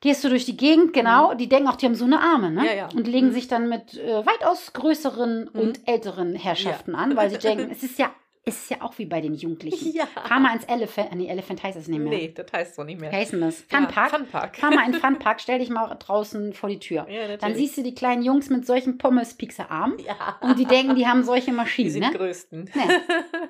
gehst 0.00 0.22
du 0.22 0.28
durch 0.28 0.44
die 0.44 0.56
Gegend, 0.56 0.92
genau. 0.92 1.34
Die 1.34 1.48
denken 1.48 1.68
auch, 1.68 1.76
die 1.76 1.86
haben 1.86 1.94
so 1.94 2.04
eine 2.04 2.20
Arme, 2.20 2.50
ne? 2.52 2.66
Ja, 2.66 2.72
ja. 2.74 2.88
Und 2.94 3.08
legen 3.08 3.28
Mhm. 3.28 3.32
sich 3.32 3.48
dann 3.48 3.68
mit 3.68 3.94
äh, 3.98 4.24
weitaus 4.26 4.72
größeren 4.74 5.50
Mhm. 5.52 5.60
und 5.60 5.88
älteren 5.88 6.34
Herrschaften 6.36 6.94
an, 6.94 7.16
weil 7.16 7.30
sie 7.30 7.38
denken, 7.38 7.70
es 7.72 7.82
ist 7.82 7.98
ja, 7.98 8.14
ist 8.44 8.70
ja 8.70 8.82
auch 8.82 8.98
wie 8.98 9.06
bei 9.06 9.20
den 9.20 9.34
Jugendlichen. 9.34 9.84
Ja. 9.94 10.06
Fahr 10.06 10.40
mal 10.40 10.54
ins 10.54 10.64
Elephant, 10.64 11.14
nee, 11.14 11.28
Elephant 11.28 11.62
heißt 11.62 11.78
es 11.78 11.86
nicht 11.86 12.00
mehr. 12.00 12.08
Nee, 12.08 12.34
das 12.34 12.46
heißt 12.52 12.74
so 12.74 12.82
nicht 12.82 13.00
mehr. 13.00 13.12
Wie 13.12 13.16
heißt 13.16 13.32
denn 13.32 13.42
das? 13.42 13.64
Ja, 13.70 13.78
Funpark? 13.78 14.10
Funpark. 14.10 14.56
Fahr 14.56 14.74
mal 14.74 14.86
in 14.86 14.94
Funpark, 15.00 15.40
stell 15.40 15.60
dich 15.60 15.70
mal 15.70 15.94
draußen 15.94 16.52
vor 16.52 16.68
die 16.68 16.80
Tür. 16.80 17.06
Ja. 17.08 17.36
Dann 17.36 17.54
siehst 17.54 17.76
du 17.76 17.82
die 17.82 17.94
kleinen 17.94 18.22
Jungs 18.22 18.50
mit 18.50 18.66
solchen 18.66 18.98
Pommes-Pixar-Armen 18.98 19.98
ja. 20.00 20.38
und 20.40 20.58
die 20.58 20.64
denken, 20.64 20.96
die 20.96 21.06
haben 21.06 21.22
solche 21.22 21.50
die 21.50 21.56
Maschinen, 21.56 21.90
sind 21.90 22.02
ne? 22.02 22.10
die 22.10 22.16
größten. 22.16 22.70
Nee. 22.74 22.80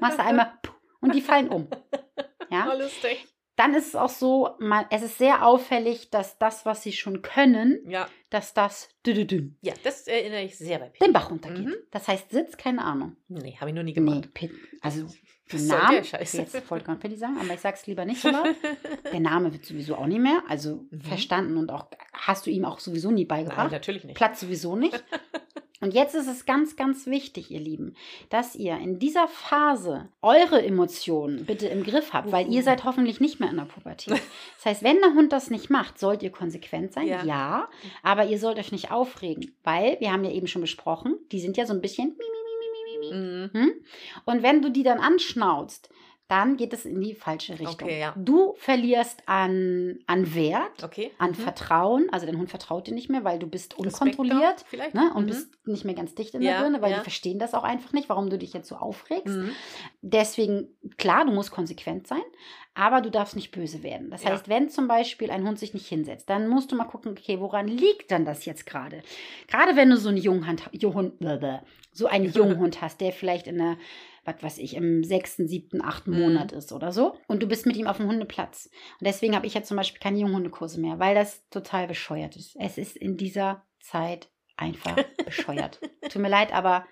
Machst 0.00 0.18
du 0.18 0.24
einmal 0.24 0.52
und 1.00 1.14
die 1.14 1.22
fallen 1.22 1.48
um. 1.48 1.68
Ja? 2.50 2.70
Oh, 2.70 2.78
lustig. 2.78 3.26
Dann 3.56 3.74
ist 3.74 3.88
es 3.88 3.94
auch 3.94 4.08
so, 4.08 4.50
man, 4.58 4.84
es 4.90 5.02
ist 5.02 5.18
sehr 5.18 5.46
auffällig, 5.46 6.10
dass 6.10 6.38
das, 6.38 6.66
was 6.66 6.82
sie 6.82 6.92
schon 6.92 7.22
können, 7.22 7.80
Ja. 7.88 8.08
dass 8.30 8.52
das 8.52 8.88
dü-dü-dü 9.06 9.50
ja, 9.62 9.74
das 9.84 10.08
erinnere 10.08 10.42
ich 10.42 10.58
sehr 10.58 10.78
bei 10.80 10.86
Pitti. 10.88 11.04
den 11.04 11.12
Bach 11.12 11.30
runtergeht. 11.30 11.66
Mhm. 11.66 11.74
Das 11.92 12.08
heißt, 12.08 12.30
Sitz, 12.30 12.56
keine 12.56 12.82
Ahnung. 12.84 13.16
Nee, 13.28 13.56
habe 13.60 13.70
ich 13.70 13.76
noch 13.76 13.82
nie 13.84 13.90
Nee, 13.90 13.94
gemacht. 13.94 14.34
Pit, 14.34 14.50
also 14.80 15.06
der 15.52 16.02
Scheiß? 16.04 16.32
jetzt 16.32 16.70
wollte 16.70 16.90
ich 16.90 16.98
Pitti 16.98 17.16
sagen, 17.16 17.36
aber 17.38 17.54
ich 17.54 17.60
sag's 17.60 17.86
lieber 17.86 18.04
nicht 18.04 18.20
so 18.20 18.30
laut. 18.30 18.46
Der 19.12 19.20
Name 19.20 19.52
wird 19.52 19.64
sowieso 19.64 19.94
auch 19.96 20.06
nicht 20.06 20.20
mehr, 20.20 20.42
also 20.48 20.86
Mhm. 20.90 21.00
verstanden 21.02 21.56
und 21.58 21.70
auch 21.70 21.86
hast 22.12 22.46
du 22.46 22.50
ihm 22.50 22.64
auch 22.64 22.80
sowieso 22.80 23.10
nie 23.10 23.26
Nein, 23.26 23.44
beigebracht. 23.44 23.70
natürlich 23.70 24.04
nicht. 24.04 24.16
Platz 24.16 24.40
sowieso 24.40 24.74
nicht. 24.74 25.04
Und 25.84 25.92
jetzt 25.92 26.14
ist 26.14 26.28
es 26.28 26.46
ganz, 26.46 26.76
ganz 26.76 27.06
wichtig, 27.06 27.50
ihr 27.50 27.60
Lieben, 27.60 27.94
dass 28.30 28.54
ihr 28.56 28.78
in 28.78 28.98
dieser 28.98 29.28
Phase 29.28 30.08
eure 30.22 30.62
Emotionen 30.64 31.44
bitte 31.44 31.68
im 31.68 31.84
Griff 31.84 32.14
habt, 32.14 32.32
weil 32.32 32.50
ihr 32.50 32.60
Mhm. 32.62 32.64
seid 32.64 32.84
hoffentlich 32.84 33.20
nicht 33.20 33.38
mehr 33.38 33.50
in 33.50 33.56
der 33.56 33.66
Pubertät. 33.66 34.08
Das 34.56 34.64
heißt, 34.64 34.82
wenn 34.82 34.98
der 35.02 35.12
Hund 35.12 35.30
das 35.32 35.50
nicht 35.50 35.68
macht, 35.68 35.98
sollt 35.98 36.22
ihr 36.22 36.30
konsequent 36.30 36.94
sein, 36.94 37.06
ja. 37.06 37.22
Ja. 37.22 37.68
aber 38.02 38.24
ihr 38.24 38.38
sollt 38.38 38.58
euch 38.58 38.72
nicht 38.72 38.90
aufregen, 38.90 39.54
weil 39.62 39.98
wir 40.00 40.10
haben 40.10 40.24
ja 40.24 40.30
eben 40.30 40.46
schon 40.46 40.62
besprochen, 40.62 41.18
die 41.32 41.40
sind 41.40 41.58
ja 41.58 41.66
so 41.66 41.74
ein 41.74 41.82
bisschen 41.82 42.16
Mhm. 43.12 43.50
hm? 43.52 43.72
Und 44.24 44.42
wenn 44.42 44.62
du 44.62 44.70
die 44.70 44.82
dann 44.84 44.98
anschnauzt, 45.00 45.90
dann 46.28 46.56
geht 46.56 46.72
es 46.72 46.86
in 46.86 47.00
die 47.02 47.14
falsche 47.14 47.52
Richtung. 47.52 47.86
Okay, 47.88 48.00
ja. 48.00 48.14
Du 48.16 48.54
verlierst 48.56 49.22
an, 49.26 49.98
an 50.06 50.34
Wert, 50.34 50.82
Okay. 50.82 51.10
an 51.18 51.30
Mhm. 51.30 51.34
Vertrauen. 51.34 52.06
Also 52.12 52.24
dein 52.24 52.38
Hund 52.38 52.48
vertraut 52.48 52.86
dir 52.86 52.94
nicht 52.94 53.10
mehr, 53.10 53.24
weil 53.24 53.38
du 53.38 53.46
bist 53.46 53.76
unkontrolliert 53.78 54.64
ne? 54.94 55.12
und 55.14 55.24
Mhm. 55.24 55.26
bist 55.28 55.66
nicht 55.66 55.84
mehr 55.84 55.94
ganz 55.94 56.14
dicht 56.14 56.34
in 56.34 56.40
Ja, 56.42 56.52
der 56.54 56.60
Birne, 56.60 56.80
weil 56.82 56.92
ja. 56.92 56.96
die 56.98 57.02
verstehen 57.02 57.38
das 57.38 57.52
auch 57.52 57.62
einfach 57.64 57.92
nicht, 57.92 58.08
warum 58.08 58.30
du 58.30 58.38
dich 58.38 58.54
jetzt 58.54 58.68
so 58.68 58.76
aufregst. 58.76 59.36
Mhm. 59.36 59.50
Deswegen, 60.00 60.68
klar, 60.96 61.24
du 61.26 61.32
musst 61.32 61.50
konsequent 61.50 62.06
sein, 62.06 62.22
aber 62.74 63.00
du 63.00 63.10
darfst 63.10 63.36
nicht 63.36 63.50
böse 63.52 63.82
werden. 63.82 64.10
Das 64.10 64.24
heißt, 64.24 64.48
wenn 64.48 64.68
zum 64.70 64.88
Beispiel 64.88 65.30
ein 65.30 65.46
Hund 65.46 65.58
sich 65.58 65.74
nicht 65.74 65.86
hinsetzt, 65.86 66.28
dann 66.30 66.48
musst 66.48 66.72
du 66.72 66.76
mal 66.76 66.84
gucken, 66.84 67.12
okay, 67.12 67.38
woran 67.40 67.68
liegt 67.68 68.10
dann 68.10 68.24
das 68.24 68.44
jetzt 68.46 68.66
gerade? 68.66 69.02
Gerade 69.46 69.76
wenn 69.76 69.90
du 69.90 69.96
so 69.96 70.08
einen 70.08 70.18
Junghund, 70.18 70.62
Junghund, 70.72 71.14
so 71.92 72.06
einen 72.06 72.24
Junghund 72.32 72.80
hast, 72.80 73.00
der 73.00 73.12
vielleicht 73.12 73.46
in 73.46 73.58
der 73.58 73.76
was 74.24 74.42
weiß 74.42 74.58
ich, 74.58 74.74
im 74.74 75.04
sechsten, 75.04 75.46
siebten, 75.48 75.82
achten 75.82 76.12
Mhm. 76.12 76.20
Monat 76.20 76.52
ist 76.52 76.72
oder 76.72 76.92
so. 76.92 77.16
Und 77.26 77.42
du 77.42 77.46
bist 77.46 77.66
mit 77.66 77.76
ihm 77.76 77.86
auf 77.86 77.98
dem 77.98 78.06
Hundeplatz. 78.08 78.70
Und 79.00 79.06
deswegen 79.06 79.34
habe 79.36 79.46
ich 79.46 79.54
ja 79.54 79.62
zum 79.62 79.76
Beispiel 79.76 80.00
keine 80.00 80.18
Junghundekurse 80.18 80.80
mehr, 80.80 80.98
weil 80.98 81.14
das 81.14 81.48
total 81.50 81.86
bescheuert 81.86 82.36
ist. 82.36 82.56
Es 82.58 82.78
ist 82.78 82.96
in 82.96 83.16
dieser 83.16 83.64
Zeit 83.80 84.28
einfach 84.56 84.96
bescheuert. 85.24 85.80
Tut 86.08 86.22
mir 86.22 86.28
leid, 86.28 86.52
aber 86.54 86.86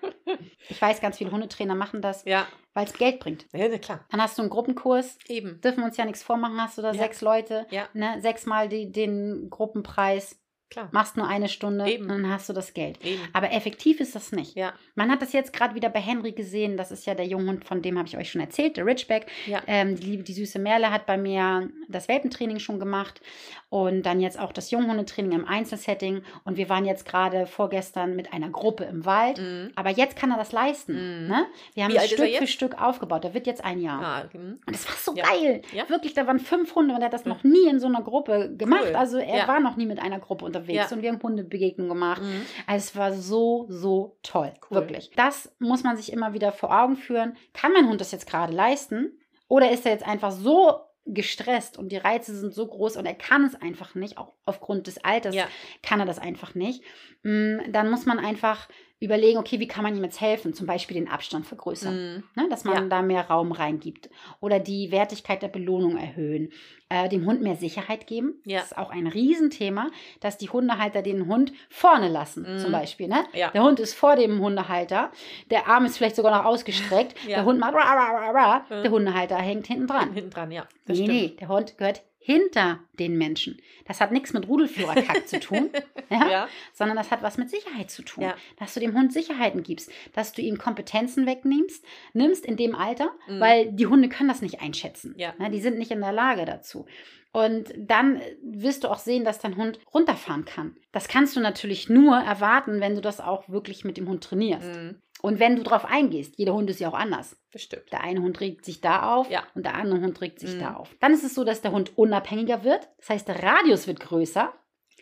ich 0.69 0.81
weiß, 0.81 0.99
ganz 1.01 1.17
viele 1.17 1.31
Hundetrainer 1.31 1.75
machen 1.75 2.01
das, 2.01 2.25
Ja. 2.25 2.45
weil 2.73 2.85
es 2.85 2.93
Geld 2.93 3.19
bringt. 3.19 3.45
ja, 3.53 3.67
na 3.69 3.77
klar. 3.77 4.05
Dann 4.11 4.21
hast 4.21 4.37
du 4.37 4.41
einen 4.41 4.49
Gruppenkurs, 4.51 5.17
Eben. 5.27 5.61
dürfen 5.61 5.79
wir 5.79 5.85
uns 5.85 5.95
ja 5.97 6.03
nichts 6.05 6.23
vormachen, 6.23 6.61
hast 6.61 6.77
du 6.77 6.81
da 6.81 6.91
Ja. 6.91 7.01
sechs 7.03 7.21
Leute, 7.21 7.65
Ja, 7.71 7.87
ne, 7.93 8.19
sechsmal 8.21 8.67
die, 8.67 8.91
den 8.91 9.49
Gruppenpreis, 9.49 10.39
klar. 10.73 10.89
machst 10.91 11.15
nur 11.17 11.27
eine 11.27 11.47
Stunde 11.49 11.87
Eben. 11.89 12.03
und 12.03 12.09
dann 12.23 12.29
hast 12.29 12.49
du 12.49 12.53
das 12.53 12.73
Geld. 12.73 13.03
Eben. 13.05 13.21
Aber 13.31 13.51
effektiv 13.51 13.99
ist 13.99 14.15
das 14.15 14.31
nicht. 14.31 14.55
Ja. 14.55 14.73
Man 14.95 15.09
hat 15.11 15.21
das 15.21 15.31
jetzt 15.33 15.53
gerade 15.53 15.75
wieder 15.75 15.89
bei 15.89 15.99
Henry 16.01 16.31
gesehen. 16.33 16.75
Das 16.77 16.91
ist 16.91 17.05
ja 17.05 17.15
der 17.15 17.25
Junghund, 17.25 17.65
von 17.65 17.81
dem 17.81 17.97
habe 17.97 18.07
ich 18.07 18.17
euch 18.17 18.31
schon 18.31 18.41
erzählt, 18.41 18.77
der 18.77 18.85
Ridgeback. 18.85 19.27
Ja. 19.47 19.61
Ähm, 19.67 19.95
die 19.95 20.05
liebe, 20.07 20.23
die 20.23 20.33
süße 20.33 20.59
Merle 20.59 20.91
hat 20.91 21.05
bei 21.05 21.17
mir 21.17 21.69
das 21.87 22.07
Welpentraining 22.07 22.59
schon 22.59 22.79
gemacht 22.79 23.21
und 23.69 24.03
dann 24.03 24.19
jetzt 24.19 24.39
auch 24.39 24.51
das 24.51 24.71
Junghundetraining 24.71 25.31
im 25.31 25.47
Einzelsetting. 25.47 26.23
Und 26.43 26.57
wir 26.57 26.69
waren 26.69 26.85
jetzt 26.85 27.05
gerade 27.05 27.45
vorgestern 27.47 28.15
mit 28.15 28.33
einer 28.33 28.49
Gruppe 28.49 28.83
im 28.85 29.05
Wald. 29.05 29.39
Mhm. 29.39 29.71
Aber 29.75 29.89
jetzt 29.91 30.15
kann 30.15 30.31
er 30.31 30.37
das 30.37 30.51
leisten. 30.51 30.93
Mhm. 31.23 31.27
Ne? 31.27 31.45
Wir 31.73 31.83
haben 31.85 31.93
Wie 31.93 31.99
Stück 31.99 32.35
für? 32.35 32.47
Stück 32.47 32.81
aufgebaut. 32.81 33.23
Der 33.23 33.33
wird 33.33 33.47
jetzt 33.47 33.63
ein 33.63 33.79
Jahr. 33.79 34.01
Ah, 34.03 34.23
mhm. 34.33 34.59
Und 34.65 34.73
das 34.73 34.87
war 34.87 34.95
so 34.95 35.15
Ja. 35.15 35.25
geil. 35.29 35.61
Wirklich, 35.87 36.13
da 36.13 36.27
waren 36.27 36.39
fünf 36.39 36.75
Hunde 36.75 36.93
und 36.95 37.01
er 37.01 37.05
hat 37.05 37.13
das 37.13 37.23
Ja. 37.25 37.29
noch 37.29 37.43
nie 37.43 37.67
in 37.69 37.79
so 37.79 37.87
einer 37.87 38.01
Gruppe 38.01 38.53
gemacht. 38.57 38.85
Cool. 38.89 38.95
Also 38.95 39.17
er 39.17 39.47
war 39.47 39.59
noch 39.59 39.75
nie 39.75 39.85
mit 39.85 39.99
einer 39.99 40.19
Gruppe 40.19 40.45
unterwegs 40.45 40.62
Ja. 40.71 40.87
und 40.91 41.01
wir 41.01 41.11
haben 41.11 41.21
Hundebegegnungen 41.21 41.89
gemacht. 41.89 42.21
Mhm. 42.21 42.45
Also 42.67 42.83
es 42.85 42.95
war 42.95 43.13
so, 43.13 43.65
so 43.69 44.17
toll. 44.23 44.53
Cool. 44.69 44.77
Wirklich. 44.79 45.11
Das 45.15 45.53
muss 45.59 45.83
man 45.83 45.97
sich 45.97 46.11
immer 46.13 46.33
wieder 46.33 46.51
vor 46.51 46.71
Augen 46.77 46.95
führen. 46.95 47.35
Kann 47.53 47.73
mein 47.73 47.87
Hund 47.89 47.99
das 48.01 48.11
jetzt 48.11 48.27
gerade 48.29 48.53
leisten? 48.53 49.17
Oder 49.47 49.71
ist 49.71 49.85
er 49.85 49.91
jetzt 49.91 50.05
einfach 50.07 50.31
so 50.31 50.79
gestresst 51.05 51.77
und 51.77 51.91
die 51.91 51.97
Reize 51.97 52.33
sind 52.35 52.53
so 52.53 52.65
groß 52.65 52.95
und 52.95 53.05
er 53.05 53.13
kann 53.13 53.43
es 53.43 53.55
einfach 53.55 53.93
nicht, 53.93 54.17
auch 54.17 54.31
aufgrund 54.45 54.87
des 54.87 55.03
Alters 55.03 55.35
Ja. 55.35 55.47
kann 55.81 55.99
er 55.99 56.05
das 56.05 56.17
einfach 56.17 56.55
nicht. 56.55 56.81
Mm, 57.23 57.57
Dann 57.71 57.89
muss 57.91 58.05
man 58.05 58.19
einfach 58.19 58.69
überlegen, 59.03 59.37
okay, 59.37 59.59
wie 59.59 59.67
kann 59.67 59.83
man 59.83 59.95
ihm 59.95 60.03
jetzt 60.03 60.21
helfen? 60.21 60.53
Zum 60.53 60.65
Beispiel 60.67 60.95
den 60.95 61.07
Abstand 61.09 61.45
vergrößern. 61.45 61.93
Mhm. 61.95 62.23
Ne, 62.35 62.49
dass 62.49 62.63
man 62.63 62.75
Ja. 62.75 62.81
da 62.89 63.01
mehr 63.01 63.27
Raum 63.29 63.51
reingibt. 63.51 64.09
Oder 64.39 64.59
die 64.59 64.91
Wertigkeit 64.91 65.41
der 65.41 65.47
Belohnung 65.49 65.97
erhöhen. 65.97 66.49
Äh, 66.89 67.09
dem 67.09 67.25
Hund 67.25 67.41
mehr 67.41 67.55
Sicherheit 67.55 68.05
geben. 68.05 68.35
Ja. 68.45 68.59
Das 68.59 68.67
ist 68.71 68.77
auch 68.77 68.91
ein 68.91 69.07
Riesenthema, 69.07 69.89
dass 70.19 70.37
die 70.37 70.49
Hundehalter 70.49 71.01
den 71.01 71.27
Hund 71.27 71.51
vorne 71.69 72.07
lassen, 72.07 72.45
Mhm. 72.55 72.59
zum 72.59 72.71
Beispiel. 72.71 73.07
Ne? 73.07 73.23
Ja. 73.33 73.49
Der 73.49 73.63
Hund 73.63 73.79
ist 73.79 73.95
vor 73.95 74.15
dem 74.15 74.39
Hundehalter, 74.39 75.11
der 75.49 75.67
Arm 75.67 75.85
ist 75.85 75.97
vielleicht 75.97 76.15
sogar 76.15 76.37
noch 76.37 76.45
ausgestreckt, 76.45 77.15
der 77.27 77.45
Hund 77.45 77.59
macht 77.59 77.73
ra, 77.73 77.79
ra, 77.81 78.29
ra, 78.31 78.65
Mhm. 78.69 78.83
der 78.83 78.91
Hundehalter 78.91 79.37
hängt 79.37 79.65
hinten 79.67 79.87
dran. 79.87 80.13
Hinten 80.13 80.29
dran, 80.29 80.51
ja. 80.51 80.67
Nee, 80.87 81.07
nee, 81.07 81.27
der 81.39 81.47
Hund 81.47 81.77
gehört 81.77 82.03
hinter 82.23 82.79
den 82.99 83.17
Menschen. 83.17 83.57
Das 83.85 83.99
hat 84.01 84.11
nichts 84.11 84.31
mit 84.33 84.47
Rudelführerkack 84.47 85.27
zu 85.27 85.39
tun, 85.39 85.69
ja? 86.09 86.29
Ja. 86.29 86.47
sondern 86.73 86.95
das 86.97 87.11
hat 87.11 87.21
was 87.21 87.37
mit 87.37 87.49
Sicherheit 87.49 87.91
zu 87.91 88.01
tun. 88.03 88.23
Ja. 88.23 88.35
Dass 88.57 88.73
du 88.73 88.79
dem 88.79 88.93
Hund 88.97 89.11
Sicherheiten 89.11 89.61
gibst, 89.63 89.91
dass 90.13 90.31
du 90.33 90.41
ihm 90.41 90.57
Kompetenzen 90.57 91.25
wegnimmst, 91.25 91.83
nimmst 92.13 92.45
in 92.45 92.55
dem 92.57 92.75
Alter, 92.75 93.11
Mhm. 93.27 93.39
weil 93.39 93.71
die 93.73 93.87
Hunde 93.87 94.09
können 94.09 94.29
das 94.29 94.41
nicht 94.41 94.61
einschätzen. 94.61 95.13
Ja. 95.17 95.33
Ne, 95.37 95.49
die 95.51 95.59
sind 95.61 95.77
nicht 95.77 95.91
in 95.91 95.99
der 96.01 96.13
Lage 96.13 96.45
dazu. 96.45 96.85
Und 97.33 97.73
dann 97.77 98.21
wirst 98.43 98.83
du 98.83 98.89
auch 98.89 98.99
sehen, 98.99 99.25
dass 99.25 99.39
dein 99.39 99.57
Hund 99.57 99.79
runterfahren 99.93 100.45
kann. 100.45 100.75
Das 100.91 101.07
kannst 101.07 101.35
du 101.35 101.39
natürlich 101.39 101.89
nur 101.89 102.15
erwarten, 102.15 102.79
wenn 102.79 102.93
du 102.95 103.01
das 103.01 103.19
auch 103.19 103.49
wirklich 103.49 103.83
mit 103.83 103.97
dem 103.97 104.07
Hund 104.07 104.23
trainierst. 104.23 104.67
Mhm. 104.75 105.01
Und 105.25 105.39
wenn 105.39 105.55
du 105.55 105.63
darauf 105.63 105.85
eingehst, 105.85 106.37
jeder 106.37 106.53
Hund 106.53 106.69
ist 106.69 106.81
ja 106.81 106.89
auch 106.89 106.93
anders. 106.93 107.37
Das 107.53 107.61
stimmt. 107.61 107.89
Der 107.93 108.01
eine 108.01 108.21
Hund 108.21 108.41
regt 108.41 108.65
sich 108.65 108.81
da 108.81 109.15
auf 109.15 109.29
Ja. 109.31 109.43
und 109.55 109.65
der 109.65 109.75
andere 109.75 110.01
Hund 110.01 110.19
regt 110.19 110.39
sich 110.41 110.55
Mhm. 110.55 110.59
da 110.59 110.73
auf. 110.73 110.93
Dann 110.99 111.13
ist 111.13 111.23
es 111.23 111.33
so, 111.33 111.45
dass 111.45 111.61
der 111.61 111.71
Hund 111.71 111.97
unabhängiger 111.97 112.65
wird. 112.65 112.89
Das 112.97 113.09
heißt, 113.09 113.27
der 113.29 113.41
Radius 113.41 113.87
wird 113.87 114.01
größer. 114.01 114.51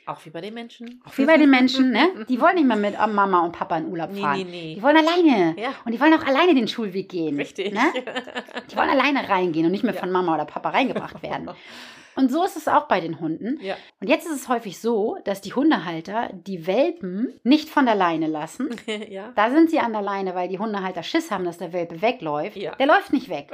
Auch 0.06 0.26
wie 0.26 0.30
bei 0.32 0.42
den 0.42 0.54
Menschen. 0.54 1.02
Auch 1.06 1.18
wie 1.18 1.26
bei 1.26 1.38
den 1.38 1.50
Menschen, 1.50 1.92
ne? 1.92 2.26
Die 2.28 2.42
wollen 2.42 2.56
nicht 2.56 2.68
mehr 2.68 2.76
mit 2.78 2.96
Mama 2.98 3.46
und 3.46 3.52
Papa 3.52 3.78
in 3.78 3.86
Urlaub 3.88 4.10
Nee, 4.12 4.22
fahren. 4.22 4.38
nee, 4.40 4.44
nee. 4.50 4.76
Die 4.76 4.82
wollen 4.82 4.98
alleine. 4.98 5.56
Ja. 5.60 5.74
Und 5.86 5.92
die 5.94 6.00
wollen 6.00 6.14
auch 6.14 6.26
alleine 6.26 6.56
den 6.56 6.68
Schulweg 6.68 7.10
gehen. 7.10 7.38
Richtig. 7.38 7.74
Ne? 7.74 7.82
Die 8.72 8.76
wollen 8.76 8.90
alleine 8.90 9.28
reingehen 9.30 9.66
und 9.66 9.72
nicht 9.72 9.84
mehr 9.84 9.94
Ja. 9.94 10.00
von 10.00 10.12
Mama 10.12 10.34
oder 10.36 10.46
Papa 10.46 10.70
reingebracht 10.70 11.22
werden. 11.24 11.50
Und 12.14 12.30
so 12.30 12.44
ist 12.44 12.58
es 12.58 12.68
auch 12.68 12.90
bei 12.90 13.00
den 13.00 13.22
Hunden. 13.22 13.58
ja. 13.62 13.78
Und 14.02 14.10
jetzt 14.10 14.26
ist 14.28 14.34
es 14.34 14.50
häufig 14.50 14.80
so, 14.82 15.18
dass 15.24 15.40
die 15.40 15.54
Hundehalter 15.54 16.30
die 16.34 16.68
Welpen 16.68 17.40
nicht 17.44 17.70
von 17.70 17.86
der 17.86 17.96
Leine 17.96 18.28
lassen. 18.28 18.70
ja. 19.10 19.32
Da 19.36 19.50
sind 19.50 19.70
sie 19.70 19.80
an 19.80 19.94
der 19.94 20.02
Leine, 20.02 20.36
weil 20.36 20.50
die 20.50 20.60
Hundehalter 20.60 21.04
Schiss 21.04 21.32
haben, 21.32 21.46
dass 21.46 21.58
der 21.58 21.72
Welpe 21.72 22.02
wegläuft. 22.02 22.58
Ja. 22.58 22.76
Der 22.76 22.88
läuft 22.88 23.14
nicht 23.14 23.30
weg, 23.30 23.50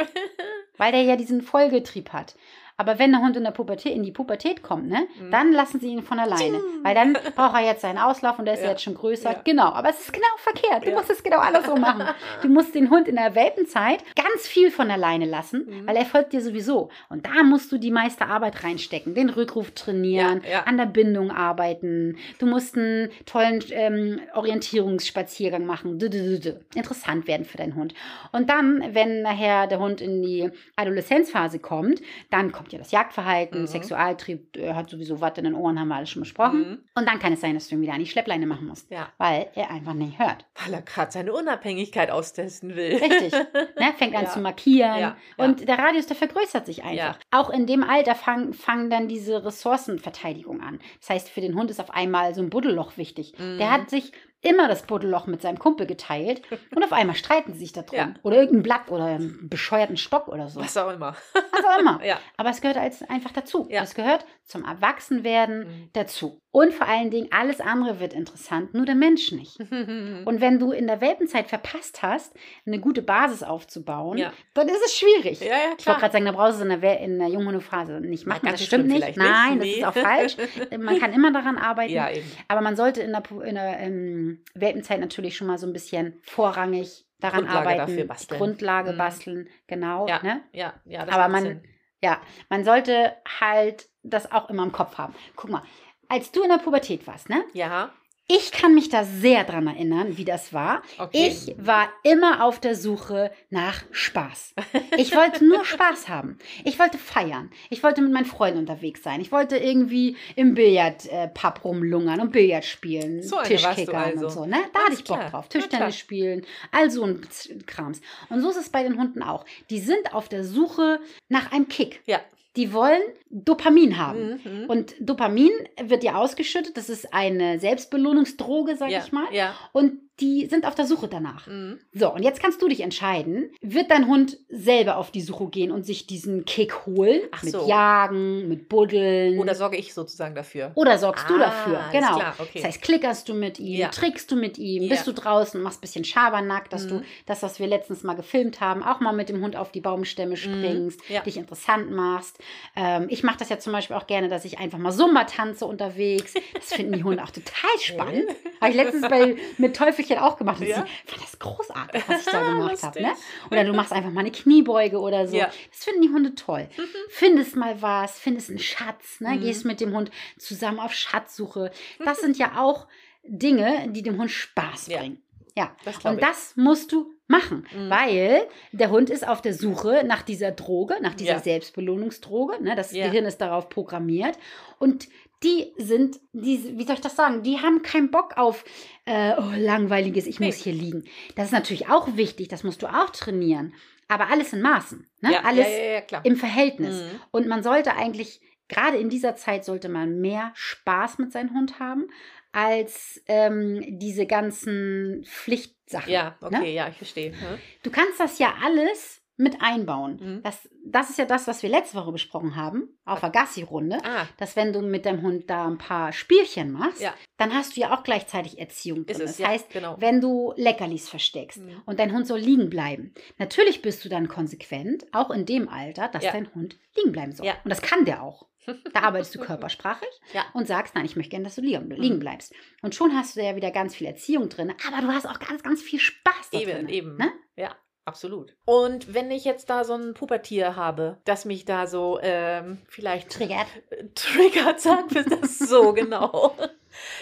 weil 0.77 0.91
der 0.91 1.03
ja 1.03 1.15
diesen 1.17 1.43
Folgetrieb 1.43 2.11
hat. 2.13 2.35
Aber 2.79 2.99
wenn 2.99 3.11
der 3.11 3.21
Hund 3.21 3.35
in, 3.35 3.43
der 3.43 3.51
Pubertät, 3.51 3.95
in 3.95 4.03
die 4.03 4.11
Pubertät 4.11 4.61
kommt, 4.61 4.87
ne, 4.87 5.07
Mhm. 5.19 5.31
dann 5.31 5.51
lassen 5.51 5.79
sie 5.79 5.87
ihn 5.87 6.03
von 6.03 6.19
alleine. 6.19 6.59
Weil 6.83 6.93
dann 6.93 7.13
braucht 7.35 7.55
er 7.55 7.65
jetzt 7.65 7.81
seinen 7.81 7.97
Auslauf 7.97 8.37
und 8.37 8.45
der 8.45 8.53
ist 8.53 8.63
ja 8.63 8.69
jetzt 8.69 8.83
schon 8.83 8.93
größer. 8.93 9.31
Ja. 9.31 9.41
Genau, 9.43 9.65
aber 9.71 9.89
es 9.89 9.99
ist 9.99 10.13
genau 10.13 10.27
verkehrt. 10.37 10.85
Du 10.85 10.91
Ja. 10.91 10.95
musst 10.97 11.09
es 11.09 11.23
genau 11.23 11.39
andersrum 11.39 11.81
machen. 11.81 12.03
Du 12.43 12.49
musst 12.49 12.75
den 12.75 12.89
Hund 12.91 13.07
in 13.07 13.15
der 13.15 13.33
Welpenzeit 13.33 14.03
ganz 14.15 14.47
viel 14.47 14.69
von 14.69 14.91
alleine 14.91 15.25
lassen, 15.25 15.65
Mhm. 15.67 15.87
weil 15.87 15.95
er 15.95 16.05
folgt 16.05 16.33
dir 16.33 16.41
sowieso. 16.41 16.89
Und 17.09 17.25
da 17.25 17.41
musst 17.43 17.71
du 17.71 17.77
die 17.79 17.89
meiste 17.91 18.25
Arbeit 18.27 18.63
reinstecken. 18.63 19.15
Den 19.15 19.29
Rückruf 19.29 19.71
trainieren, 19.71 20.41
an 20.65 20.77
der 20.77 20.85
Bindung 20.85 21.31
arbeiten. 21.31 22.17
Du 22.39 22.45
musst 22.45 22.77
einen 22.77 23.09
tollen 23.25 23.63
ähm, 23.71 24.19
Orientierungsspaziergang 24.35 25.65
machen. 25.65 25.99
Dü, 25.99 26.09
dü, 26.09 26.39
dü. 26.39 26.53
Interessant 26.75 27.27
werden 27.27 27.45
für 27.45 27.57
deinen 27.57 27.75
Hund. 27.75 27.93
Und 28.31 28.49
dann, 28.49 28.83
wenn 28.93 29.21
nachher 29.23 29.67
der 29.67 29.79
Hund 29.79 29.99
in 30.01 30.21
die 30.21 30.49
Adoleszenzphase 30.75 31.59
kommt, 31.59 32.01
dann 32.29 32.51
kommt 32.51 32.66
ja 32.73 32.79
das 32.79 32.91
Jagdverhalten, 32.91 33.61
Mhm. 33.61 33.67
Sexualtrieb, 33.67 34.55
er 34.57 34.75
hat 34.75 34.89
sowieso 34.89 35.21
was 35.21 35.37
in 35.37 35.43
den 35.45 35.53
Ohren, 35.55 35.79
haben 35.79 35.87
wir 35.89 35.95
alles 35.95 36.09
schon 36.09 36.21
besprochen. 36.21 36.59
Mhm. 36.59 36.77
Und 36.95 37.07
dann 37.07 37.19
kann 37.19 37.33
es 37.33 37.41
sein, 37.41 37.53
dass 37.53 37.67
du 37.67 37.75
ihn 37.75 37.81
wieder 37.81 37.93
an 37.93 37.99
die 37.99 38.05
Schleppleine 38.05 38.45
machen 38.45 38.67
musst, 38.67 38.89
Ja. 38.91 39.09
weil 39.17 39.49
er 39.55 39.69
einfach 39.71 39.93
nicht 39.93 40.19
hört. 40.19 40.45
Weil 40.63 40.73
er 40.75 40.81
gerade 40.81 41.11
seine 41.11 41.33
Unabhängigkeit 41.33 42.11
austesten 42.11 42.75
will. 42.75 42.95
Richtig. 42.97 43.33
Ne? 43.79 43.93
Fängt 43.97 44.15
an 44.15 44.23
Ja. 44.23 44.29
zu 44.29 44.39
markieren. 44.39 44.99
Ja. 44.99 45.17
Und 45.37 45.67
der 45.67 45.77
Radius, 45.77 46.07
der 46.07 46.15
vergrößert 46.15 46.65
sich 46.65 46.83
einfach. 46.83 47.19
Auch 47.31 47.49
in 47.49 47.65
dem 47.67 47.83
Alter 47.83 48.15
fangen, 48.15 48.53
fangen 48.53 48.89
dann 48.89 49.07
diese 49.07 49.43
Ressourcenverteidigung 49.45 50.61
an. 50.61 50.79
Das 50.99 51.09
heißt, 51.09 51.29
für 51.29 51.41
den 51.41 51.55
Hund 51.55 51.69
ist 51.69 51.79
auf 51.79 51.91
einmal 51.91 52.33
so 52.33 52.41
ein 52.41 52.49
Buddelloch 52.49 52.97
wichtig. 52.97 53.33
Mhm. 53.37 53.57
Der 53.57 53.71
hat 53.71 53.89
sich 53.89 54.11
immer 54.41 54.67
das 54.67 54.83
Buddelloch 54.83 55.25
mit 55.27 55.41
seinem 55.41 55.57
Kumpel 55.59 55.87
geteilt 55.87 56.41
und 56.75 56.83
auf 56.83 56.93
einmal 56.93 57.15
streiten 57.15 57.53
sie 57.53 57.59
sich 57.59 57.73
darum. 57.73 57.97
Ja. 57.97 58.13
Oder 58.23 58.37
irgendein 58.37 58.63
Blatt 58.63 58.89
oder 58.91 59.05
einen 59.05 59.49
bescheuerten 59.49 59.97
Stock 59.97 60.27
oder 60.27 60.47
so. 60.47 60.61
Was 60.61 60.77
auch 60.77 60.91
immer. 60.91 61.15
Was 61.51 61.65
auch 61.65 61.79
immer. 61.79 61.99
Ja. 62.05 62.19
Aber 62.37 62.49
es 62.51 62.61
gehört 62.61 62.77
als 62.77 63.01
einfach 63.09 63.31
dazu. 63.31 63.67
Ja. 63.69 63.81
Es 63.83 63.95
gehört 63.95 64.25
zum 64.45 64.63
Erwachsenwerden 64.63 65.59
Mhm. 65.59 65.89
dazu. 65.93 66.39
Und 66.51 66.73
vor 66.73 66.87
allen 66.87 67.11
Dingen, 67.11 67.27
alles 67.31 67.59
andere 67.59 67.99
wird 67.99 68.13
interessant, 68.13 68.73
nur 68.73 68.85
der 68.85 68.95
Mensch 68.95 69.31
nicht. 69.31 69.59
Und 69.69 70.41
wenn 70.41 70.57
du 70.59 70.71
in 70.71 70.87
der 70.87 71.01
Welpenzeit 71.01 71.47
verpasst 71.47 72.01
hast, 72.01 72.33
eine 72.65 72.79
gute 72.79 73.01
Basis 73.01 73.43
aufzubauen, 73.43 74.17
Ja. 74.17 74.31
dann 74.53 74.67
ist 74.69 74.81
es 74.85 74.97
schwierig. 74.97 75.39
Ja, 75.41 75.47
ja, 75.47 75.53
Ich 75.55 75.69
wollte 75.69 75.83
klar. 75.83 75.99
gerade 75.99 76.13
sagen, 76.13 76.25
da 76.25 76.31
brauchst 76.31 76.59
du 76.59 76.63
in 76.63 76.69
der, 76.69 76.81
Wel- 76.81 76.99
in 77.03 77.19
der 77.19 77.27
Junghundephase 77.27 77.99
nicht 78.01 78.25
machen. 78.25 78.41
ganz 78.45 78.59
Das 78.59 78.67
stimmt 78.67 78.87
nicht. 78.87 79.05
nicht. 79.05 79.17
Nein, 79.17 79.57
Nee. 79.59 79.81
das 79.81 79.93
ist 79.93 79.97
auch 79.97 80.03
falsch. 80.03 80.37
Man 80.77 80.99
kann 80.99 81.13
immer 81.13 81.31
daran 81.31 81.57
arbeiten. 81.57 81.93
Ja, 81.93 82.09
eben. 82.09 82.31
Aber 82.47 82.61
man 82.61 82.75
sollte 82.75 83.01
in 83.01 83.11
der, 83.11 83.23
in 83.43 83.55
der 83.55 83.79
ähm, 83.79 84.26
Welpenzeit 84.55 84.99
natürlich 84.99 85.35
schon 85.37 85.47
mal 85.47 85.57
so 85.57 85.67
ein 85.67 85.73
bisschen 85.73 86.19
vorrangig 86.23 87.05
daran 87.19 87.41
Grundlage 87.45 87.59
arbeiten. 87.59 87.77
dafür 87.79 88.05
basteln. 88.05 88.37
Grundlage 88.39 88.93
Mhm. 88.93 88.97
basteln, 88.97 89.49
genau. 89.67 90.07
Ja, 90.07 90.21
Ne? 90.23 90.43
ja, 90.53 90.73
ja. 90.85 91.05
Das 91.05 91.15
Aber 91.15 91.27
man, 91.29 91.43
Sinn. 91.43 91.63
ja, 92.01 92.21
man 92.49 92.63
sollte 92.63 93.15
halt 93.41 93.89
das 94.03 94.31
auch 94.31 94.49
immer 94.49 94.63
im 94.63 94.71
Kopf 94.71 94.97
haben. 94.97 95.13
Guck 95.35 95.49
mal, 95.49 95.63
als 96.09 96.31
du 96.31 96.43
in 96.43 96.49
der 96.49 96.57
Pubertät 96.59 97.05
warst, 97.07 97.29
ne? 97.29 97.43
Ja, 97.53 97.91
Ich 98.29 98.51
kann 98.51 98.75
mich 98.75 98.89
da 98.89 99.05
sehr 99.05 99.45
dran 99.45 99.67
erinnern, 99.67 100.17
wie 100.17 100.25
das 100.25 100.51
war. 100.51 100.81
okay. 100.97 101.29
Ich 101.29 101.55
war 101.57 101.87
immer 102.03 102.43
auf 102.43 102.59
der 102.59 102.75
Suche 102.75 103.31
nach 103.49 103.83
Spaß. 103.91 104.53
Ich 104.97 105.15
wollte 105.15 105.45
nur 105.45 105.63
Spaß 105.65 106.09
haben. 106.09 106.37
Ich 106.65 106.77
wollte 106.77 106.97
feiern. 106.97 107.49
Ich 107.69 107.83
wollte 107.83 108.01
mit 108.01 108.11
meinen 108.11 108.25
Freunden 108.25 108.59
unterwegs 108.59 109.01
sein. 109.01 109.21
Ich 109.21 109.31
wollte 109.31 109.55
irgendwie 109.55 110.17
im 110.35 110.55
Billardpub 110.55 111.63
rumlungern 111.63 112.19
und 112.19 112.33
Billard 112.33 112.65
spielen, 112.65 113.23
So 113.23 113.37
Tischkickern 113.43 113.95
also. 113.95 114.25
und 114.25 114.31
so. 114.31 114.45
Ne? 114.45 114.57
Da 114.73 114.79
hatte 114.81 114.93
ich 114.93 115.05
Bock 115.05 115.19
klar. 115.19 115.29
drauf. 115.29 115.47
Tischtennis 115.47 115.97
spielen, 115.97 116.45
all 116.71 116.91
so 116.91 117.03
ein 117.05 117.25
Krams. 117.65 118.01
Und 118.27 118.41
so 118.41 118.49
ist 118.49 118.57
es 118.57 118.69
bei 118.69 118.83
den 118.83 118.97
Hunden 118.99 119.23
auch. 119.23 119.45
Die 119.69 119.79
sind 119.79 120.13
auf 120.13 120.27
der 120.27 120.43
Suche 120.43 120.99
nach 121.29 121.53
einem 121.53 121.69
Kick. 121.69 122.01
Ja. 122.05 122.19
Die 122.57 122.73
wollen 122.73 123.01
Dopamin 123.29 123.97
haben. 123.97 124.41
Mhm. 124.43 124.65
Und 124.67 124.95
Dopamin 124.99 125.51
wird 125.81 126.03
ja 126.03 126.15
ausgeschüttet. 126.15 126.75
Das 126.75 126.89
ist 126.89 127.13
eine 127.13 127.59
Selbstbelohnungsdroge, 127.59 128.75
sag 128.75 128.89
ja, 128.89 128.99
ich 128.99 129.11
mal. 129.11 129.25
Ja. 129.31 129.55
Und 129.71 130.01
die 130.19 130.47
sind 130.47 130.65
auf 130.65 130.75
der 130.75 130.85
Suche 130.85 131.07
danach. 131.07 131.45
Mhm. 131.47 131.79
So, 131.93 132.13
und 132.13 132.23
jetzt 132.23 132.41
kannst 132.41 132.61
du 132.61 132.67
dich 132.67 132.81
entscheiden, 132.81 133.51
wird 133.61 133.91
dein 133.91 134.07
Hund 134.07 134.37
selber 134.49 134.97
auf 134.97 135.11
die 135.11 135.21
Suche 135.21 135.47
gehen 135.47 135.71
und 135.71 135.85
sich 135.85 136.07
diesen 136.07 136.45
Kick 136.45 136.85
holen? 136.85 137.21
Ach 137.31 137.43
mit 137.43 137.51
so. 137.53 137.67
Jagen, 137.67 138.47
mit 138.47 138.67
Buddeln. 138.69 139.39
Oder 139.39 139.53
sorge 139.55 139.77
ich 139.77 139.93
sozusagen 139.93 140.33
dafür? 140.35 140.71
Oder 140.75 140.97
sorgst 140.97 141.29
du 141.29 141.35
Ah, 141.35 141.39
dafür? 141.39 141.79
alles 141.79 141.91
Genau. 141.93 142.15
klar, 142.19 142.33
okay. 142.39 142.49
Das 142.55 142.63
heißt, 142.65 142.81
klickerst 142.81 143.29
du 143.29 143.33
mit 143.33 143.59
ihm, 143.59 143.79
Ja. 143.79 143.89
trickst 143.89 144.31
du 144.31 144.35
mit 144.35 144.57
ihm, 144.57 144.83
Ja. 144.83 144.89
bist 144.89 145.05
du 145.07 145.11
draußen, 145.13 145.61
machst 145.61 145.79
ein 145.79 145.81
bisschen 145.81 146.03
Schabernack, 146.03 146.69
dass 146.69 146.87
du 146.87 146.95
Mhm. 146.95 147.03
das, 147.25 147.43
was 147.43 147.59
wir 147.59 147.67
letztens 147.67 148.03
mal 148.03 148.15
gefilmt 148.15 148.59
haben, 148.59 148.83
auch 148.83 148.99
mal 148.99 149.13
mit 149.13 149.29
dem 149.29 149.41
Hund 149.43 149.55
auf 149.55 149.71
die 149.71 149.81
Baumstämme 149.81 150.35
springst, 150.37 150.99
Mhm. 151.09 151.15
Ja. 151.15 151.21
dich 151.21 151.37
interessant 151.37 151.91
machst. 151.91 152.39
Ähm, 152.75 153.05
ich 153.09 153.23
mache 153.23 153.37
das 153.37 153.49
ja 153.49 153.59
zum 153.59 153.73
Beispiel 153.73 153.95
auch 153.95 154.07
gerne, 154.07 154.29
dass 154.29 154.45
ich 154.45 154.59
einfach 154.59 154.77
mal 154.79 154.91
Sumba 154.91 155.25
tanze 155.25 155.65
unterwegs. 155.65 156.33
Das 156.53 156.73
finden 156.73 156.93
die 156.93 157.03
Hunde 157.03 157.23
auch 157.23 157.29
total 157.31 157.69
spannend. 157.79 158.25
Habe 158.61 158.71
ich 158.71 158.75
letztens 158.77 159.07
bei, 159.07 159.35
mit 159.57 159.75
Teufelchen 160.07 160.17
auch 160.23 160.37
gemacht. 160.37 160.61
Und 160.61 160.67
Ja. 160.67 160.85
sie 161.05 161.11
fand 161.11 161.23
das 161.23 161.39
großartig, 161.39 162.03
was 162.07 162.19
ich 162.21 162.25
da 162.25 162.39
gemacht 162.53 162.83
habe. 162.83 163.01
Ne? 163.01 163.11
Oder 163.51 163.63
du 163.63 163.73
machst 163.73 163.91
einfach 163.93 164.11
mal 164.11 164.21
eine 164.21 164.31
Kniebeuge 164.31 164.99
oder 164.99 165.27
so. 165.27 165.35
Ja. 165.37 165.49
Das 165.71 165.83
finden 165.83 166.01
die 166.01 166.09
Hunde 166.09 166.35
toll. 166.35 166.67
Findest 167.09 167.55
mal 167.55 167.81
was, 167.81 168.19
findest 168.19 168.49
einen 168.49 168.59
Schatz, 168.59 169.19
ne? 169.19 169.31
Mhm. 169.35 169.41
gehst 169.41 169.65
mit 169.65 169.79
dem 169.81 169.95
Hund 169.95 170.11
zusammen 170.37 170.79
auf 170.79 170.93
Schatzsuche. 170.93 171.71
Das 172.03 172.19
sind 172.21 172.37
ja 172.37 172.57
auch 172.57 172.87
Dinge, 173.23 173.87
die 173.89 174.01
dem 174.03 174.17
Hund 174.19 174.31
Spaß 174.31 174.85
bringen. 174.89 175.21
Ja, 175.55 175.75
Das 175.85 175.97
und 176.05 176.15
ich. 176.15 176.19
das 176.19 176.53
musst 176.55 176.91
du 176.91 177.11
machen, 177.27 177.65
Mhm. 177.75 177.89
weil 177.89 178.47
der 178.71 178.91
Hund 178.91 179.09
ist 179.09 179.27
auf 179.27 179.41
der 179.41 179.53
Suche 179.55 180.03
nach 180.05 180.21
dieser 180.21 180.51
Droge, 180.51 180.97
nach 181.01 181.15
dieser 181.15 181.33
Ja. 181.33 181.39
Selbstbelohnungsdroge. 181.39 182.63
Ne? 182.63 182.75
Das 182.75 182.91
Ja. 182.91 183.07
Gehirn 183.07 183.25
ist 183.25 183.39
darauf 183.39 183.67
programmiert. 183.67 184.37
Und 184.79 185.07
die 185.43 185.71
sind, 185.77 186.19
die, 186.33 186.77
wie 186.77 186.83
soll 186.85 186.95
ich 186.95 187.01
das 187.01 187.15
sagen, 187.15 187.43
die 187.43 187.59
haben 187.59 187.83
keinen 187.83 188.09
Bock 188.09 188.37
auf 188.37 188.65
äh, 189.05 189.33
oh, 189.37 189.51
langweiliges, 189.55 190.25
ich 190.25 190.39
Nee. 190.39 190.47
muss 190.47 190.55
hier 190.57 190.73
liegen. 190.73 191.03
Das 191.35 191.45
ist 191.47 191.51
natürlich 191.51 191.89
auch 191.89 192.15
wichtig, 192.17 192.47
das 192.47 192.63
musst 192.63 192.81
du 192.81 192.87
auch 192.87 193.09
trainieren. 193.11 193.73
Aber 194.07 194.27
alles 194.29 194.53
in 194.53 194.61
Maßen. 194.61 195.07
Ne? 195.21 195.33
Ja, 195.33 195.41
alles 195.43 195.67
ja, 195.67 196.01
ja, 196.09 196.21
im 196.23 196.37
Verhältnis. 196.37 196.95
Mhm. 197.01 197.19
Und 197.31 197.47
man 197.47 197.61
sollte 197.61 197.95
eigentlich, 197.95 198.41
gerade 198.67 198.97
in 198.97 199.09
dieser 199.09 199.35
Zeit, 199.35 199.65
sollte 199.65 199.89
man 199.89 200.19
mehr 200.21 200.51
Spaß 200.55 201.17
mit 201.19 201.31
seinem 201.33 201.53
Hund 201.53 201.79
haben, 201.79 202.07
als 202.53 203.21
ähm, 203.27 203.99
diese 203.99 204.25
ganzen 204.25 205.23
Pflichtsachen. 205.25 206.11
Ja, 206.11 206.37
okay, 206.41 206.59
Ne? 206.59 206.69
ja, 206.73 206.87
ich 206.87 206.95
verstehe. 206.97 207.31
Mhm. 207.31 207.59
Du 207.83 207.91
kannst 207.91 208.19
das 208.19 208.39
ja 208.39 208.55
alles 208.63 209.21
mit 209.37 209.61
einbauen. 209.61 210.19
Mhm. 210.21 210.43
Das, 210.43 210.67
das 210.85 211.09
ist 211.11 211.19
ja 211.19 211.25
das, 211.25 211.47
was 211.47 211.61
wir 211.63 211.69
letzte 211.69 211.97
Woche 211.97 212.11
besprochen 212.11 212.55
haben, 212.55 212.97
auf 213.05 213.19
der 213.19 213.29
Gassi-Runde. 213.29 213.99
Ah, 214.03 214.25
Dass 214.37 214.55
wenn 214.55 214.73
du 214.73 214.81
mit 214.81 215.05
deinem 215.05 215.21
Hund 215.21 215.49
da 215.49 215.67
ein 215.67 215.77
paar 215.77 216.11
Spielchen 216.11 216.71
machst, 216.71 217.01
Ja. 217.01 217.13
dann 217.37 217.53
hast 217.53 217.77
du 217.77 217.81
ja 217.81 217.93
auch 217.95 218.03
gleichzeitig 218.03 218.57
Erziehung 218.59 219.05
drin. 219.05 219.15
es, 219.15 219.19
das 219.19 219.37
ja, 219.37 219.47
heißt, 219.49 219.69
genau. 219.69 219.95
wenn 219.99 220.21
du 220.21 220.53
Leckerlis 220.57 221.07
versteckst 221.07 221.59
Mhm. 221.59 221.81
und 221.85 221.99
dein 221.99 222.11
Hund 222.13 222.25
soll 222.27 222.39
liegen 222.39 222.69
bleiben. 222.69 223.13
Natürlich 223.37 223.81
bist 223.81 224.03
du 224.03 224.09
dann 224.09 224.27
konsequent, 224.27 225.05
auch 225.13 225.29
in 225.31 225.45
dem 225.45 225.69
Alter, 225.69 226.07
dass 226.07 226.23
Ja. 226.23 226.31
dein 226.31 226.53
Hund 226.55 226.77
liegen 226.95 227.11
bleiben 227.11 227.33
soll. 227.33 227.45
Ja. 227.45 227.53
Und 227.63 227.69
das 227.69 227.81
kann 227.81 228.05
der 228.05 228.23
auch. 228.23 228.47
Da 228.93 229.01
arbeitest 229.03 229.33
du 229.35 229.39
körpersprachig 229.39 230.09
Ja. 230.33 230.43
und 230.53 230.67
sagst, 230.67 230.95
nein, 230.95 231.05
ich 231.05 231.15
möchte 231.15 231.29
gerne, 231.31 231.45
dass 231.45 231.55
du 231.55 231.61
liegen, 231.61 231.89
liegen 231.91 232.19
bleibst. 232.19 232.53
Und 232.81 232.95
schon 232.95 233.15
hast 233.15 233.35
du 233.35 233.41
ja 233.43 233.55
wieder 233.55 233.71
ganz 233.71 233.95
viel 233.95 234.07
Erziehung 234.07 234.49
drin, 234.49 234.73
aber 234.87 235.01
du 235.05 235.13
hast 235.13 235.25
auch 235.25 235.39
ganz, 235.39 235.63
ganz 235.63 235.81
viel 235.81 235.99
Spaß 235.99 236.49
da 236.51 236.59
Eben, 236.59 236.71
drin. 236.71 236.89
eben. 236.89 237.15
Ne? 237.17 237.31
Ja, 237.55 237.75
absolut. 238.07 238.55
Und 238.65 239.13
wenn 239.13 239.29
ich 239.29 239.45
jetzt 239.45 239.69
da 239.69 239.83
so 239.83 239.93
ein 239.93 240.13
Pubertier 240.13 240.75
habe, 240.75 241.17
das 241.25 241.45
mich 241.45 241.65
da 241.65 241.85
so 241.87 242.19
ähm, 242.21 242.79
vielleicht 242.87 243.29
Triggert. 243.31 243.67
triggert, 244.15 244.79
sagen 244.79 245.13
wir 245.13 245.23
das 245.23 245.59
so 245.59 245.93
genau. 245.93 246.55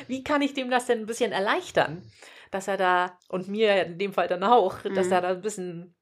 Wie 0.07 0.23
kann 0.23 0.41
ich 0.41 0.53
dem 0.53 0.69
das 0.69 0.85
denn 0.85 0.99
ein 0.99 1.05
bisschen 1.05 1.31
erleichtern? 1.31 2.01
Dass 2.51 2.67
er 2.69 2.77
da, 2.77 3.17
und 3.27 3.47
mir 3.49 3.85
in 3.85 3.97
dem 3.97 4.13
Fall 4.13 4.27
dann 4.27 4.43
auch, 4.43 4.79
dass 4.83 5.07
Mhm. 5.07 5.11
er 5.13 5.21
da 5.21 5.29
ein 5.29 5.41
bisschen 5.41 5.95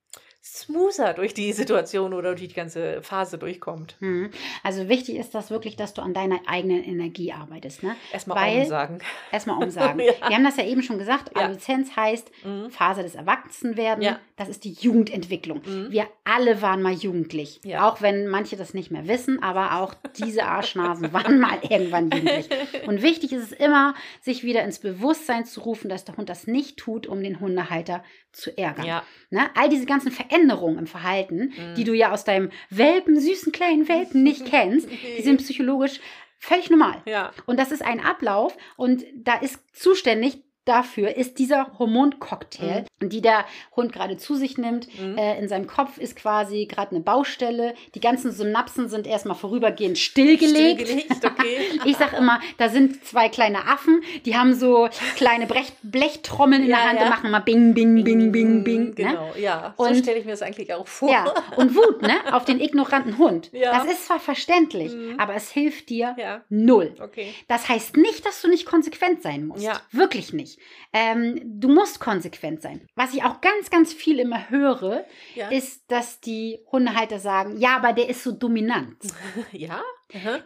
smoother 0.45 1.13
durch 1.13 1.33
die 1.33 1.53
Situation 1.53 2.13
oder 2.13 2.35
durch 2.35 2.49
die 2.49 2.53
ganze 2.53 3.01
Phase 3.01 3.37
durchkommt. 3.37 3.95
Hm. 3.99 4.29
Also 4.61 4.89
wichtig 4.89 5.15
ist 5.15 5.33
das 5.33 5.49
wirklich, 5.51 5.77
dass 5.77 5.93
du 5.93 6.01
an 6.01 6.13
deiner 6.13 6.39
eigenen 6.47 6.83
Energie 6.83 7.31
arbeitest. 7.31 7.81
Ne? 7.81 7.95
Erstmal 8.11 8.37
Weil- 8.51 8.59
umsagen. 8.63 8.99
Erstmal 9.31 9.63
umsagen. 9.63 9.99
Ja. 10.03 10.29
Wir 10.29 10.35
haben 10.35 10.43
das 10.43 10.57
ja 10.57 10.65
eben 10.65 10.83
schon 10.83 10.97
gesagt. 10.97 11.31
Ja. 11.35 11.43
Adoleszenz 11.43 11.95
heißt 11.95 12.29
Mhm. 12.43 12.69
Phase 12.71 13.03
des 13.03 13.15
Erwachsenwerdens. 13.15 14.05
Ja. 14.05 14.19
Das 14.35 14.49
ist 14.49 14.65
die 14.65 14.73
Jugendentwicklung. 14.73 15.61
Mhm. 15.65 15.91
Wir 15.91 16.07
alle 16.25 16.61
waren 16.61 16.81
mal 16.81 16.91
jugendlich. 16.93 17.61
Ja. 17.63 17.87
Auch 17.89 18.01
wenn 18.01 18.27
manche 18.27 18.57
das 18.57 18.73
nicht 18.73 18.91
mehr 18.91 19.07
wissen, 19.07 19.41
aber 19.41 19.79
auch 19.81 19.93
diese 20.17 20.43
Arschnasen 20.43 21.13
waren 21.13 21.39
mal 21.39 21.59
irgendwann 21.69 22.11
jugendlich. 22.11 22.49
Und 22.85 23.01
wichtig 23.01 23.31
ist 23.31 23.43
es 23.43 23.51
immer, 23.53 23.93
sich 24.21 24.43
wieder 24.43 24.63
ins 24.63 24.79
Bewusstsein 24.79 25.45
zu 25.45 25.61
rufen, 25.61 25.87
dass 25.89 26.03
der 26.03 26.17
Hund 26.17 26.27
das 26.29 26.47
nicht 26.47 26.77
tut, 26.77 27.07
um 27.07 27.23
den 27.23 27.39
Hundehalter 27.39 28.03
zu 28.33 28.57
ärgern. 28.57 28.85
Ja. 28.85 29.03
Ne? 29.29 29.49
All 29.55 29.69
diese 29.69 29.85
ganzen 29.85 30.11
Veränderungen 30.11 30.79
im 30.79 30.87
Verhalten, 30.87 31.53
Mhm. 31.55 31.75
die 31.75 31.83
du 31.83 31.93
ja 31.93 32.11
aus 32.11 32.23
deinem 32.23 32.49
Welpen, 32.69 33.19
süßen 33.19 33.51
kleinen 33.51 33.87
Welpen 33.87 34.23
nicht 34.23 34.45
kennst, 34.49 34.87
die 35.17 35.21
sind 35.21 35.37
psychologisch 35.37 35.99
völlig 36.39 36.69
normal. 36.69 37.01
Ja. 37.05 37.31
Und 37.45 37.57
das 37.59 37.71
ist 37.71 37.81
ein 37.83 37.99
Ablauf 38.03 38.57
und 38.75 39.05
da 39.15 39.35
ist 39.35 39.59
zuständig 39.73 40.41
dafür 40.65 41.15
ist 41.15 41.39
dieser 41.39 41.77
Hormoncocktail, 41.79 42.85
die 43.01 43.21
der 43.21 43.45
Hund 43.75 43.91
gerade 43.91 44.17
zu 44.17 44.35
sich 44.35 44.57
nimmt. 44.57 44.87
Mhm. 44.99 45.17
Äh, 45.17 45.39
in 45.39 45.47
seinem 45.47 45.67
Kopf 45.67 45.97
ist 45.97 46.15
quasi 46.15 46.65
gerade 46.65 46.91
eine 46.91 46.99
Baustelle. 47.01 47.73
Die 47.95 47.99
ganzen 47.99 48.31
Synapsen 48.31 48.89
sind 48.89 49.07
erstmal 49.07 49.35
vorübergehend 49.35 49.97
stillgelegt. 49.97 50.81
Stillgelegt, 50.87 51.25
okay. 51.25 51.57
Ich 51.85 51.97
sag 51.97 52.13
immer, 52.17 52.39
da 52.57 52.69
sind 52.69 53.03
zwei 53.05 53.29
kleine 53.29 53.67
Affen, 53.67 54.01
die 54.25 54.35
haben 54.37 54.53
so 54.53 54.87
kleine 55.15 55.47
Brech 55.47 55.73
Blechtrommeln 55.83 56.63
in 56.63 56.69
Ja, 56.69 56.77
der 56.77 56.85
Hand 56.89 56.99
ja. 56.99 57.05
und 57.05 57.09
machen 57.09 57.31
mal 57.31 57.39
Bing, 57.39 57.73
Bing, 57.73 58.03
Bing, 58.03 58.31
Bing, 58.31 58.63
Bing. 58.63 58.85
Ne? 58.89 58.93
Genau, 58.95 59.33
ja. 59.39 59.73
so 59.77 59.93
stelle 59.93 60.19
ich 60.19 60.25
mir 60.25 60.31
das 60.31 60.41
eigentlich 60.41 60.73
auch 60.73 60.87
vor. 60.87 61.09
Ja, 61.11 61.25
und 61.57 61.75
Wut, 61.75 62.01
ne? 62.01 62.13
Auf 62.31 62.45
den 62.45 62.59
ignoranten 62.59 63.17
Hund. 63.17 63.49
Ja. 63.51 63.71
Das 63.83 63.91
ist 63.91 64.05
zwar 64.05 64.19
verständlich, 64.19 64.93
Mhm. 64.93 65.19
aber 65.19 65.35
es 65.35 65.51
hilft 65.51 65.89
dir 65.89 66.15
Ja. 66.17 66.41
null. 66.49 66.93
Okay. 67.01 67.33
Das 67.47 67.67
heißt 67.69 67.97
nicht, 67.97 68.25
dass 68.25 68.41
du 68.41 68.47
nicht 68.47 68.65
konsequent 68.65 69.21
sein 69.21 69.45
musst. 69.47 69.63
Ja. 69.63 69.81
Wirklich 69.91 70.33
nicht. 70.33 70.52
Ähm, 70.93 71.39
du 71.43 71.69
musst 71.69 71.99
konsequent 71.99 72.61
sein. 72.61 72.87
Was 72.95 73.13
ich 73.13 73.23
auch 73.23 73.41
ganz, 73.41 73.69
ganz 73.69 73.93
viel 73.93 74.19
immer 74.19 74.49
höre, 74.49 75.05
Ja. 75.35 75.49
ist, 75.49 75.83
dass 75.91 76.19
die 76.21 76.59
Hundehalter 76.71 77.19
sagen, 77.19 77.57
ja, 77.57 77.75
aber 77.77 77.93
der 77.93 78.09
ist 78.09 78.23
so 78.23 78.31
dominant. 78.31 78.97
ja? 79.51 79.81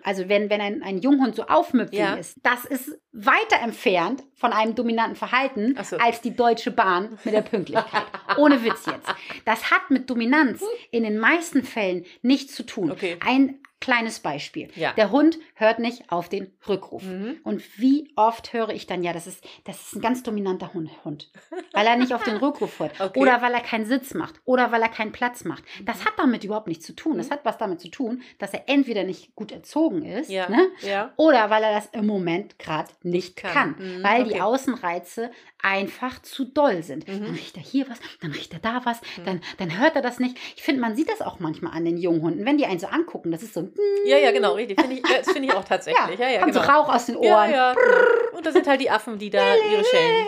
Also 0.04 0.30
wenn, 0.30 0.50
wenn 0.50 0.62
ein, 0.62 0.82
ein 0.82 1.00
Junghund 1.00 1.36
so 1.36 1.44
aufmüpfig 1.44 2.00
Ja. 2.00 2.14
ist, 2.16 2.38
das 2.44 2.64
ist 2.64 2.98
weiter 3.12 3.60
entfernt 3.62 4.24
von 4.36 4.54
einem 4.54 4.76
dominanten 4.76 5.18
Verhalten 5.18 5.76
so. 5.84 5.98
als 5.98 6.22
die 6.22 6.34
Deutsche 6.36 6.72
Bahn 6.72 7.18
mit 7.26 7.34
der 7.34 7.42
Pünktlichkeit. 7.42 8.04
Ohne 8.38 8.64
Witz 8.64 8.86
jetzt. 8.86 9.14
Das 9.44 9.70
hat 9.72 9.90
mit 9.90 10.10
Dominanz 10.10 10.64
in 10.92 11.04
den 11.04 11.18
meisten 11.18 11.64
Fällen 11.64 12.06
nichts 12.22 12.56
zu 12.56 12.66
tun. 12.66 12.92
Okay. 12.92 13.18
Ein 13.26 13.60
kleines 13.80 14.20
Beispiel. 14.20 14.70
Ja. 14.76 14.94
Der 14.94 15.12
Hund 15.12 15.38
hört 15.56 15.80
nicht 15.80 16.12
auf 16.12 16.30
den 16.30 16.52
Rückruf. 16.68 17.04
Mhm. 17.04 17.38
Und 17.44 17.62
wie 17.80 18.12
oft 18.16 18.52
höre 18.54 18.70
ich 18.70 18.88
dann, 18.88 19.04
ja, 19.04 19.14
das 19.14 19.28
ist, 19.28 19.44
das 19.66 19.80
ist 19.82 19.96
ein 19.96 20.02
ganz 20.02 20.24
dominanter 20.24 20.74
Hund, 20.74 20.90
Hund. 21.06 21.32
Weil 21.74 21.86
er 21.88 21.96
nicht 21.96 22.14
auf 22.14 22.24
den 22.24 22.38
Rückruf 22.44 22.80
hört. 22.80 23.00
Okay. 23.00 23.20
Oder 23.20 23.42
weil 23.42 23.54
er 23.54 23.62
keinen 23.62 23.86
Sitz 23.86 24.14
macht. 24.14 24.36
Oder 24.46 24.72
weil 24.72 24.82
er 24.82 24.90
keinen 24.90 25.12
Platz 25.12 25.44
macht. 25.44 25.64
Das 25.86 26.06
hat 26.06 26.14
damit 26.18 26.44
überhaupt 26.44 26.68
nichts 26.68 26.86
zu 26.86 26.94
tun. 26.96 27.18
Das 27.18 27.30
hat 27.32 27.46
was 27.46 27.58
damit 27.58 27.80
zu 27.80 27.90
tun, 27.90 28.22
dass 28.40 28.54
er 28.54 28.68
entweder 28.68 29.04
nicht 29.04 29.36
gut 29.36 29.52
erzogen 29.52 30.04
ist, 30.04 30.30
Ja. 30.30 30.50
ne? 30.50 30.68
Ja. 30.82 31.14
oder 31.16 31.50
weil 31.50 31.64
er 31.64 31.74
das 31.74 31.88
im 31.92 32.06
Moment 32.08 32.58
gerade 32.60 32.90
nicht 33.04 33.36
kann. 33.36 33.52
kann. 33.54 33.76
Mhm, 34.00 34.04
Weil 34.04 34.22
okay. 34.24 34.34
die 34.34 34.42
Außenreize 34.42 35.32
einfach 35.68 36.22
zu 36.22 36.46
doll 36.46 36.82
sind. 36.82 37.08
Mhm. 37.08 37.26
Dann 37.26 37.36
riecht 37.36 37.58
er 37.58 37.64
hier 37.64 37.90
was, 37.90 38.00
dann 38.22 38.32
riecht 38.32 38.54
er 38.54 38.60
da 38.60 38.82
was, 38.86 39.02
dann, 39.26 39.42
dann 39.58 39.78
hört 39.78 39.96
er 39.96 40.02
das 40.02 40.20
nicht. 40.20 40.38
Ich 40.56 40.64
finde, 40.64 40.82
man 40.82 40.96
sieht 40.96 41.10
das 41.10 41.22
auch 41.22 41.40
manchmal 41.40 41.74
an 41.74 41.84
den 41.84 41.98
jungen 41.98 42.22
Hunden, 42.22 42.46
wenn 42.46 42.58
die 42.58 42.66
einen 42.66 42.80
so 42.80 42.88
angucken. 42.88 43.32
Das 43.32 43.44
ist 43.44 43.54
so, 43.54 43.68
Ja, 44.06 44.18
ja, 44.18 44.32
genau, 44.32 44.54
richtig. 44.54 44.80
Find 44.80 44.94
ich, 44.94 45.02
das 45.02 45.30
finde 45.32 45.50
ich 45.50 45.54
auch 45.54 45.64
tatsächlich. 45.66 46.20
Ja, 46.20 46.30
ja, 46.30 46.40
kommt 46.40 46.54
genau. 46.54 46.66
so 46.66 46.72
Rauch 46.72 46.94
aus 46.94 47.06
den 47.08 47.18
Ohren. 47.18 47.28
Ja, 47.28 47.48
ja. 47.50 47.74
genau. 47.74 48.27
Und 48.38 48.46
da 48.46 48.52
sind 48.52 48.68
halt 48.68 48.80
die 48.82 48.90
Affen, 48.90 49.18
die 49.18 49.30
da 49.30 49.56
ihre 49.56 49.84
Schellen. 49.84 50.26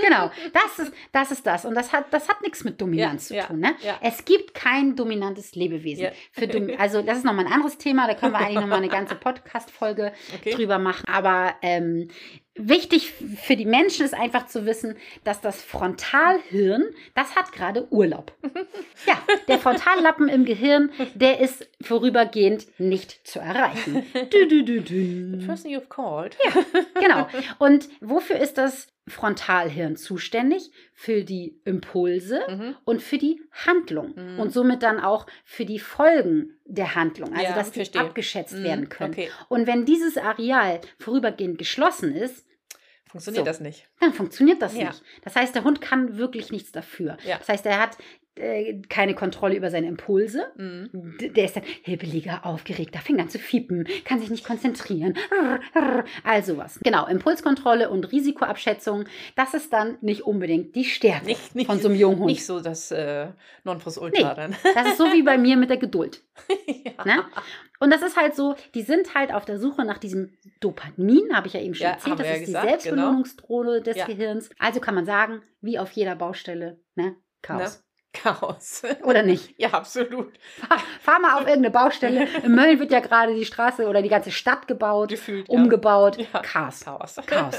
genau, 0.00 0.30
das 0.52 0.78
ist, 0.86 0.92
das 1.12 1.30
ist 1.30 1.46
das. 1.46 1.64
Und 1.64 1.74
das 1.74 1.92
hat, 1.92 2.06
das 2.10 2.28
hat 2.28 2.40
nichts 2.42 2.64
mit 2.64 2.80
Dominanz 2.80 3.28
Ja, 3.28 3.42
zu 3.42 3.48
tun. 3.48 3.60
Ne? 3.60 3.74
ja. 3.84 3.98
Es 4.00 4.24
gibt 4.24 4.54
kein 4.54 4.96
dominantes 4.96 5.54
Lebewesen. 5.54 6.04
Ja. 6.04 6.10
Für 6.32 6.48
Dom 6.48 6.70
also, 6.78 7.02
das 7.02 7.18
ist 7.18 7.24
nochmal 7.24 7.46
ein 7.46 7.52
anderes 7.52 7.78
Thema. 7.78 8.06
Da 8.06 8.14
können 8.14 8.32
wir 8.32 8.38
eigentlich 8.38 8.54
nochmal 8.60 8.78
eine 8.78 8.88
ganze 8.88 9.14
Podcast-Folge 9.14 10.12
Okay. 10.38 10.54
drüber 10.54 10.78
machen. 10.78 11.04
Aber 11.08 11.54
ähm, 11.62 12.08
wichtig 12.54 13.12
für 13.42 13.56
die 13.56 13.64
Menschen 13.66 14.04
ist 14.04 14.14
einfach 14.14 14.46
zu 14.46 14.66
wissen, 14.66 14.96
dass 15.24 15.40
das 15.40 15.62
Frontalhirn, 15.62 16.84
das 17.14 17.34
hat 17.36 17.52
gerade 17.52 17.86
Urlaub. 17.92 18.32
Ja, 19.06 19.20
der 19.48 19.58
Frontallappen 19.58 20.28
im 20.28 20.44
Gehirn, 20.44 20.90
der 21.14 21.40
ist 21.40 21.68
vorübergehend 21.80 22.66
nicht 22.78 23.26
zu 23.26 23.38
erreichen. 23.38 24.04
Du, 24.30 24.46
du, 24.48 24.64
du, 24.64 24.82
The 24.86 25.38
du. 25.40 25.46
person 25.46 25.70
you've 25.70 25.88
called. 25.88 26.36
Genau. 27.00 27.17
Und 27.58 27.88
wofür 28.00 28.36
ist 28.38 28.58
das 28.58 28.88
Frontalhirn 29.08 29.96
zuständig? 29.96 30.70
Für 30.92 31.24
die 31.24 31.60
Impulse 31.64 32.40
Mhm. 32.48 32.76
und 32.84 33.02
für 33.02 33.18
die 33.18 33.40
Handlung. 33.52 34.14
Mhm. 34.14 34.38
Und 34.40 34.50
somit 34.52 34.82
dann 34.82 35.00
auch 35.00 35.26
für 35.44 35.64
die 35.64 35.78
Folgen 35.78 36.58
der 36.66 36.94
Handlung. 36.94 37.32
Also, 37.32 37.44
Ja, 37.44 37.54
dass 37.54 37.70
die 37.70 37.78
verstehe. 37.80 38.02
abgeschätzt 38.02 38.54
Mhm, 38.58 38.64
werden 38.64 38.88
können. 38.88 39.12
okay. 39.14 39.30
Und 39.48 39.66
wenn 39.66 39.84
dieses 39.86 40.18
Areal 40.18 40.80
vorübergehend 40.98 41.58
geschlossen 41.58 42.14
ist, 42.14 42.44
Funktioniert 43.10 43.46
So. 43.46 43.50
das 43.50 43.60
nicht. 43.60 43.88
dann 44.00 44.12
funktioniert 44.12 44.60
das 44.60 44.76
Ja. 44.76 44.88
nicht. 44.88 45.02
Das 45.24 45.34
heißt, 45.34 45.54
der 45.54 45.64
Hund 45.64 45.80
kann 45.80 46.18
wirklich 46.18 46.50
nichts 46.52 46.72
dafür. 46.72 47.16
Ja. 47.24 47.38
Das 47.38 47.48
heißt, 47.48 47.64
er 47.64 47.80
hat 47.80 47.96
äh, 48.38 48.80
keine 48.88 49.14
Kontrolle 49.14 49.54
über 49.56 49.70
seine 49.70 49.86
Impulse. 49.88 50.46
Mhm. 50.56 51.16
Der 51.34 51.44
ist 51.44 51.56
dann 51.56 51.64
hibbeliger, 51.82 52.44
aufgeregter, 52.46 53.00
fängt 53.00 53.20
an 53.20 53.28
zu 53.28 53.38
fiepen, 53.38 53.86
kann 54.04 54.20
sich 54.20 54.30
nicht 54.30 54.44
konzentrieren. 54.44 55.14
All 56.24 56.42
sowas. 56.44 56.78
Genau, 56.82 57.06
Impulskontrolle 57.06 57.90
und 57.90 58.10
Risikoabschätzung, 58.12 59.04
das 59.36 59.54
ist 59.54 59.72
dann 59.72 59.98
nicht 60.00 60.22
unbedingt 60.22 60.74
die 60.76 60.84
Stärke 60.84 61.26
Nicht, 61.26 61.54
nicht, 61.54 61.66
von 61.66 61.80
so 61.80 61.88
einem 61.88 61.98
Junghund. 61.98 62.26
Nicht 62.26 62.46
so 62.46 62.60
das 62.60 62.90
äh, 62.90 63.28
Nonplusultra 63.64 64.28
Nee. 64.30 64.34
dann. 64.34 64.56
Das 64.74 64.88
ist 64.88 64.98
so 64.98 65.04
wie 65.12 65.22
bei 65.22 65.38
mir 65.38 65.56
mit 65.56 65.70
der 65.70 65.76
Geduld. 65.76 66.22
ja. 66.66 67.04
Ne? 67.04 67.24
Und 67.80 67.92
das 67.92 68.02
ist 68.02 68.16
halt 68.16 68.34
so, 68.34 68.56
die 68.74 68.82
sind 68.82 69.14
halt 69.14 69.32
auf 69.32 69.44
der 69.44 69.58
Suche 69.58 69.84
nach 69.84 69.98
diesem 69.98 70.36
Dopamin, 70.60 71.34
habe 71.34 71.46
ich 71.46 71.52
ja 71.54 71.60
eben 71.60 71.74
schon 71.74 71.84
Ja, 71.86 71.92
erzählt. 71.92 72.18
Das 72.18 72.26
ja 72.26 72.32
ist 72.34 72.46
gesagt, 72.46 72.64
die 72.64 72.68
Selbstbelohnungsdrohne 72.70 73.82
des 73.82 73.96
Ja. 73.96 74.06
Gehirns. 74.06 74.50
Also 74.58 74.80
kann 74.80 74.94
man 74.94 75.04
sagen, 75.06 75.42
wie 75.60 75.78
auf 75.78 75.92
jeder 75.92 76.16
Baustelle, 76.16 76.80
ne? 76.96 77.14
Chaos. 77.42 77.84
Chaos. 78.22 78.82
Oder 79.04 79.22
nicht? 79.22 79.54
ja, 79.58 79.70
absolut. 79.70 80.32
Fahr, 80.68 80.78
fahr 81.00 81.20
mal 81.20 81.34
auf 81.34 81.40
irgendeine 81.46 81.70
Baustelle. 81.70 82.26
In 82.42 82.54
Mölln 82.54 82.78
wird 82.78 82.90
ja 82.90 83.00
gerade 83.00 83.34
die 83.34 83.44
Straße 83.44 83.86
oder 83.86 84.02
die 84.02 84.08
ganze 84.08 84.30
Stadt 84.30 84.66
gebaut, 84.68 85.10
Gefühlt. 85.10 85.48
umgebaut. 85.48 86.16
Ja. 86.18 86.40
Chaos. 86.40 86.80
Chaos. 86.84 87.16
Chaos. 87.26 87.56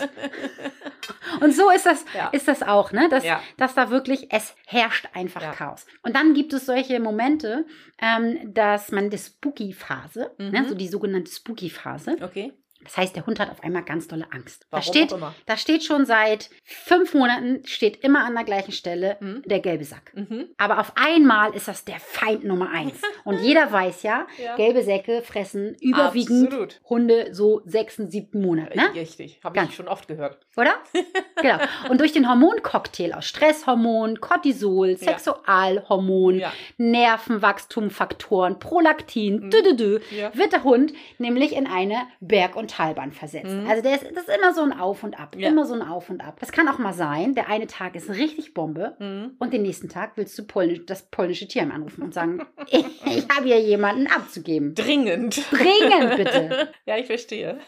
Und 1.42 1.54
so 1.56 1.70
ist 1.70 1.86
das, 1.86 2.06
Ja. 2.14 2.30
ist 2.30 2.48
das 2.48 2.64
auch, 2.64 2.92
ne? 2.92 3.08
Dass, 3.10 3.24
Ja. 3.24 3.42
dass 3.58 3.74
da 3.76 3.90
wirklich, 3.90 4.32
es 4.32 4.56
herrscht 4.66 5.08
einfach. 5.14 5.42
Chaos. 5.56 5.86
Und 6.04 6.16
dann 6.16 6.34
gibt 6.34 6.54
es 6.54 6.66
solche 6.66 7.00
Momente, 7.00 7.66
ähm, 8.02 8.54
dass 8.54 8.92
man 8.92 9.10
die 9.10 9.18
Spooky-Phase, 9.18 10.32
ne? 10.38 10.62
Mhm. 10.62 10.68
so 10.68 10.76
die 10.76 10.88
sogenannte 10.88 11.32
Spooky-Phase, 11.32 12.18
Okay. 12.22 12.54
Das 12.84 12.98
heißt, 12.98 13.16
der 13.16 13.26
Hund 13.26 13.40
hat 13.40 13.52
auf 13.52 13.64
einmal 13.64 13.84
ganz 13.84 14.08
dolle 14.08 14.28
Angst. 14.32 14.66
Warum 14.70 14.84
da 14.86 14.92
steht, 14.92 15.16
da 15.46 15.58
steht 15.58 15.84
schon 15.84 16.06
seit 16.06 16.50
fünf 16.64 17.14
Monaten, 17.14 17.62
steht 17.66 18.04
immer 18.04 18.24
an 18.26 18.36
der 18.36 18.44
gleichen 18.44 18.72
Stelle 18.72 19.18
Mhm. 19.20 19.42
der 19.46 19.60
gelbe 19.60 19.84
Sack. 19.84 20.12
Mhm. 20.16 20.48
Aber 20.58 20.80
auf 20.80 20.94
einmal 20.96 21.54
ist 21.56 21.68
das 21.68 21.86
der 21.86 22.00
Feind 22.00 22.44
Nummer 22.46 22.70
eins. 22.72 23.02
Und 23.26 23.40
jeder 23.44 23.72
weiß 23.72 24.04
ja, 24.04 24.28
Ja. 24.38 24.56
gelbe 24.56 24.84
Säcke 24.84 25.22
fressen 25.22 25.76
überwiegend 25.82 26.48
Absolut. 26.48 26.82
Hunde 26.90 27.34
so 27.34 27.62
sechsten, 27.66 28.10
siebten 28.10 28.42
Monat. 28.42 28.76
Ne? 28.76 28.94
Richtig. 28.96 29.40
Habe 29.44 29.60
ich 29.64 29.76
schon 29.76 29.88
oft 29.88 30.08
gehört. 30.08 30.40
Oder? 30.58 30.74
genau. 31.42 31.58
Und 31.90 32.00
durch 32.00 32.12
den 32.14 32.28
Hormoncocktail 32.30 33.14
aus 33.14 33.26
Stresshormon, 33.28 34.20
Cortisol, 34.22 34.98
Sexualhormon, 34.98 36.40
Ja. 36.40 36.54
Nervenwachstumfaktoren, 36.78 38.60
Prolaktin, 38.60 39.40
Mhm. 39.46 39.50
dü, 39.52 39.62
dü, 39.64 39.76
dü, 39.76 40.00
Ja. 40.16 40.32
wird 40.36 40.52
der 40.54 40.64
Hund 40.64 40.94
nämlich 41.18 41.54
in 41.56 41.68
eine 41.68 42.08
Berg- 42.20 42.56
und 42.56 42.69
Talbahn 42.70 43.12
versetzt. 43.12 43.54
Mhm. 43.54 43.68
Also 43.70 43.82
der 43.84 43.96
ist, 43.96 44.04
das 44.16 44.28
ist 44.28 44.36
immer 44.38 44.54
so 44.54 44.62
ein 44.62 44.72
Auf 44.74 45.04
und 45.04 45.20
Ab. 45.20 45.36
Ja. 45.38 45.50
Immer 45.50 45.66
so 45.66 45.74
ein 45.74 45.82
Auf 45.82 46.10
und 46.10 46.22
Ab. 46.22 46.38
Das 46.40 46.52
kann 46.52 46.68
auch 46.68 46.78
mal 46.78 46.94
sein, 46.94 47.36
der 47.36 47.50
eine 47.50 47.68
Tag 47.68 47.96
ist 47.96 48.10
richtig 48.10 48.54
Bombe 48.54 48.96
Mhm. 49.00 49.32
und 49.40 49.52
den 49.54 49.62
nächsten 49.64 49.90
Tag 49.90 50.12
willst 50.16 50.38
du 50.40 50.44
polnisch, 50.46 50.86
das 50.86 51.04
polnische 51.10 51.48
Tierheim 51.48 51.72
anrufen 51.72 52.04
und 52.04 52.14
sagen, 52.14 52.46
ich, 52.68 52.86
ich 53.06 53.28
habe 53.30 53.46
hier 53.46 53.60
jemanden 53.60 54.08
abzugeben. 54.08 54.76
Dringend. 54.76 55.42
Dringend 55.52 56.16
bitte. 56.16 56.70
Ja, 56.86 56.98
ich 56.98 57.06
verstehe. 57.06 57.60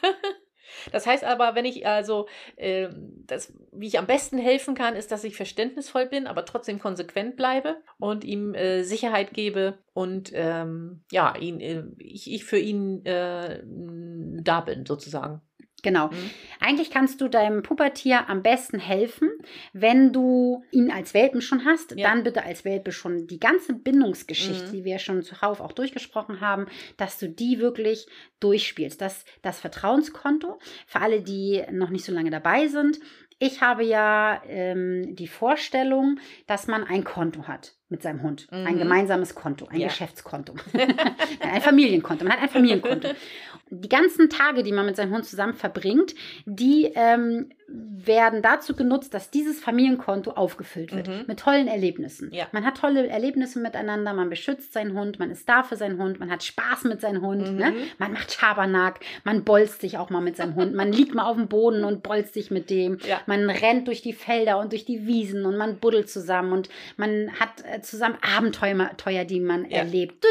Das 0.91 1.05
heißt 1.05 1.23
aber, 1.23 1.55
wenn 1.55 1.65
ich 1.65 1.86
also, 1.88 2.27
ähm, 2.57 3.23
das, 3.27 3.53
wie 3.71 3.88
ich 3.88 3.99
am 3.99 4.07
besten 4.07 4.38
helfen 4.38 4.75
kann, 4.75 4.95
ist, 4.95 5.11
dass 5.11 5.23
ich 5.23 5.36
verständnisvoll 5.36 6.05
bin, 6.05 6.27
aber 6.27 6.45
trotzdem 6.45 6.79
konsequent 6.79 7.36
bleibe 7.36 7.77
und 7.99 8.23
ihm 8.23 8.53
äh, 8.53 8.84
Sicherheit 8.84 9.34
gebe 9.34 9.77
und 9.93 10.32
ähm, 10.34 11.03
ja, 11.11 11.36
ihn, 11.36 11.59
äh, 11.59 11.84
ich, 11.97 12.32
ich 12.32 12.45
für 12.45 12.59
ihn 12.59 13.05
äh, 13.05 13.61
da 13.63 14.61
bin, 14.61 14.86
sozusagen. 14.86 15.41
Genau. 15.84 16.07
Mhm. 16.09 16.29
Eigentlich 16.59 16.91
kannst 16.91 17.21
du 17.21 17.27
deinem 17.27 17.63
Pubertier 17.63 18.29
am 18.29 18.43
besten 18.43 18.77
helfen, 18.79 19.29
wenn 19.73 20.13
du 20.13 20.63
ihn 20.71 20.91
als 20.91 21.13
Welpen 21.13 21.41
schon 21.41 21.65
hast. 21.65 21.95
Ja. 21.97 22.09
Dann 22.09 22.23
bitte 22.23 22.43
als 22.43 22.65
Welpe 22.65 22.91
schon 22.91 23.27
die 23.27 23.39
ganze 23.39 23.73
Bindungsgeschichte, 23.73 24.67
Mhm. 24.67 24.71
die 24.71 24.84
wir 24.86 24.99
schon 24.99 25.23
zuhauf 25.23 25.59
auch 25.59 25.71
durchgesprochen 25.71 26.41
haben, 26.41 26.67
dass 26.97 27.17
du 27.17 27.27
die 27.29 27.59
wirklich 27.59 28.05
durchspielst. 28.39 29.01
Das, 29.01 29.25
das 29.41 29.59
Vertrauenskonto 29.59 30.59
für 30.86 30.99
alle, 31.01 31.21
die 31.21 31.63
noch 31.71 31.89
nicht 31.89 32.05
so 32.05 32.11
lange 32.13 32.29
dabei 32.29 32.67
sind. 32.67 32.99
Ich 33.43 33.61
habe 33.61 33.84
ja 33.84 34.39
ähm, 34.47 35.15
die 35.15 35.25
Vorstellung, 35.27 36.19
dass 36.45 36.67
man 36.67 36.84
ein 36.84 37.03
Konto 37.03 37.47
hat 37.47 37.73
mit 37.89 38.03
seinem 38.03 38.21
Hund. 38.21 38.47
Ein 38.51 38.75
Mhm. 38.75 38.77
gemeinsames 38.79 39.34
Konto, 39.34 39.65
ein 39.67 39.79
Ja. 39.79 39.88
Geschäftskonto. 39.88 40.53
ein 41.41 41.61
Familienkonto. 41.61 42.23
Man 42.23 42.34
hat 42.34 42.43
ein 42.43 42.49
Familienkonto. 42.49 43.09
Die 43.74 43.89
ganzen 43.89 44.30
Tage, 44.30 44.63
die 44.63 44.74
man 44.74 44.86
mit 44.86 44.97
seinem 44.97 45.13
Hund 45.13 45.26
zusammen 45.26 45.53
verbringt, 45.53 46.13
die 46.45 46.91
ähm, 46.93 47.49
werden 47.74 48.41
dazu 48.41 48.76
genutzt, 48.76 49.13
dass 49.13 49.30
dieses 49.30 49.59
Familienkonto 49.59 50.32
aufgefüllt 50.32 50.95
wird 50.95 51.07
Mhm. 51.07 51.24
mit 51.28 51.39
tollen 51.39 51.67
Erlebnissen. 51.67 52.32
Ja. 52.34 52.47
Man 52.51 52.65
hat 52.65 52.78
tolle 52.78 53.07
Erlebnisse 53.07 53.59
miteinander, 53.59 54.13
man 54.13 54.30
beschützt 54.30 54.74
seinen 54.74 54.97
Hund, 54.97 55.19
man 55.19 55.30
ist 55.30 55.47
da 55.47 55.61
für 55.63 55.76
seinen 55.76 55.99
Hund, 56.01 56.19
man 56.19 56.32
hat 56.32 56.43
Spaß 56.43 56.86
mit 56.86 56.99
seinem 57.01 57.22
Hund, 57.22 57.51
Mhm. 57.51 57.57
ne? 57.57 57.74
man 57.99 58.13
macht 58.13 58.32
Schabernack, 58.34 58.99
man 59.24 59.43
bolzt 59.43 59.82
sich 59.82 59.97
auch 59.99 60.09
mal 60.09 60.22
mit 60.22 60.36
seinem 60.36 60.55
Hund, 60.55 60.74
man 60.74 60.91
liegt 60.91 61.13
mal 61.13 61.26
auf 61.26 61.38
dem 61.38 61.47
Boden 61.47 61.84
und 61.84 62.01
bolzt 62.03 62.34
sich 62.34 62.49
mit 62.49 62.69
dem, 62.69 62.97
Ja. 63.07 63.22
man 63.28 63.49
rennt 63.49 63.88
durch 63.88 64.01
die 64.01 64.13
Felder 64.13 64.57
und 64.59 64.72
durch 64.72 64.86
die 64.86 65.05
Wiesen 65.05 65.45
und 65.45 65.55
man 65.57 65.78
buddelt 65.78 66.09
zusammen 66.09 66.53
und 66.53 66.69
man 66.97 67.32
hat 67.39 67.63
äh, 67.72 67.82
zusammen 67.82 68.17
Abenteuer, 68.36 68.91
Teuer, 68.97 69.26
die 69.26 69.39
man 69.39 69.69
Ja. 69.69 69.78
erlebt. 69.80 70.26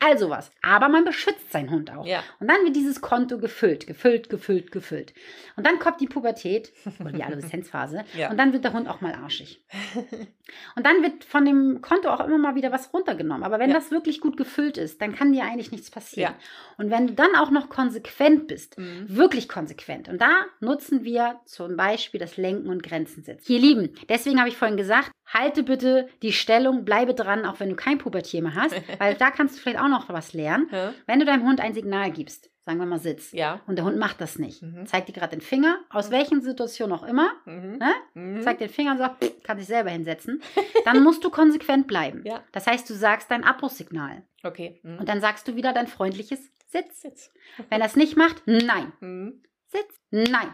Also 0.00 0.28
was. 0.30 0.50
Aber 0.62 0.88
man 0.88 1.04
beschützt 1.04 1.52
seinen 1.52 1.70
Hund 1.70 1.90
auch. 1.90 2.04
Und 2.40 2.48
dann 2.48 2.64
wird 2.64 2.76
dieses 2.76 3.00
Konto 3.00 3.38
gefüllt, 3.38 3.86
gefüllt, 3.86 4.28
gefüllt, 4.28 4.72
gefüllt. 4.72 5.12
Und 5.56 5.66
dann 5.66 5.78
kommt 5.78 6.00
die 6.00 6.06
Pubertät 6.06 6.72
oder 7.00 7.12
die 7.12 7.22
Adoleszenzphase 7.24 8.04
Ja. 8.16 8.30
und 8.30 8.36
dann 8.38 8.52
wird 8.52 8.64
der 8.64 8.72
Hund 8.72 8.88
auch 8.88 9.00
mal 9.00 9.14
arschig. 9.14 9.62
Und 10.76 10.84
dann 10.86 11.02
wird 11.02 11.24
von 11.24 11.44
dem 11.44 11.80
Konto 11.80 12.08
auch 12.10 12.20
immer 12.20 12.38
mal 12.38 12.54
wieder 12.54 12.72
was 12.72 12.92
runtergenommen. 12.92 13.42
Aber 13.44 13.58
wenn 13.58 13.70
Ja. 13.70 13.76
das 13.76 13.90
wirklich 13.90 14.20
gut 14.20 14.36
gefüllt 14.36 14.76
ist, 14.76 15.00
dann 15.00 15.14
kann 15.14 15.32
dir 15.32 15.44
eigentlich 15.44 15.70
nichts 15.72 15.90
passieren. 15.90 16.34
Ja. 16.34 16.38
Und 16.84 16.90
wenn 16.90 17.06
du 17.06 17.12
dann 17.14 17.34
auch 17.36 17.50
noch 17.50 17.68
konsequent 17.68 18.46
bist, 18.48 18.78
Mhm. 18.78 19.06
wirklich 19.08 19.48
konsequent. 19.48 20.08
Und 20.08 20.20
da 20.20 20.44
nutzen 20.60 21.04
wir 21.04 21.40
zum 21.46 21.76
Beispiel 21.76 22.20
das 22.20 22.36
Lenken 22.36 22.68
und 22.68 22.82
Grenzen 22.82 23.22
setzen. 23.22 23.50
Ihr 23.52 23.60
Lieben, 23.60 23.90
deswegen 24.08 24.38
habe 24.38 24.48
ich 24.48 24.56
vorhin 24.56 24.76
gesagt, 24.76 25.10
halte 25.26 25.62
bitte 25.62 26.08
die 26.22 26.32
Stellung, 26.32 26.84
bleibe 26.84 27.14
dran, 27.14 27.46
auch 27.46 27.60
wenn 27.60 27.70
du 27.70 27.76
kein 27.76 27.98
Pubertier 27.98 28.42
mehr 28.42 28.54
hast, 28.54 28.74
weil 29.00 29.14
da 29.14 29.30
kannst 29.30 29.56
du 29.56 29.60
vielleicht 29.62 29.80
auch 29.80 29.88
noch 29.88 30.08
was 30.08 30.32
lernen. 30.34 30.68
Wenn 31.06 31.18
du 31.18 31.24
deinem 31.24 31.44
Hund 31.46 31.60
ein 31.60 31.74
Signal 31.74 32.10
gibst, 32.10 32.50
sagen 32.66 32.78
wir 32.78 32.86
mal 32.86 32.98
Sitz, 32.98 33.32
Ja. 33.32 33.60
und 33.66 33.76
der 33.76 33.84
Hund 33.84 33.98
macht 33.98 34.20
das 34.20 34.38
nicht, 34.38 34.62
Mhm. 34.62 34.86
zeigt 34.86 35.08
dir 35.08 35.12
gerade 35.12 35.36
den 35.36 35.40
Finger, 35.42 35.78
aus 35.90 36.10
welchen 36.10 36.40
Situationen 36.40 36.96
auch 36.98 37.02
immer, 37.02 37.30
Mhm. 37.44 37.78
ne? 37.78 37.92
Mhm. 38.14 38.42
zeigt 38.42 38.60
den 38.60 38.68
Finger 38.70 38.92
und 38.92 38.98
sagt, 38.98 39.22
"Pff, 39.22 39.42
kann 39.42 39.58
sich 39.58 39.66
selber 39.66 39.90
hinsetzen, 39.90 40.42
dann 40.86 41.02
musst 41.02 41.22
du 41.24 41.30
konsequent 41.30 41.86
bleiben. 41.86 42.22
Ja. 42.24 42.42
Das 42.52 42.66
heißt, 42.66 42.88
du 42.88 42.94
sagst 42.94 43.30
dein 43.30 43.44
Abbruchssignal 43.44 44.22
Okay. 44.42 44.80
Mhm. 44.82 44.98
und 44.98 45.08
dann 45.08 45.20
sagst 45.20 45.46
du 45.48 45.56
wieder 45.56 45.72
dein 45.72 45.86
freundliches 45.88 46.40
Sitz. 46.68 47.02
Sitz. 47.02 47.30
Wenn 47.70 47.80
er 47.80 47.86
es 47.86 47.96
nicht 47.96 48.16
macht, 48.16 48.42
nein. 48.46 48.92
Mhm. 49.00 49.42
Sitz, 49.66 50.00
nein. 50.10 50.48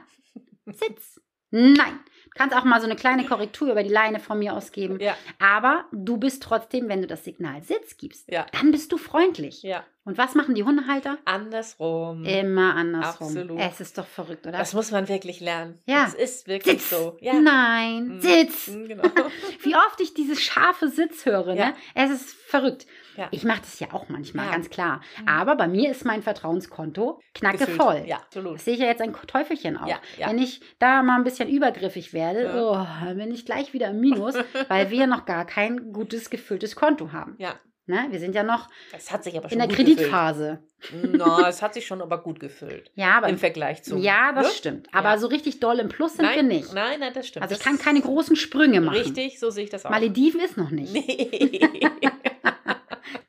Sitz, 0.67 1.21
nein. 1.51 2.01
Du 2.25 2.31
kannst 2.35 2.55
auch 2.57 2.65
mal 2.65 2.81
so 2.81 2.87
eine 2.87 2.97
kleine 2.97 3.25
Korrektur 3.25 3.71
über 3.73 3.83
die 3.83 3.89
Leine 3.93 4.21
von 4.21 4.39
mir 4.39 4.55
aus 4.55 4.71
geben. 4.73 5.01
Ja. 5.01 5.17
Aber 5.41 5.87
du 5.93 6.17
bist 6.17 6.43
trotzdem, 6.43 6.89
wenn 6.89 7.01
du 7.01 7.07
das 7.09 7.25
Signal 7.25 7.63
Sitz 7.63 7.97
gibst, 7.97 8.31
Ja. 8.31 8.47
dann 8.53 8.71
bist 8.71 8.93
du 8.93 8.99
freundlich. 8.99 9.63
Ja. 9.63 9.85
Und 10.05 10.17
was 10.17 10.35
machen 10.35 10.55
die 10.55 10.65
Hundehalter? 10.65 11.19
Andersrum. 11.27 12.25
Immer 12.25 12.75
andersrum. 12.75 13.27
Absolut. 13.29 13.61
Es 13.61 13.81
ist 13.81 13.99
doch 13.99 14.07
verrückt, 14.07 14.47
oder? 14.47 14.57
Das 14.59 14.73
muss 14.73 14.91
man 14.91 15.09
wirklich 15.09 15.41
lernen. 15.41 15.79
Ja. 15.87 16.05
Das 16.05 16.15
ist 16.15 16.49
wirklich 16.49 16.81
Sitz. 16.83 16.91
so. 16.91 17.17
Ja. 17.21 17.35
Nein, 17.35 18.17
Mhm. 18.17 18.21
Sitz. 18.21 18.69
Mhm, 18.69 18.89
Genau. 18.89 19.03
Wie 19.63 19.77
oft 19.77 20.01
ich 20.01 20.15
dieses 20.15 20.41
scharfe 20.43 20.89
Sitz 20.89 21.27
höre, 21.27 21.55
Ja. 21.55 21.67
ne? 21.69 21.75
Es 21.95 22.11
ist 22.11 22.31
verrückt. 22.33 22.87
Ja. 23.17 23.29
Ich 23.31 23.45
mache 23.45 23.61
das 23.61 23.79
ja 23.79 23.89
auch 23.93 24.09
manchmal, 24.09 24.47
Ja. 24.47 24.53
ganz 24.53 24.71
klar. 24.71 25.03
Mhm. 25.21 25.29
Aber 25.29 25.57
bei 25.57 25.69
mir 25.69 25.91
ist 25.91 26.05
mein 26.07 26.23
Vertrauenskonto 26.23 27.21
knacke 27.35 27.59
Gefüllt. 27.59 27.77
voll. 27.83 28.03
Ja, 28.07 28.17
absolut. 28.17 28.55
Das 28.55 28.65
sehe 28.65 28.75
ich 28.75 28.81
ja 28.81 28.87
jetzt 28.87 29.03
ein 29.03 29.13
Teufelchen 29.13 29.77
auch. 29.77 29.87
Ja. 29.87 29.99
Wenn 30.29 30.39
ich 30.39 30.61
da 30.79 31.03
mal 31.03 31.17
ein 31.17 31.25
bisschen 31.25 31.49
übergriffig 31.51 32.13
werde, 32.15 32.53
oh, 32.57 33.13
bin 33.15 33.31
ich 33.33 33.45
gleich 33.45 33.75
wieder 33.75 33.89
im 33.89 34.01
Minus, 34.01 34.35
weil 34.69 34.91
wir 34.91 35.07
noch 35.07 35.27
gar 35.27 35.45
kein 35.45 35.93
gutes 35.93 36.31
gefülltes 36.31 36.75
Konto 36.75 37.13
haben. 37.13 37.35
Ja. 37.39 37.55
Ne? 37.91 38.07
Wir 38.11 38.21
sind 38.21 38.35
ja 38.35 38.43
noch 38.43 38.69
Es 38.97 39.11
hat 39.11 39.25
sich 39.25 39.37
aber 39.37 39.49
schon 39.51 39.61
in 39.61 39.69
der 39.69 39.77
Kreditphase. 39.77 40.61
gefüllt. 40.81 41.17
No, 41.19 41.45
es 41.47 41.61
hat 41.61 41.75
sich 41.75 41.87
schon 41.87 42.01
aber 42.01 42.23
gut 42.23 42.41
gefüllt. 42.41 42.91
Ja, 42.95 43.19
aber 43.19 43.29
Im 43.29 43.37
Vergleich 43.37 43.83
zu. 43.83 43.97
ja, 43.99 44.33
das 44.33 44.47
ne? 44.47 44.53
stimmt. 44.55 44.89
Aber 44.93 45.11
Ja. 45.11 45.19
so 45.19 45.27
richtig 45.27 45.61
doll 45.61 45.79
im 45.81 45.89
Plus 45.89 46.15
sind 46.15 46.25
nein, 46.25 46.37
wir 46.37 46.43
nicht. 46.45 46.73
Nein, 46.73 47.01
nein, 47.01 47.13
das 47.13 47.27
stimmt. 47.27 47.43
Also 47.43 47.55
ich 47.55 47.59
Das 47.59 47.67
kann 47.67 47.79
keine 47.79 48.01
großen 48.01 48.37
Sprünge 48.37 48.81
machen. 48.81 48.97
Richtig, 48.97 49.39
so 49.41 49.51
sehe 49.51 49.65
ich 49.65 49.71
das 49.71 49.85
auch. 49.85 49.91
Malediven 49.91 50.41
ist 50.41 50.57
noch 50.57 50.71
nicht. 50.71 50.95
Nee. 50.95 51.61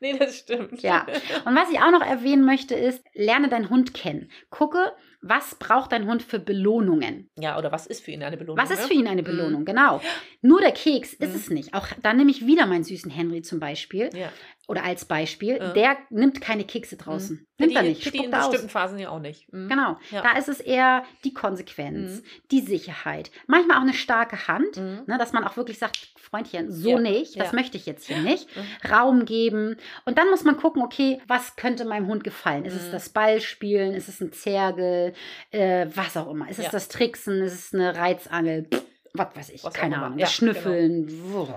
nee, 0.00 0.18
das 0.18 0.36
stimmt. 0.38 0.80
Ja. 0.82 1.06
Und 1.44 1.54
was 1.56 1.70
ich 1.70 1.78
auch 1.80 1.90
noch 1.90 2.02
erwähnen 2.06 2.44
möchte, 2.44 2.74
ist, 2.74 3.02
lerne 3.14 3.48
deinen 3.48 3.68
Hund 3.70 3.94
kennen. 3.94 4.30
Gucke, 4.50 4.92
was 5.22 5.54
braucht 5.54 5.92
dein 5.92 6.06
Hund 6.06 6.22
für 6.22 6.38
Belohnungen? 6.40 7.30
Ja, 7.38 7.56
oder 7.56 7.70
was 7.70 7.86
ist 7.86 8.04
für 8.04 8.10
ihn 8.10 8.22
eine 8.24 8.36
Belohnung? 8.36 8.58
Was 8.62 8.70
ist 8.72 8.82
ne? 8.82 8.88
für 8.88 8.94
ihn 8.94 9.06
eine 9.06 9.22
Belohnung? 9.22 9.64
Genau. 9.64 10.00
Nur 10.40 10.60
der 10.60 10.72
Keks 10.72 11.12
ist 11.14 11.30
Mhm. 11.30 11.34
es 11.36 11.50
nicht. 11.50 11.74
Auch 11.74 11.86
da 12.02 12.12
nehme 12.12 12.30
ich 12.32 12.44
wieder 12.46 12.66
meinen 12.66 12.82
süßen 12.84 13.10
Henry 13.10 13.42
zum 13.42 13.60
Beispiel 13.60 14.10
Ja. 14.14 14.32
Oder 14.68 14.84
als 14.84 15.04
Beispiel. 15.04 15.56
Ja. 15.56 15.72
Der 15.72 15.96
nimmt 16.10 16.40
keine 16.40 16.64
Kekse 16.64 16.96
draußen. 16.96 17.36
Mhm. 17.36 17.46
Nimmt 17.58 17.72
er 17.76 17.82
Pitti- 17.82 17.88
nicht. 17.88 18.02
Pitti 18.04 18.24
in 18.24 18.32
er 18.32 18.40
aus. 18.40 18.50
bestimmten 18.50 18.70
Phasen 18.70 18.98
ja 18.98 19.10
auch 19.10 19.18
nicht. 19.18 19.52
Mhm. 19.52 19.68
Genau. 19.68 19.96
Ja. 20.10 20.22
Da 20.22 20.38
ist 20.38 20.48
es 20.48 20.60
eher 20.60 21.04
die 21.24 21.34
Konsequenz, 21.34 22.20
Mhm. 22.20 22.24
die 22.52 22.60
Sicherheit. 22.60 23.30
Manchmal 23.48 23.78
auch 23.78 23.82
eine 23.82 23.92
starke 23.92 24.46
Hand, 24.48 24.76
Mhm. 24.76 25.02
ne, 25.06 25.18
dass 25.18 25.32
man 25.32 25.44
auch 25.44 25.56
wirklich 25.56 25.78
sagt, 25.78 26.12
Freundchen, 26.16 26.70
so 26.72 26.90
Ja. 26.90 26.98
nicht, 27.00 27.38
das 27.38 27.52
möchte 27.52 27.76
ich 27.76 27.86
jetzt 27.86 28.06
hier 28.06 28.18
nicht. 28.18 28.48
Mhm. 28.56 28.90
Raum 28.90 29.24
geben. 29.24 29.76
Und 30.06 30.16
dann 30.18 30.30
muss 30.30 30.44
man 30.44 30.56
gucken, 30.56 30.82
okay, 30.82 31.20
was 31.26 31.56
könnte 31.56 31.84
meinem 31.84 32.06
Hund 32.06 32.22
gefallen? 32.24 32.64
Ist 32.64 32.74
es 32.76 32.86
Mhm. 32.88 32.92
das 32.92 33.08
Ballspielen? 33.10 33.94
Ist 33.94 34.08
es 34.08 34.20
ein 34.20 34.32
Zergel? 34.32 35.12
Äh, 35.50 35.86
was 35.94 36.16
auch 36.16 36.30
immer. 36.30 36.48
Ist 36.48 36.58
es 36.60 36.70
das 36.70 36.88
Tricksen? 36.88 37.42
Ist 37.42 37.52
es 37.54 37.74
eine 37.74 37.96
Reizangel? 37.96 38.64
Pff, 38.72 38.82
was 39.14 39.36
weiß 39.36 39.50
ich, 39.50 39.64
Was 39.64 39.74
keine. 39.74 40.00
Ahnung. 40.02 40.18
Das 40.18 40.32
Schnüffeln. 40.32 41.08
Wuh, 41.32 41.48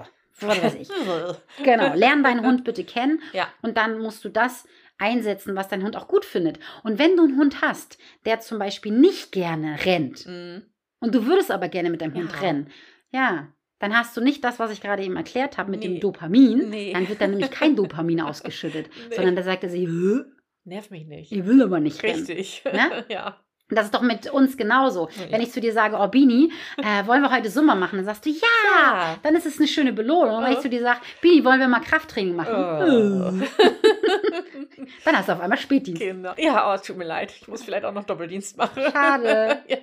Was 0.42 0.62
weiß 0.62 0.76
ich. 0.76 0.90
Genau. 1.64 1.94
Lern 1.96 2.24
deinen 2.24 2.46
Hund 2.46 2.64
bitte 2.64 2.84
kennen. 2.84 3.22
Ja. 3.34 3.48
Und 3.62 3.78
dann 3.78 4.00
musst 4.00 4.24
du 4.26 4.30
das 4.30 4.68
einsetzen, 4.98 5.56
was 5.56 5.68
dein 5.68 5.84
Hund 5.84 5.96
auch 5.98 6.08
gut 6.08 6.26
findet. 6.26 6.60
Und 6.84 7.00
wenn 7.00 7.16
du 7.18 7.24
einen 7.26 7.38
Hund 7.38 7.62
hast, 7.62 7.98
der 8.26 8.40
zum 8.40 8.60
Beispiel 8.60 8.92
nicht 8.92 9.32
gerne 9.32 9.78
rennt 9.86 10.26
Mhm. 10.26 10.64
und 11.00 11.14
du 11.16 11.26
würdest 11.26 11.52
aber 11.52 11.68
gerne 11.70 11.90
mit 11.90 12.02
deinem 12.02 12.16
Hund 12.16 12.32
Ja. 12.34 12.40
rennen, 12.40 12.70
ja, 13.12 13.48
dann 13.80 13.98
hast 13.98 14.16
du 14.16 14.22
nicht 14.22 14.44
das, 14.44 14.58
was 14.60 14.72
ich 14.72 14.82
gerade 14.82 15.04
eben 15.04 15.18
erklärt 15.18 15.58
habe 15.58 15.70
mit 15.72 15.82
Nee. 15.82 15.88
dem 15.88 16.00
Dopamin. 16.00 16.70
Nee. 16.70 16.94
Dann 16.94 17.10
wird 17.10 17.20
dann 17.22 17.32
nämlich 17.32 17.52
kein 17.52 17.76
Dopamin 17.76 18.22
ausgeschüttet, 18.22 18.90
Nee. 19.10 19.16
sondern 19.16 19.36
da 19.36 19.44
sagt 19.44 19.64
er 19.64 19.70
sich, 19.70 19.88
"Hä? 19.88 20.22
Nerv 20.68 20.90
mich 20.90 21.06
nicht. 21.06 21.32
ich 21.32 21.46
will 21.46 21.62
aber 21.62 21.80
nicht 21.80 22.02
rennen. 22.02 22.26
Richtig. 22.26 22.64
Ne? 22.66 23.06
ja. 23.10 23.45
Das 23.70 23.86
ist 23.86 23.95
doch 23.95 24.01
mit 24.03 24.30
uns 24.32 24.57
genauso. 24.57 25.09
Ja. 25.18 25.32
Wenn 25.32 25.41
ich 25.41 25.51
zu 25.51 25.59
dir 25.59 25.74
sage, 25.74 25.97
oh 25.99 26.07
Bini, 26.07 26.51
äh, 26.78 27.07
wollen 27.07 27.24
wir 27.24 27.32
heute 27.32 27.49
Summer 27.49 27.74
machen? 27.74 27.95
Dann 27.97 28.05
sagst 28.05 28.26
du, 28.26 28.30
ja, 28.30 28.38
Ja. 28.80 29.18
dann 29.24 29.36
ist 29.36 29.47
es 29.47 29.57
eine 29.57 29.68
schöne 29.68 29.91
Belohnung. 29.91 30.36
Und 30.38 30.43
wenn 30.43 30.51
Oh. 30.53 30.55
ich 30.55 30.59
zu 30.61 30.70
dir 30.70 30.82
sage, 30.82 30.99
Bini, 31.22 31.43
wollen 31.43 31.59
wir 31.59 31.68
mal 31.68 31.80
Krafttraining 31.80 32.36
machen? 32.36 32.53
Oh. 32.53 33.45
Dann 35.05 35.18
hast 35.18 35.30
du 35.30 35.34
auf 35.34 35.39
einmal 35.41 35.57
Spätdienst. 35.57 36.01
Genau. 36.01 36.34
Ja, 36.38 36.74
oh, 36.74 36.78
tut 36.78 36.97
mir 36.97 37.05
leid. 37.05 37.34
Ich 37.39 37.47
muss 37.47 37.63
vielleicht 37.63 37.86
auch 37.86 37.93
noch 37.93 38.03
Doppeldienst 38.03 38.57
machen. 38.57 38.84
Schade. 38.91 39.59
ja. 39.68 39.78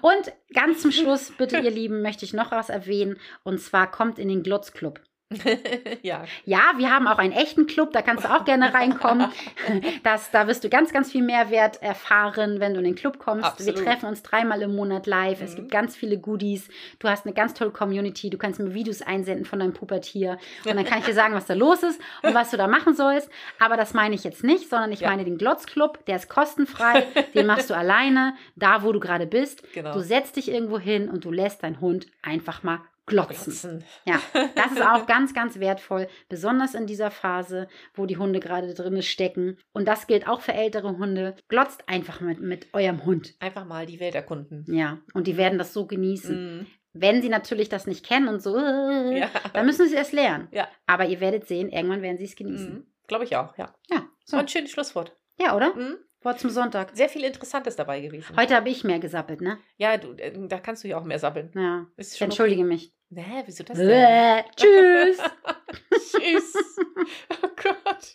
Und 0.00 0.32
ganz 0.54 0.82
zum 0.82 0.90
Schluss, 0.92 1.30
bitte, 1.36 1.58
ihr 1.58 1.70
Lieben, 1.70 2.02
möchte 2.02 2.24
ich 2.24 2.32
noch 2.32 2.50
was 2.50 2.68
erwähnen. 2.70 3.18
Und 3.44 3.60
zwar 3.60 3.90
kommt 3.90 4.18
in 4.18 4.28
den 4.28 4.42
Glotzclub. 4.42 5.00
ja. 6.02 6.24
Ja, 6.44 6.60
wir 6.76 6.90
haben 6.90 7.06
auch 7.06 7.18
einen 7.18 7.32
echten 7.32 7.66
Club, 7.66 7.92
da 7.92 8.02
kannst 8.02 8.24
du 8.24 8.28
auch 8.30 8.44
gerne 8.44 8.72
reinkommen. 8.74 9.28
Das, 10.02 10.30
da 10.30 10.46
wirst 10.48 10.64
du 10.64 10.68
ganz, 10.68 10.92
ganz 10.92 11.10
viel 11.12 11.22
Mehrwert 11.22 11.80
erfahren, 11.82 12.60
wenn 12.60 12.72
du 12.74 12.78
in 12.80 12.84
den 12.84 12.94
Club 12.94 13.18
kommst. 13.18 13.44
Absolut. 13.44 13.76
Wir 13.76 13.84
treffen 13.84 14.06
uns 14.06 14.22
dreimal 14.22 14.60
im 14.62 14.74
Monat 14.74 15.06
live. 15.06 15.40
Es 15.40 15.52
Mhm. 15.52 15.56
gibt 15.56 15.70
ganz 15.70 15.96
viele 15.96 16.18
Goodies. 16.18 16.68
Du 16.98 17.08
hast 17.08 17.24
eine 17.26 17.34
ganz 17.34 17.54
tolle 17.54 17.70
Community. 17.70 18.30
Du 18.30 18.38
kannst 18.38 18.58
mir 18.60 18.74
Videos 18.74 19.02
einsenden 19.02 19.44
von 19.44 19.58
deinem 19.60 19.72
Pubertier. 19.72 20.38
Und 20.64 20.76
dann 20.76 20.84
kann 20.84 20.98
ich 20.98 21.04
dir 21.06 21.14
sagen, 21.14 21.34
was 21.34 21.46
da 21.46 21.54
los 21.54 21.82
ist 21.82 22.00
und 22.22 22.34
was 22.34 22.50
du 22.50 22.56
da 22.56 22.66
machen 22.68 22.94
sollst. 22.94 23.30
Aber 23.58 23.76
das 23.76 23.94
meine 23.94 24.14
ich 24.14 24.24
jetzt 24.24 24.44
nicht, 24.44 24.68
sondern 24.68 24.92
ich 24.92 25.00
Ja. 25.00 25.10
meine 25.10 25.24
den 25.24 25.38
Glotzclub. 25.38 26.04
Der 26.06 26.16
ist 26.16 26.28
kostenfrei. 26.28 27.06
Den 27.34 27.46
machst 27.46 27.70
du 27.70 27.74
alleine, 27.76 28.34
da 28.56 28.82
wo 28.82 28.92
du 28.92 29.00
gerade 29.00 29.26
bist. 29.26 29.62
Genau. 29.72 29.92
Du 29.92 30.00
setzt 30.00 30.36
dich 30.36 30.50
irgendwo 30.50 30.78
hin 30.78 31.08
und 31.08 31.24
du 31.24 31.30
lässt 31.30 31.62
deinen 31.62 31.80
Hund 31.80 32.06
einfach 32.22 32.62
mal 32.62 32.80
glotzen. 33.06 33.44
Glotzen. 33.52 33.84
Ja, 34.06 34.20
das 34.54 34.72
ist 34.72 34.82
auch 34.82 35.06
ganz, 35.06 35.34
ganz 35.34 35.58
wertvoll, 35.58 36.08
besonders 36.28 36.74
in 36.74 36.86
dieser 36.86 37.10
Phase, 37.10 37.68
wo 37.94 38.06
die 38.06 38.16
Hunde 38.16 38.40
gerade 38.40 38.72
drin 38.74 39.02
stecken. 39.02 39.58
Und 39.72 39.86
das 39.88 40.06
gilt 40.06 40.26
auch 40.28 40.40
für 40.40 40.52
ältere 40.54 40.96
Hunde. 40.96 41.36
Glotzt 41.48 41.88
einfach 41.88 42.20
mit, 42.20 42.40
mit 42.40 42.72
eurem 42.74 43.04
Hund. 43.04 43.34
Einfach 43.40 43.64
mal 43.64 43.86
die 43.86 44.00
Welt 44.00 44.14
erkunden. 44.14 44.64
Ja, 44.68 44.98
und 45.14 45.26
die 45.26 45.36
werden 45.36 45.58
das 45.58 45.72
so 45.72 45.86
genießen. 45.86 46.58
Mhm. 46.58 46.66
Wenn 46.94 47.22
sie 47.22 47.30
natürlich 47.30 47.68
das 47.70 47.86
nicht 47.86 48.04
kennen 48.06 48.28
und 48.28 48.42
so, 48.42 48.56
äh, 48.56 49.18
Ja. 49.20 49.30
dann 49.54 49.64
müssen 49.66 49.88
sie 49.88 49.96
es 49.96 50.12
lernen. 50.12 50.48
Ja. 50.52 50.68
Aber 50.86 51.06
ihr 51.06 51.20
werdet 51.20 51.48
sehen, 51.48 51.70
irgendwann 51.70 52.02
werden 52.02 52.18
sie 52.18 52.24
es 52.24 52.36
genießen. 52.36 52.72
Mhm. 52.74 52.86
Glaube 53.08 53.24
ich 53.24 53.34
auch, 53.36 53.56
ja. 53.56 53.74
Ja, 53.90 54.00
so. 54.24 54.36
So 54.36 54.36
ein 54.36 54.48
schönes 54.48 54.70
Schlusswort. 54.70 55.16
Ja, 55.38 55.56
oder? 55.56 55.74
Mhm. 55.74 55.96
Wort 56.24 56.40
zum 56.40 56.50
Sonntag. 56.50 56.90
Sehr 56.94 57.08
viel 57.08 57.24
Interessantes 57.24 57.76
dabei 57.76 58.00
gewesen. 58.00 58.36
Heute 58.36 58.54
habe 58.54 58.68
ich 58.68 58.84
mehr 58.84 58.98
gesappelt, 58.98 59.40
ne? 59.40 59.58
Ja, 59.76 59.96
du, 59.96 60.12
äh, 60.12 60.32
da 60.48 60.58
kannst 60.58 60.84
du 60.84 60.88
ja 60.88 60.98
auch 60.98 61.04
mehr 61.04 61.18
sabbeln. 61.18 61.50
Ja. 61.54 61.86
Ist 61.96 62.12
Ich 62.12 62.18
schon 62.18 62.26
entschuldige 62.26 62.64
mich. 62.64 62.92
Okay. 63.10 63.22
Hä, 63.24 63.42
wieso 63.46 63.62
das 63.64 63.76
denn? 63.76 63.88
Bäh. 63.88 64.42
Tschüss. 64.56 65.18
Tschüss. 66.12 66.54
Oh 67.42 67.48
Gott. 67.56 68.06